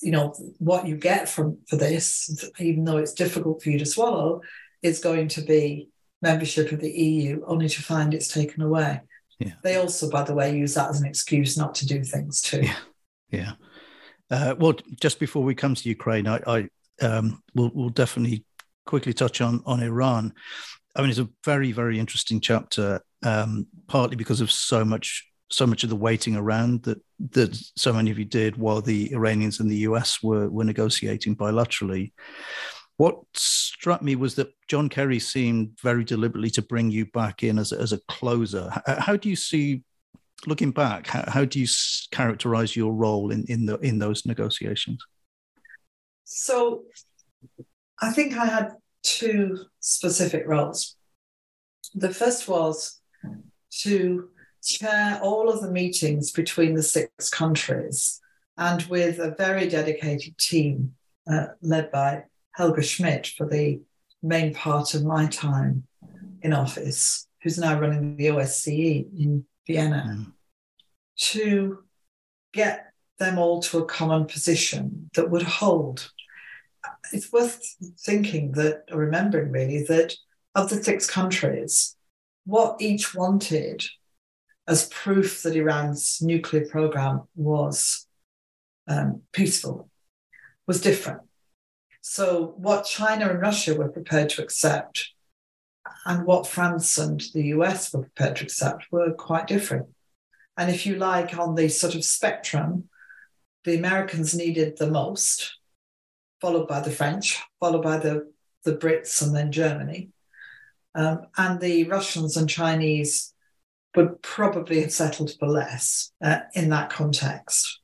you 0.02 0.12
know 0.12 0.34
what 0.60 0.88
you 0.88 0.96
get 0.96 1.28
from 1.28 1.58
for 1.68 1.76
this 1.76 2.50
even 2.60 2.84
though 2.84 2.98
it's 2.98 3.14
difficult 3.14 3.62
for 3.62 3.70
you 3.70 3.80
to 3.80 3.86
swallow 3.86 4.42
is 4.84 5.00
going 5.00 5.28
to 5.28 5.42
be 5.42 5.90
membership 6.22 6.72
of 6.72 6.80
the 6.80 6.92
EU 6.92 7.44
only 7.46 7.68
to 7.70 7.82
find 7.82 8.14
it's 8.14 8.28
taken 8.28 8.62
away 8.62 9.02
Yeah. 9.40 9.54
They 9.64 9.76
also, 9.78 10.10
by 10.10 10.24
the 10.24 10.34
way, 10.34 10.58
use 10.58 10.74
that 10.74 10.90
as 10.90 11.00
an 11.02 11.08
excuse 11.08 11.58
not 11.58 11.76
to 11.76 11.86
do 11.86 12.04
things 12.04 12.42
too. 12.42 12.62
Yeah. 12.64 12.80
Yeah. 13.30 13.52
Uh, 14.30 14.56
well, 14.58 14.74
just 15.00 15.20
before 15.20 15.44
we 15.44 15.56
come 15.56 15.76
to 15.76 15.90
Ukraine, 15.90 16.28
I, 16.28 16.40
I 16.48 16.70
um, 17.06 17.42
will 17.56 17.72
we'll 17.74 17.90
definitely 17.90 18.46
quickly 18.86 19.14
touch 19.14 19.42
on 19.42 19.62
on 19.66 19.82
Iran. 19.82 20.34
I 20.96 21.02
mean, 21.02 21.10
it's 21.10 21.20
a 21.20 21.30
very 21.46 21.72
very 21.72 22.00
interesting 22.00 22.42
chapter, 22.42 23.02
um, 23.24 23.68
partly 23.88 24.16
because 24.16 24.42
of 24.42 24.52
so 24.52 24.84
much 24.84 25.30
so 25.50 25.66
much 25.66 25.84
of 25.84 25.90
the 25.90 25.96
waiting 25.96 26.36
around 26.36 26.84
that 26.84 27.00
that 27.32 27.56
so 27.76 27.94
many 27.94 28.12
of 28.12 28.20
you 28.20 28.26
did 28.26 28.58
while 28.58 28.82
the 28.82 29.12
Iranians 29.14 29.60
and 29.60 29.70
the 29.70 29.78
US 29.90 30.22
were 30.22 30.50
were 30.50 30.64
negotiating 30.64 31.36
bilaterally. 31.36 32.12
What 32.98 33.20
struck 33.36 34.02
me 34.02 34.16
was 34.16 34.36
that 34.36 34.54
John 34.68 34.90
Kerry 34.90 35.20
seemed 35.20 35.78
very 35.82 36.04
deliberately 36.04 36.50
to 36.52 36.64
bring 36.64 36.90
you 36.90 37.06
back 37.06 37.44
in 37.44 37.60
as 37.60 37.72
a, 37.72 37.80
as 37.80 37.94
a 37.94 38.00
closer. 38.08 38.72
How, 38.88 39.00
how 39.00 39.16
do 39.16 39.30
you 39.30 39.36
see, 39.36 39.84
looking 40.48 40.72
back, 40.72 41.06
how, 41.06 41.24
how 41.28 41.46
do 41.46 41.60
you 41.60 41.68
characterize 42.12 42.76
your 42.76 42.94
role 42.94 43.32
in 43.32 43.46
in 43.48 43.66
the 43.66 43.78
in 43.80 44.00
those 44.00 44.26
negotiations? 44.26 45.04
So, 46.24 46.84
I 48.02 48.12
think 48.12 48.36
I 48.36 48.46
had 48.46 48.74
two 49.04 49.66
specific 49.80 50.44
roles. 50.46 50.98
The 51.94 52.14
first 52.14 52.48
was 52.48 53.00
to 53.84 54.30
chair 54.64 55.20
all 55.22 55.50
of 55.50 55.62
the 55.62 55.72
meetings 55.72 56.32
between 56.32 56.74
the 56.74 56.84
six 56.84 57.30
countries 57.30 58.22
and 58.58 58.84
with 58.84 59.20
a 59.20 59.36
very 59.38 59.68
dedicated 59.68 60.38
team 60.38 60.96
uh, 61.32 61.48
led 61.62 61.92
by 61.92 62.24
Helga 62.54 62.82
Schmid 62.82 63.28
for 63.28 63.46
the 63.48 63.80
main 64.24 64.54
part 64.54 64.94
of 64.94 65.06
my 65.06 65.28
time 65.28 65.84
in 66.42 66.54
office, 66.54 67.28
who's 67.42 67.58
now 67.58 67.80
running 67.80 68.18
the 68.18 68.28
OSCE 68.28 69.06
in 69.20 69.46
Vienna, 69.68 70.06
mm. 70.10 70.32
to 71.18 71.80
get 72.54 72.92
them 73.20 73.38
all 73.38 73.62
to 73.62 73.80
a 73.80 73.86
common 73.86 74.26
position 74.26 75.10
that 75.16 75.30
would 75.30 75.44
hold. 75.44 76.12
It's 77.12 77.32
worth 77.32 77.62
thinking 78.00 78.54
that, 78.54 78.86
or 78.92 79.00
remembering 79.00 79.52
really, 79.52 79.84
that 79.84 80.16
of 80.56 80.70
the 80.70 80.84
six 80.84 81.10
countries, 81.10 81.96
what 82.46 82.82
each 82.82 83.14
wanted 83.14 83.86
as 84.68 84.90
proof 84.90 85.44
that 85.44 85.56
Iran's 85.56 86.22
nuclear 86.22 86.66
program 86.66 87.24
was 87.36 88.06
um, 88.88 89.22
peaceful 89.32 89.90
was 90.66 90.82
different. 90.82 91.22
So, 92.02 92.54
what 92.58 92.86
China 92.86 93.30
and 93.30 93.42
Russia 93.42 93.76
were 93.76 93.90
prepared 93.90 94.30
to 94.32 94.44
accept 94.44 95.10
and 96.06 96.26
what 96.26 96.48
France 96.48 96.98
and 96.98 97.22
the 97.34 97.48
US 97.48 97.94
were 97.94 98.02
prepared 98.02 98.38
to 98.38 98.44
accept 98.44 98.92
were 98.92 99.14
quite 99.14 99.48
different. 99.48 99.88
And 100.58 100.70
if 100.70 100.86
you 100.86 100.96
like, 100.96 101.38
on 101.38 101.56
the 101.56 101.70
sort 101.70 101.96
of 101.96 102.04
spectrum, 102.04 102.90
the 103.64 103.78
Americans 103.78 104.34
needed 104.34 104.78
the 104.78 104.90
most, 104.90 105.58
followed 106.42 106.68
by 106.68 106.80
the 106.80 106.92
French, 106.92 107.42
followed 107.60 107.84
by 107.84 107.98
the, 107.98 108.32
the 108.64 108.76
Brits, 108.76 109.22
and 109.22 109.36
then 109.36 109.52
Germany. 109.52 110.10
Um, 110.96 111.28
and 111.38 111.60
the 111.60 111.84
Russians 111.84 112.38
and 112.38 112.50
Chinese 112.50 113.34
would 113.98 114.22
probably 114.22 114.82
have 114.82 114.92
settled 114.92 115.32
for 115.38 115.48
less 115.48 116.12
uh, 116.24 116.40
in 116.54 116.70
that 116.70 116.92
context. 116.92 117.80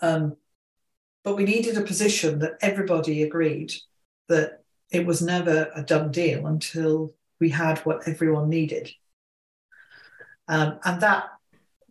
Um, 0.00 0.36
but 1.24 1.36
we 1.36 1.44
needed 1.44 1.76
a 1.76 1.82
position 1.82 2.38
that 2.38 2.58
everybody 2.62 3.24
agreed 3.24 3.72
that 4.28 4.62
it 4.92 5.04
was 5.04 5.20
never 5.20 5.70
a 5.74 5.82
done 5.82 6.12
deal 6.12 6.46
until 6.46 7.12
we 7.40 7.48
had 7.48 7.78
what 7.80 8.06
everyone 8.06 8.48
needed. 8.48 8.90
Um, 10.46 10.78
and 10.84 11.00
that 11.00 11.24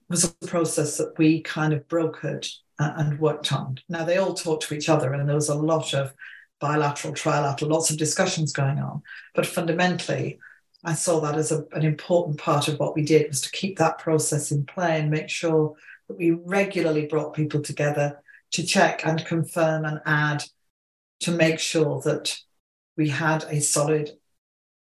was 0.10 0.24
a 0.24 0.48
process 0.48 0.98
that 0.98 1.18
we 1.18 1.42
kind 1.42 1.74
of 1.74 1.88
brokered 1.90 2.50
uh, 2.80 2.94
and 2.96 3.20
worked 3.20 3.52
on. 3.52 3.80
Now, 3.90 4.06
they 4.06 4.18
all 4.18 4.34
talked 4.34 4.68
to 4.68 4.76
each 4.76 4.88
other, 4.88 5.12
and 5.12 5.28
there 5.28 5.36
was 5.36 5.50
a 5.50 5.56
lot 5.56 5.94
of 5.94 6.14
bilateral, 6.62 7.14
trilateral, 7.14 7.70
lots 7.70 7.90
of 7.90 7.98
discussions 7.98 8.54
going 8.54 8.80
on. 8.80 9.02
But 9.36 9.46
fundamentally, 9.46 10.40
I 10.84 10.94
saw 10.94 11.20
that 11.22 11.36
as 11.36 11.52
a, 11.52 11.66
an 11.72 11.84
important 11.84 12.38
part 12.38 12.68
of 12.68 12.80
what 12.80 12.96
we 12.96 13.04
did 13.04 13.30
was 13.30 13.42
to 13.42 13.52
keep 13.52 13.78
that 13.78 14.00
process 14.00 14.52
in 14.52 14.66
play 14.66 15.00
and 15.00 15.10
make 15.10 15.30
sure 15.30 15.76
that 16.08 16.18
we 16.18 16.32
regularly 16.32 17.06
brought 17.06 17.34
people 17.34 17.62
together 17.62 18.22
to 18.52 18.66
check 18.66 19.06
and 19.06 19.26
confirm 19.26 19.86
and 19.86 20.02
add 20.06 20.44
to 21.22 21.32
make 21.32 21.60
sure 21.60 22.02
that 22.02 22.38
we 22.98 23.10
had 23.10 23.44
a 23.46 23.62
solid 23.62 24.12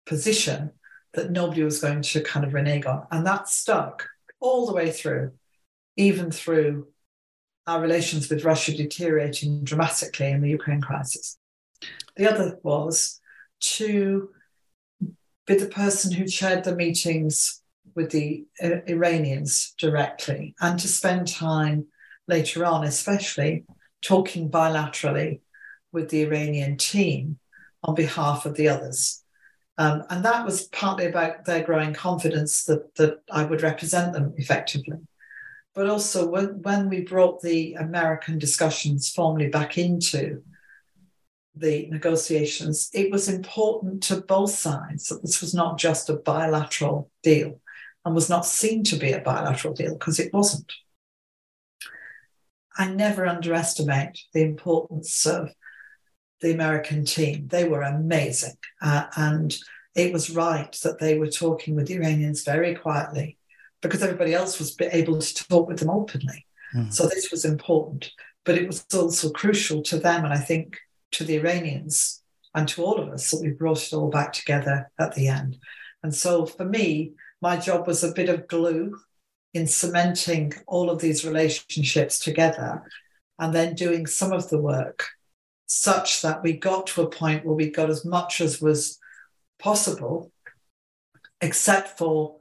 position 0.05 0.71
that 1.13 1.31
nobody 1.31 1.63
was 1.63 1.79
going 1.79 2.01
to 2.01 2.21
kind 2.21 2.45
of 2.45 2.53
renege 2.53 2.85
on. 2.85 3.07
And 3.11 3.25
that 3.25 3.47
stuck 3.47 4.07
all 4.39 4.65
the 4.65 4.73
way 4.73 4.91
through, 4.91 5.31
even 5.95 6.31
through 6.31 6.87
our 7.65 7.81
relations 7.81 8.29
with 8.29 8.43
Russia 8.43 8.75
deteriorating 8.75 9.63
dramatically 9.63 10.31
in 10.31 10.41
the 10.41 10.49
Ukraine 10.49 10.81
crisis. 10.81 11.37
The 12.17 12.29
other 12.29 12.59
was 12.61 13.21
to 13.61 14.29
be 15.45 15.55
the 15.55 15.67
person 15.67 16.11
who 16.11 16.25
chaired 16.25 16.63
the 16.63 16.75
meetings 16.75 17.61
with 17.95 18.11
the 18.11 18.45
Iranians 18.61 19.73
directly 19.77 20.55
and 20.61 20.79
to 20.79 20.87
spend 20.87 21.27
time 21.27 21.85
later 22.27 22.65
on, 22.65 22.83
especially 22.83 23.65
talking 24.01 24.49
bilaterally 24.49 25.41
with 25.91 26.09
the 26.09 26.21
Iranian 26.23 26.77
team 26.77 27.39
on 27.83 27.95
behalf 27.95 28.45
of 28.45 28.55
the 28.55 28.67
others. 28.67 29.23
Um, 29.77 30.03
and 30.09 30.23
that 30.23 30.45
was 30.45 30.67
partly 30.67 31.07
about 31.07 31.45
their 31.45 31.63
growing 31.63 31.93
confidence 31.93 32.65
that, 32.65 32.95
that 32.95 33.19
I 33.31 33.43
would 33.43 33.61
represent 33.63 34.13
them 34.13 34.33
effectively. 34.37 34.97
But 35.73 35.89
also, 35.89 36.29
when, 36.29 36.61
when 36.61 36.89
we 36.89 37.01
brought 37.01 37.41
the 37.41 37.73
American 37.73 38.37
discussions 38.37 39.09
formally 39.09 39.47
back 39.47 39.77
into 39.77 40.43
the 41.55 41.87
negotiations, 41.91 42.89
it 42.93 43.11
was 43.11 43.29
important 43.29 44.03
to 44.03 44.21
both 44.21 44.51
sides 44.51 45.07
that 45.07 45.21
this 45.21 45.41
was 45.41 45.53
not 45.53 45.77
just 45.77 46.09
a 46.09 46.13
bilateral 46.13 47.11
deal 47.21 47.59
and 48.05 48.15
was 48.15 48.29
not 48.29 48.45
seen 48.45 48.83
to 48.85 48.95
be 48.95 49.11
a 49.11 49.21
bilateral 49.21 49.73
deal 49.73 49.93
because 49.93 50.19
it 50.19 50.33
wasn't. 50.33 50.71
I 52.77 52.91
never 52.91 53.27
underestimate 53.27 54.19
the 54.33 54.41
importance 54.41 55.25
of 55.27 55.53
the 56.41 56.51
American 56.51 57.05
team. 57.05 57.47
They 57.47 57.67
were 57.67 57.83
amazing. 57.83 58.57
Uh, 58.81 59.05
and 59.15 59.55
it 59.95 60.11
was 60.11 60.31
right 60.31 60.71
that 60.83 60.99
they 60.99 61.19
were 61.19 61.29
talking 61.29 61.75
with 61.75 61.87
the 61.87 61.95
Iranians 61.95 62.43
very 62.43 62.73
quietly 62.73 63.37
because 63.81 64.01
everybody 64.01 64.33
else 64.33 64.57
was 64.57 64.75
able 64.81 65.19
to 65.19 65.47
talk 65.47 65.67
with 65.67 65.79
them 65.79 65.91
openly. 65.91 66.47
Mm. 66.75 66.91
So 66.91 67.07
this 67.07 67.29
was 67.29 67.45
important. 67.45 68.11
But 68.43 68.57
it 68.57 68.67
was 68.67 68.85
also 68.93 69.29
crucial 69.29 69.83
to 69.83 69.99
them. 69.99 70.25
And 70.25 70.33
I 70.33 70.37
think 70.37 70.77
to 71.13 71.23
the 71.23 71.35
Iranians 71.35 72.21
and 72.55 72.67
to 72.69 72.83
all 72.83 72.99
of 72.99 73.09
us 73.09 73.31
that 73.31 73.41
we 73.41 73.49
brought 73.49 73.83
it 73.83 73.93
all 73.93 74.09
back 74.09 74.33
together 74.33 74.91
at 74.99 75.15
the 75.15 75.27
end. 75.27 75.57
And 76.03 76.13
so 76.13 76.45
for 76.45 76.65
me, 76.65 77.13
my 77.41 77.57
job 77.57 77.87
was 77.87 78.03
a 78.03 78.13
bit 78.13 78.29
of 78.29 78.47
glue 78.47 78.97
in 79.53 79.67
cementing 79.67 80.53
all 80.67 80.89
of 80.89 80.99
these 80.99 81.25
relationships 81.25 82.19
together 82.19 82.83
and 83.39 83.53
then 83.53 83.75
doing 83.75 84.05
some 84.05 84.31
of 84.31 84.49
the 84.49 84.61
work 84.61 85.05
such 85.65 86.21
that 86.21 86.43
we 86.43 86.53
got 86.53 86.87
to 86.87 87.01
a 87.01 87.09
point 87.09 87.45
where 87.45 87.55
we 87.55 87.69
got 87.69 87.89
as 87.89 88.05
much 88.05 88.41
as 88.41 88.61
was 88.61 88.99
possible, 89.59 90.31
except 91.41 91.97
for 91.97 92.37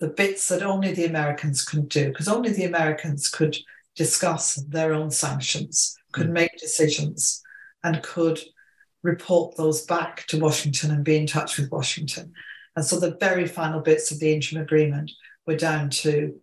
the 0.00 0.08
bits 0.08 0.48
that 0.48 0.62
only 0.62 0.92
the 0.92 1.04
Americans 1.04 1.64
could 1.64 1.88
do, 1.88 2.08
because 2.08 2.28
only 2.28 2.52
the 2.52 2.64
Americans 2.64 3.28
could 3.28 3.56
discuss 3.94 4.56
their 4.56 4.92
own 4.92 5.10
sanctions, 5.10 5.96
could 6.12 6.28
mm. 6.28 6.32
make 6.32 6.58
decisions 6.58 7.43
and 7.84 8.02
could 8.02 8.40
report 9.02 9.56
those 9.56 9.84
back 9.84 10.26
to 10.26 10.40
Washington 10.40 10.90
and 10.90 11.04
be 11.04 11.16
in 11.16 11.26
touch 11.26 11.58
with 11.58 11.70
Washington. 11.70 12.32
And 12.74 12.84
so 12.84 12.98
the 12.98 13.16
very 13.20 13.46
final 13.46 13.80
bits 13.80 14.10
of 14.10 14.18
the 14.18 14.32
interim 14.32 14.62
agreement 14.62 15.12
were 15.46 15.56
down 15.56 15.90
to 15.90 16.34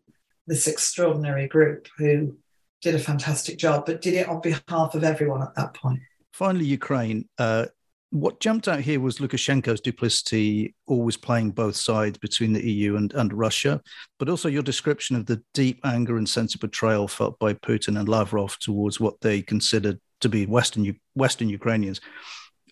this 0.47 0.67
extraordinary 0.67 1.47
group 1.47 1.87
who 1.97 2.37
did 2.81 2.95
a 2.95 2.99
fantastic 2.99 3.57
job, 3.57 3.85
but 3.85 4.01
did 4.01 4.13
it 4.13 4.27
on 4.27 4.41
behalf 4.41 4.95
of 4.95 5.03
everyone 5.03 5.41
at 5.41 5.55
that 5.55 5.73
point. 5.73 5.99
Finally, 6.31 6.65
Ukraine. 6.65 7.27
Uh, 7.37 7.65
what 8.11 8.41
jumped 8.41 8.67
out 8.67 8.81
here 8.81 8.99
was 8.99 9.19
Lukashenko's 9.19 9.79
duplicity, 9.79 10.75
always 10.85 11.15
playing 11.15 11.51
both 11.51 11.77
sides 11.77 12.17
between 12.17 12.51
the 12.51 12.65
EU 12.69 12.97
and, 12.97 13.13
and 13.13 13.31
Russia, 13.31 13.81
but 14.19 14.27
also 14.27 14.49
your 14.49 14.63
description 14.63 15.15
of 15.15 15.25
the 15.25 15.41
deep 15.53 15.79
anger 15.85 16.17
and 16.17 16.27
sense 16.27 16.53
of 16.53 16.61
betrayal 16.61 17.07
felt 17.07 17.39
by 17.39 17.53
Putin 17.53 17.97
and 17.97 18.09
Lavrov 18.09 18.57
towards 18.59 18.99
what 18.99 19.19
they 19.21 19.41
considered 19.41 19.99
to 20.21 20.29
be 20.29 20.45
Western 20.45 20.99
Western 21.15 21.49
Ukrainians. 21.49 22.01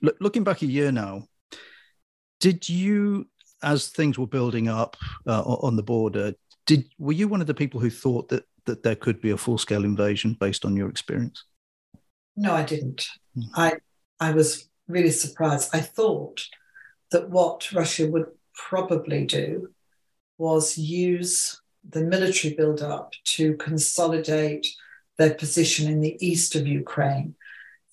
L- 0.03 0.19
looking 0.19 0.43
back 0.43 0.61
a 0.61 0.65
year 0.65 0.91
now, 0.91 1.27
did 2.39 2.67
you, 2.69 3.27
as 3.61 3.89
things 3.89 4.17
were 4.17 4.27
building 4.27 4.67
up 4.67 4.97
uh, 5.27 5.41
on 5.41 5.75
the 5.75 5.83
border, 5.83 6.33
did 6.65 6.85
were 6.97 7.13
you 7.13 7.27
one 7.27 7.41
of 7.41 7.47
the 7.47 7.53
people 7.53 7.79
who 7.79 7.89
thought 7.89 8.29
that 8.29 8.45
that 8.65 8.83
there 8.83 8.95
could 8.95 9.19
be 9.21 9.31
a 9.31 9.37
full 9.37 9.57
scale 9.57 9.83
invasion 9.83 10.37
based 10.39 10.65
on 10.65 10.75
your 10.75 10.89
experience? 10.89 11.43
No, 12.35 12.53
I 12.53 12.63
didn't. 12.63 13.07
Hmm. 13.35 13.41
I 13.55 13.73
I 14.19 14.31
was 14.31 14.69
really 14.87 15.11
surprised. 15.11 15.69
I 15.73 15.79
thought 15.79 16.45
that 17.11 17.29
what 17.29 17.71
Russia 17.71 18.07
would 18.07 18.27
probably 18.53 19.25
do 19.25 19.69
was 20.37 20.77
use 20.77 21.59
the 21.87 22.01
military 22.01 22.53
build-up 22.53 23.13
to 23.23 23.55
consolidate 23.57 24.67
their 25.17 25.33
position 25.33 25.91
in 25.91 26.01
the 26.01 26.17
east 26.25 26.55
of 26.55 26.67
Ukraine, 26.67 27.35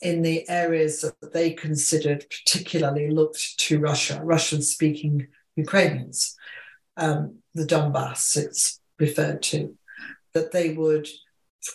in 0.00 0.22
the 0.22 0.48
areas 0.48 1.00
that 1.00 1.32
they 1.32 1.50
considered 1.52 2.26
particularly 2.28 3.10
looked 3.10 3.58
to 3.60 3.78
Russia, 3.78 4.20
Russian-speaking 4.22 5.28
Ukrainians, 5.56 6.36
um, 6.96 7.38
the 7.54 7.64
Donbass 7.64 8.36
it's 8.36 8.80
referred 8.98 9.42
to, 9.44 9.76
that 10.34 10.52
they 10.52 10.74
would 10.74 11.08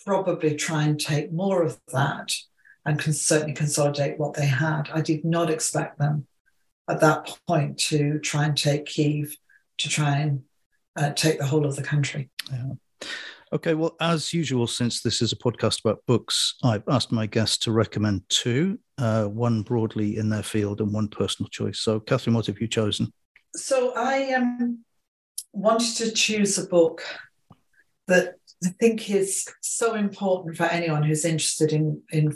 probably 0.05 0.55
try 0.55 0.84
and 0.84 0.99
take 0.99 1.32
more 1.32 1.63
of 1.63 1.80
that 1.91 2.34
and 2.86 2.99
can 2.99 3.13
certainly 3.13 3.53
consolidate 3.53 4.17
what 4.17 4.34
they 4.34 4.45
had. 4.45 4.89
I 4.93 5.01
did 5.01 5.26
not 5.26 5.49
expect 5.49 5.99
them 5.99 6.28
at 6.88 7.01
that 7.01 7.38
point 7.47 7.78
to 7.78 8.19
try 8.19 8.45
and 8.45 8.57
take 8.57 8.86
Kiev, 8.86 9.36
to 9.80 9.89
try 9.89 10.17
and 10.17 10.43
uh, 10.95 11.11
take 11.11 11.38
the 11.38 11.45
whole 11.45 11.65
of 11.65 11.76
the 11.76 11.84
country. 11.84 12.30
Yeah. 12.51 12.74
Okay, 13.53 13.73
well, 13.73 13.97
as 13.99 14.33
usual, 14.33 14.65
since 14.65 15.01
this 15.01 15.21
is 15.21 15.33
a 15.33 15.35
podcast 15.35 15.81
about 15.81 16.05
books, 16.05 16.55
I've 16.63 16.87
asked 16.87 17.11
my 17.11 17.25
guests 17.25 17.57
to 17.59 17.73
recommend 17.73 18.21
two, 18.29 18.79
uh, 18.97 19.25
one 19.25 19.61
broadly 19.61 20.15
in 20.15 20.29
their 20.29 20.43
field 20.43 20.79
and 20.79 20.93
one 20.93 21.09
personal 21.09 21.49
choice. 21.49 21.79
So, 21.81 21.99
Catherine, 21.99 22.33
what 22.33 22.45
have 22.45 22.61
you 22.61 22.67
chosen? 22.69 23.11
So, 23.57 23.93
I 23.97 24.31
um, 24.31 24.85
wanted 25.51 25.97
to 25.97 26.11
choose 26.11 26.57
a 26.57 26.65
book 26.65 27.03
that 28.07 28.35
I 28.63 28.69
think 28.79 29.09
is 29.09 29.45
so 29.59 29.95
important 29.95 30.55
for 30.55 30.63
anyone 30.63 31.03
who's 31.03 31.25
interested 31.25 31.73
in, 31.73 32.01
in 32.09 32.33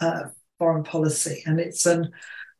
uh, 0.00 0.28
foreign 0.58 0.82
policy. 0.82 1.42
And 1.44 1.60
it's 1.60 1.84
an, 1.84 2.10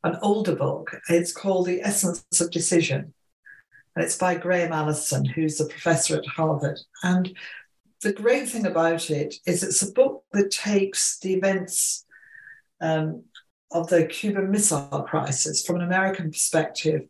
an 0.03 0.19
older 0.21 0.55
book. 0.55 0.95
It's 1.09 1.33
called 1.33 1.67
The 1.67 1.81
Essence 1.81 2.23
of 2.39 2.51
Decision. 2.51 3.15
And 3.97 4.05
it's 4.05 4.19
by 4.19 4.35
Graham 4.35 4.73
Allison, 4.73 5.25
who's 5.25 5.59
a 5.61 5.67
professor 5.67 6.17
at 6.17 6.27
Harvard. 6.27 6.81
And 7.03 7.35
the 8.05 8.13
great 8.13 8.49
thing 8.49 8.67
about 8.67 9.11
it 9.11 9.37
is 9.47 9.63
it's 9.63 9.83
a 9.83 9.91
book 9.91 10.25
that 10.33 10.51
takes 10.51 11.19
the 11.21 11.33
events 11.33 12.05
um, 12.81 13.25
of 13.73 13.89
the 13.89 14.05
Cuban 14.05 14.51
Missile 14.51 15.07
Crisis 15.09 15.65
from 15.65 15.77
an 15.77 15.83
American 15.83 16.31
perspective 16.31 17.07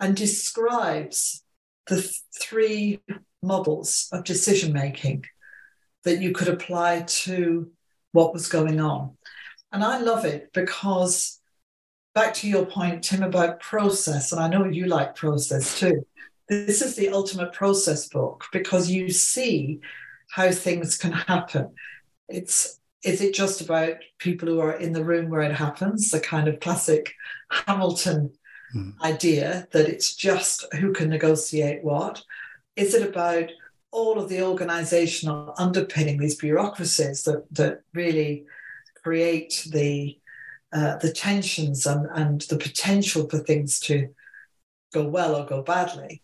and 0.00 0.16
describes 0.16 1.44
the 1.88 1.96
th- 1.96 2.22
three 2.40 3.00
models 3.42 4.08
of 4.12 4.24
decision 4.24 4.72
making 4.72 5.26
that 6.04 6.22
you 6.22 6.32
could 6.32 6.48
apply 6.48 7.02
to 7.02 7.70
what 8.12 8.32
was 8.32 8.48
going 8.48 8.80
on. 8.80 9.18
And 9.72 9.84
I 9.84 9.98
love 9.98 10.24
it 10.24 10.54
because, 10.54 11.38
back 12.14 12.32
to 12.34 12.48
your 12.48 12.64
point, 12.64 13.04
Tim, 13.04 13.22
about 13.22 13.60
process, 13.60 14.32
and 14.32 14.40
I 14.40 14.48
know 14.48 14.64
you 14.64 14.86
like 14.86 15.14
process 15.16 15.78
too. 15.78 16.06
This 16.48 16.80
is 16.80 16.96
the 16.96 17.10
ultimate 17.10 17.52
process 17.52 18.08
book 18.08 18.46
because 18.52 18.90
you 18.90 19.10
see 19.10 19.80
how 20.30 20.50
things 20.50 20.96
can 20.96 21.12
happen. 21.12 21.74
It's 22.28 22.78
is 23.02 23.22
it 23.22 23.34
just 23.34 23.62
about 23.62 23.94
people 24.18 24.46
who 24.46 24.60
are 24.60 24.76
in 24.76 24.92
the 24.92 25.04
room 25.04 25.30
where 25.30 25.40
it 25.40 25.54
happens, 25.54 26.10
the 26.10 26.20
kind 26.20 26.48
of 26.48 26.60
classic 26.60 27.14
Hamilton 27.50 28.30
mm. 28.74 28.92
idea 29.02 29.66
that 29.72 29.88
it's 29.88 30.14
just 30.14 30.66
who 30.74 30.92
can 30.92 31.08
negotiate 31.08 31.82
what? 31.82 32.22
Is 32.76 32.94
it 32.94 33.08
about 33.08 33.50
all 33.90 34.18
of 34.18 34.28
the 34.28 34.42
organizational 34.42 35.54
underpinning, 35.56 36.18
these 36.18 36.36
bureaucracies 36.36 37.24
that, 37.24 37.44
that 37.52 37.80
really 37.94 38.44
create 39.02 39.66
the 39.70 40.16
uh, 40.72 40.96
the 40.98 41.12
tensions 41.12 41.84
and, 41.84 42.06
and 42.14 42.42
the 42.42 42.56
potential 42.56 43.28
for 43.28 43.38
things 43.38 43.80
to 43.80 44.08
go 44.92 45.04
well 45.04 45.34
or 45.34 45.44
go 45.44 45.62
badly? 45.62 46.22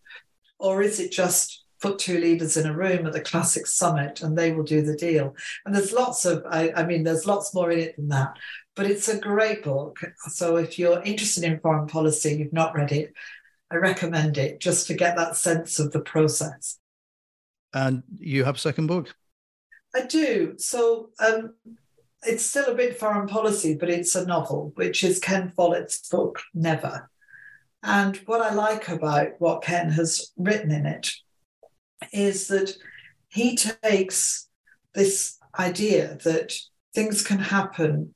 Or 0.61 0.83
is 0.83 1.01
it 1.01 1.11
just 1.11 1.65
put 1.87 1.99
two 1.99 2.19
leaders 2.19 2.57
in 2.57 2.67
a 2.67 2.77
room 2.77 3.07
at 3.07 3.13
the 3.13 3.21
classic 3.21 3.67
summit 3.67 4.21
and 4.23 4.37
they 4.37 4.53
will 4.53 4.65
do 4.65 4.83
the 4.83 4.97
deal? 4.97 5.35
And 5.65 5.75
there's 5.75 5.93
lots 5.93 6.25
of, 6.25 6.45
I, 6.49 6.73
I 6.75 6.85
mean, 6.85 7.05
there's 7.05 7.27
lots 7.27 7.55
more 7.55 7.71
in 7.71 7.79
it 7.79 7.97
than 7.97 8.09
that. 8.09 8.37
But 8.75 8.87
it's 8.87 9.09
a 9.09 9.19
great 9.19 9.63
book. 9.63 9.99
So 10.29 10.57
if 10.57 10.79
you're 10.79 11.03
interested 11.03 11.45
in 11.45 11.61
foreign 11.61 11.87
policy, 11.87 12.37
you've 12.37 12.53
not 12.53 12.75
read 12.75 12.93
it, 12.93 13.15
I 13.71 13.77
recommend 13.77 14.37
it 14.37 14.61
just 14.61 14.87
to 14.89 14.95
get 14.95 15.17
that 15.17 15.37
sense 15.37 15.79
of 15.79 15.93
the 15.93 16.01
process. 16.01 16.79
And 17.73 18.03
you 18.19 18.45
have 18.45 18.57
a 18.57 18.59
second 18.59 18.87
book? 18.87 19.15
I 19.95 20.07
do. 20.07 20.55
So 20.59 21.11
um, 21.25 21.55
it's 22.23 22.45
still 22.45 22.67
a 22.67 22.75
bit 22.75 22.99
foreign 22.99 23.29
policy, 23.29 23.77
but 23.77 23.91
it's 23.91 24.15
a 24.15 24.27
novel, 24.27 24.73
which 24.75 25.05
is 25.05 25.19
Ken 25.19 25.53
Follett's 25.57 26.09
book, 26.09 26.43
Never. 26.55 27.11
And 27.83 28.17
what 28.27 28.41
I 28.41 28.53
like 28.53 28.89
about 28.89 29.33
what 29.39 29.63
Ken 29.63 29.91
has 29.91 30.33
written 30.37 30.73
in 30.73 30.87
it 30.87 31.11
is 32.13 32.49
that 32.49 32.75
he 33.29 33.57
takes 33.57 34.49
this 34.95 35.39
idea 35.59 36.19
that 36.25 36.55
things 36.95 37.23
can 37.23 37.39
happen 37.39 38.15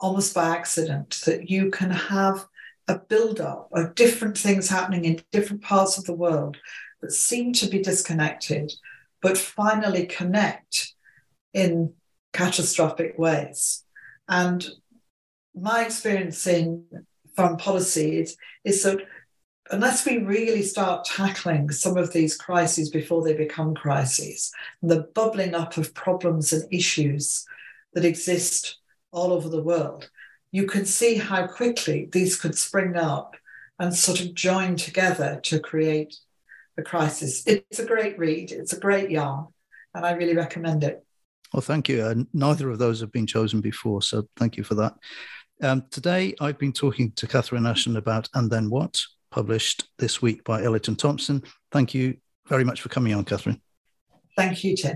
almost 0.00 0.34
by 0.34 0.48
accident, 0.48 1.20
that 1.26 1.48
you 1.50 1.70
can 1.70 1.90
have 1.90 2.46
a 2.88 2.98
build-up 2.98 3.68
of 3.72 3.94
different 3.94 4.36
things 4.36 4.68
happening 4.68 5.04
in 5.04 5.22
different 5.32 5.62
parts 5.62 5.96
of 5.96 6.04
the 6.04 6.14
world 6.14 6.56
that 7.00 7.12
seem 7.12 7.52
to 7.54 7.66
be 7.68 7.80
disconnected, 7.80 8.72
but 9.22 9.38
finally 9.38 10.06
connect 10.06 10.94
in 11.54 11.94
catastrophic 12.32 13.18
ways. 13.18 13.84
And 14.28 14.66
my 15.54 15.84
experience 15.84 16.46
in 16.46 16.84
foreign 17.36 17.56
policy 17.56 18.18
is, 18.18 18.36
is 18.64 18.82
that 18.82 19.00
unless 19.70 20.04
we 20.04 20.18
really 20.18 20.62
start 20.62 21.04
tackling 21.04 21.70
some 21.70 21.96
of 21.96 22.12
these 22.12 22.36
crises 22.36 22.90
before 22.90 23.24
they 23.24 23.34
become 23.34 23.74
crises, 23.74 24.52
the 24.82 25.08
bubbling 25.14 25.54
up 25.54 25.76
of 25.76 25.94
problems 25.94 26.52
and 26.52 26.72
issues 26.72 27.44
that 27.94 28.04
exist 28.04 28.78
all 29.12 29.32
over 29.32 29.48
the 29.48 29.62
world, 29.62 30.10
you 30.52 30.66
can 30.66 30.84
see 30.84 31.16
how 31.16 31.46
quickly 31.46 32.08
these 32.12 32.36
could 32.36 32.56
spring 32.56 32.96
up 32.96 33.36
and 33.78 33.94
sort 33.94 34.20
of 34.20 34.34
join 34.34 34.76
together 34.76 35.40
to 35.42 35.58
create 35.58 36.16
a 36.76 36.82
crisis. 36.82 37.42
It's 37.46 37.78
a 37.78 37.86
great 37.86 38.18
read, 38.18 38.52
it's 38.52 38.72
a 38.72 38.80
great 38.80 39.10
yarn, 39.10 39.46
and 39.94 40.04
I 40.04 40.12
really 40.12 40.34
recommend 40.34 40.84
it. 40.84 41.04
Well, 41.52 41.60
thank 41.60 41.88
you. 41.88 42.02
Uh, 42.02 42.14
neither 42.32 42.68
of 42.70 42.78
those 42.78 43.00
have 43.00 43.12
been 43.12 43.26
chosen 43.26 43.60
before, 43.60 44.02
so 44.02 44.28
thank 44.36 44.56
you 44.56 44.64
for 44.64 44.74
that. 44.74 44.94
Um, 45.62 45.84
today, 45.90 46.34
I've 46.40 46.58
been 46.58 46.72
talking 46.72 47.12
to 47.12 47.26
Catherine 47.28 47.66
Ashton 47.66 47.96
about 47.96 48.28
And 48.34 48.50
Then 48.50 48.70
What, 48.70 49.00
published 49.34 49.88
this 49.98 50.22
week 50.22 50.44
by 50.44 50.62
Elliott 50.62 50.86
and 50.86 50.96
Thompson. 50.96 51.42
Thank 51.72 51.92
you 51.92 52.16
very 52.46 52.62
much 52.62 52.80
for 52.80 52.88
coming 52.88 53.12
on, 53.12 53.24
Catherine. 53.24 53.60
Thank 54.36 54.62
you, 54.62 54.76
Tim. 54.76 54.94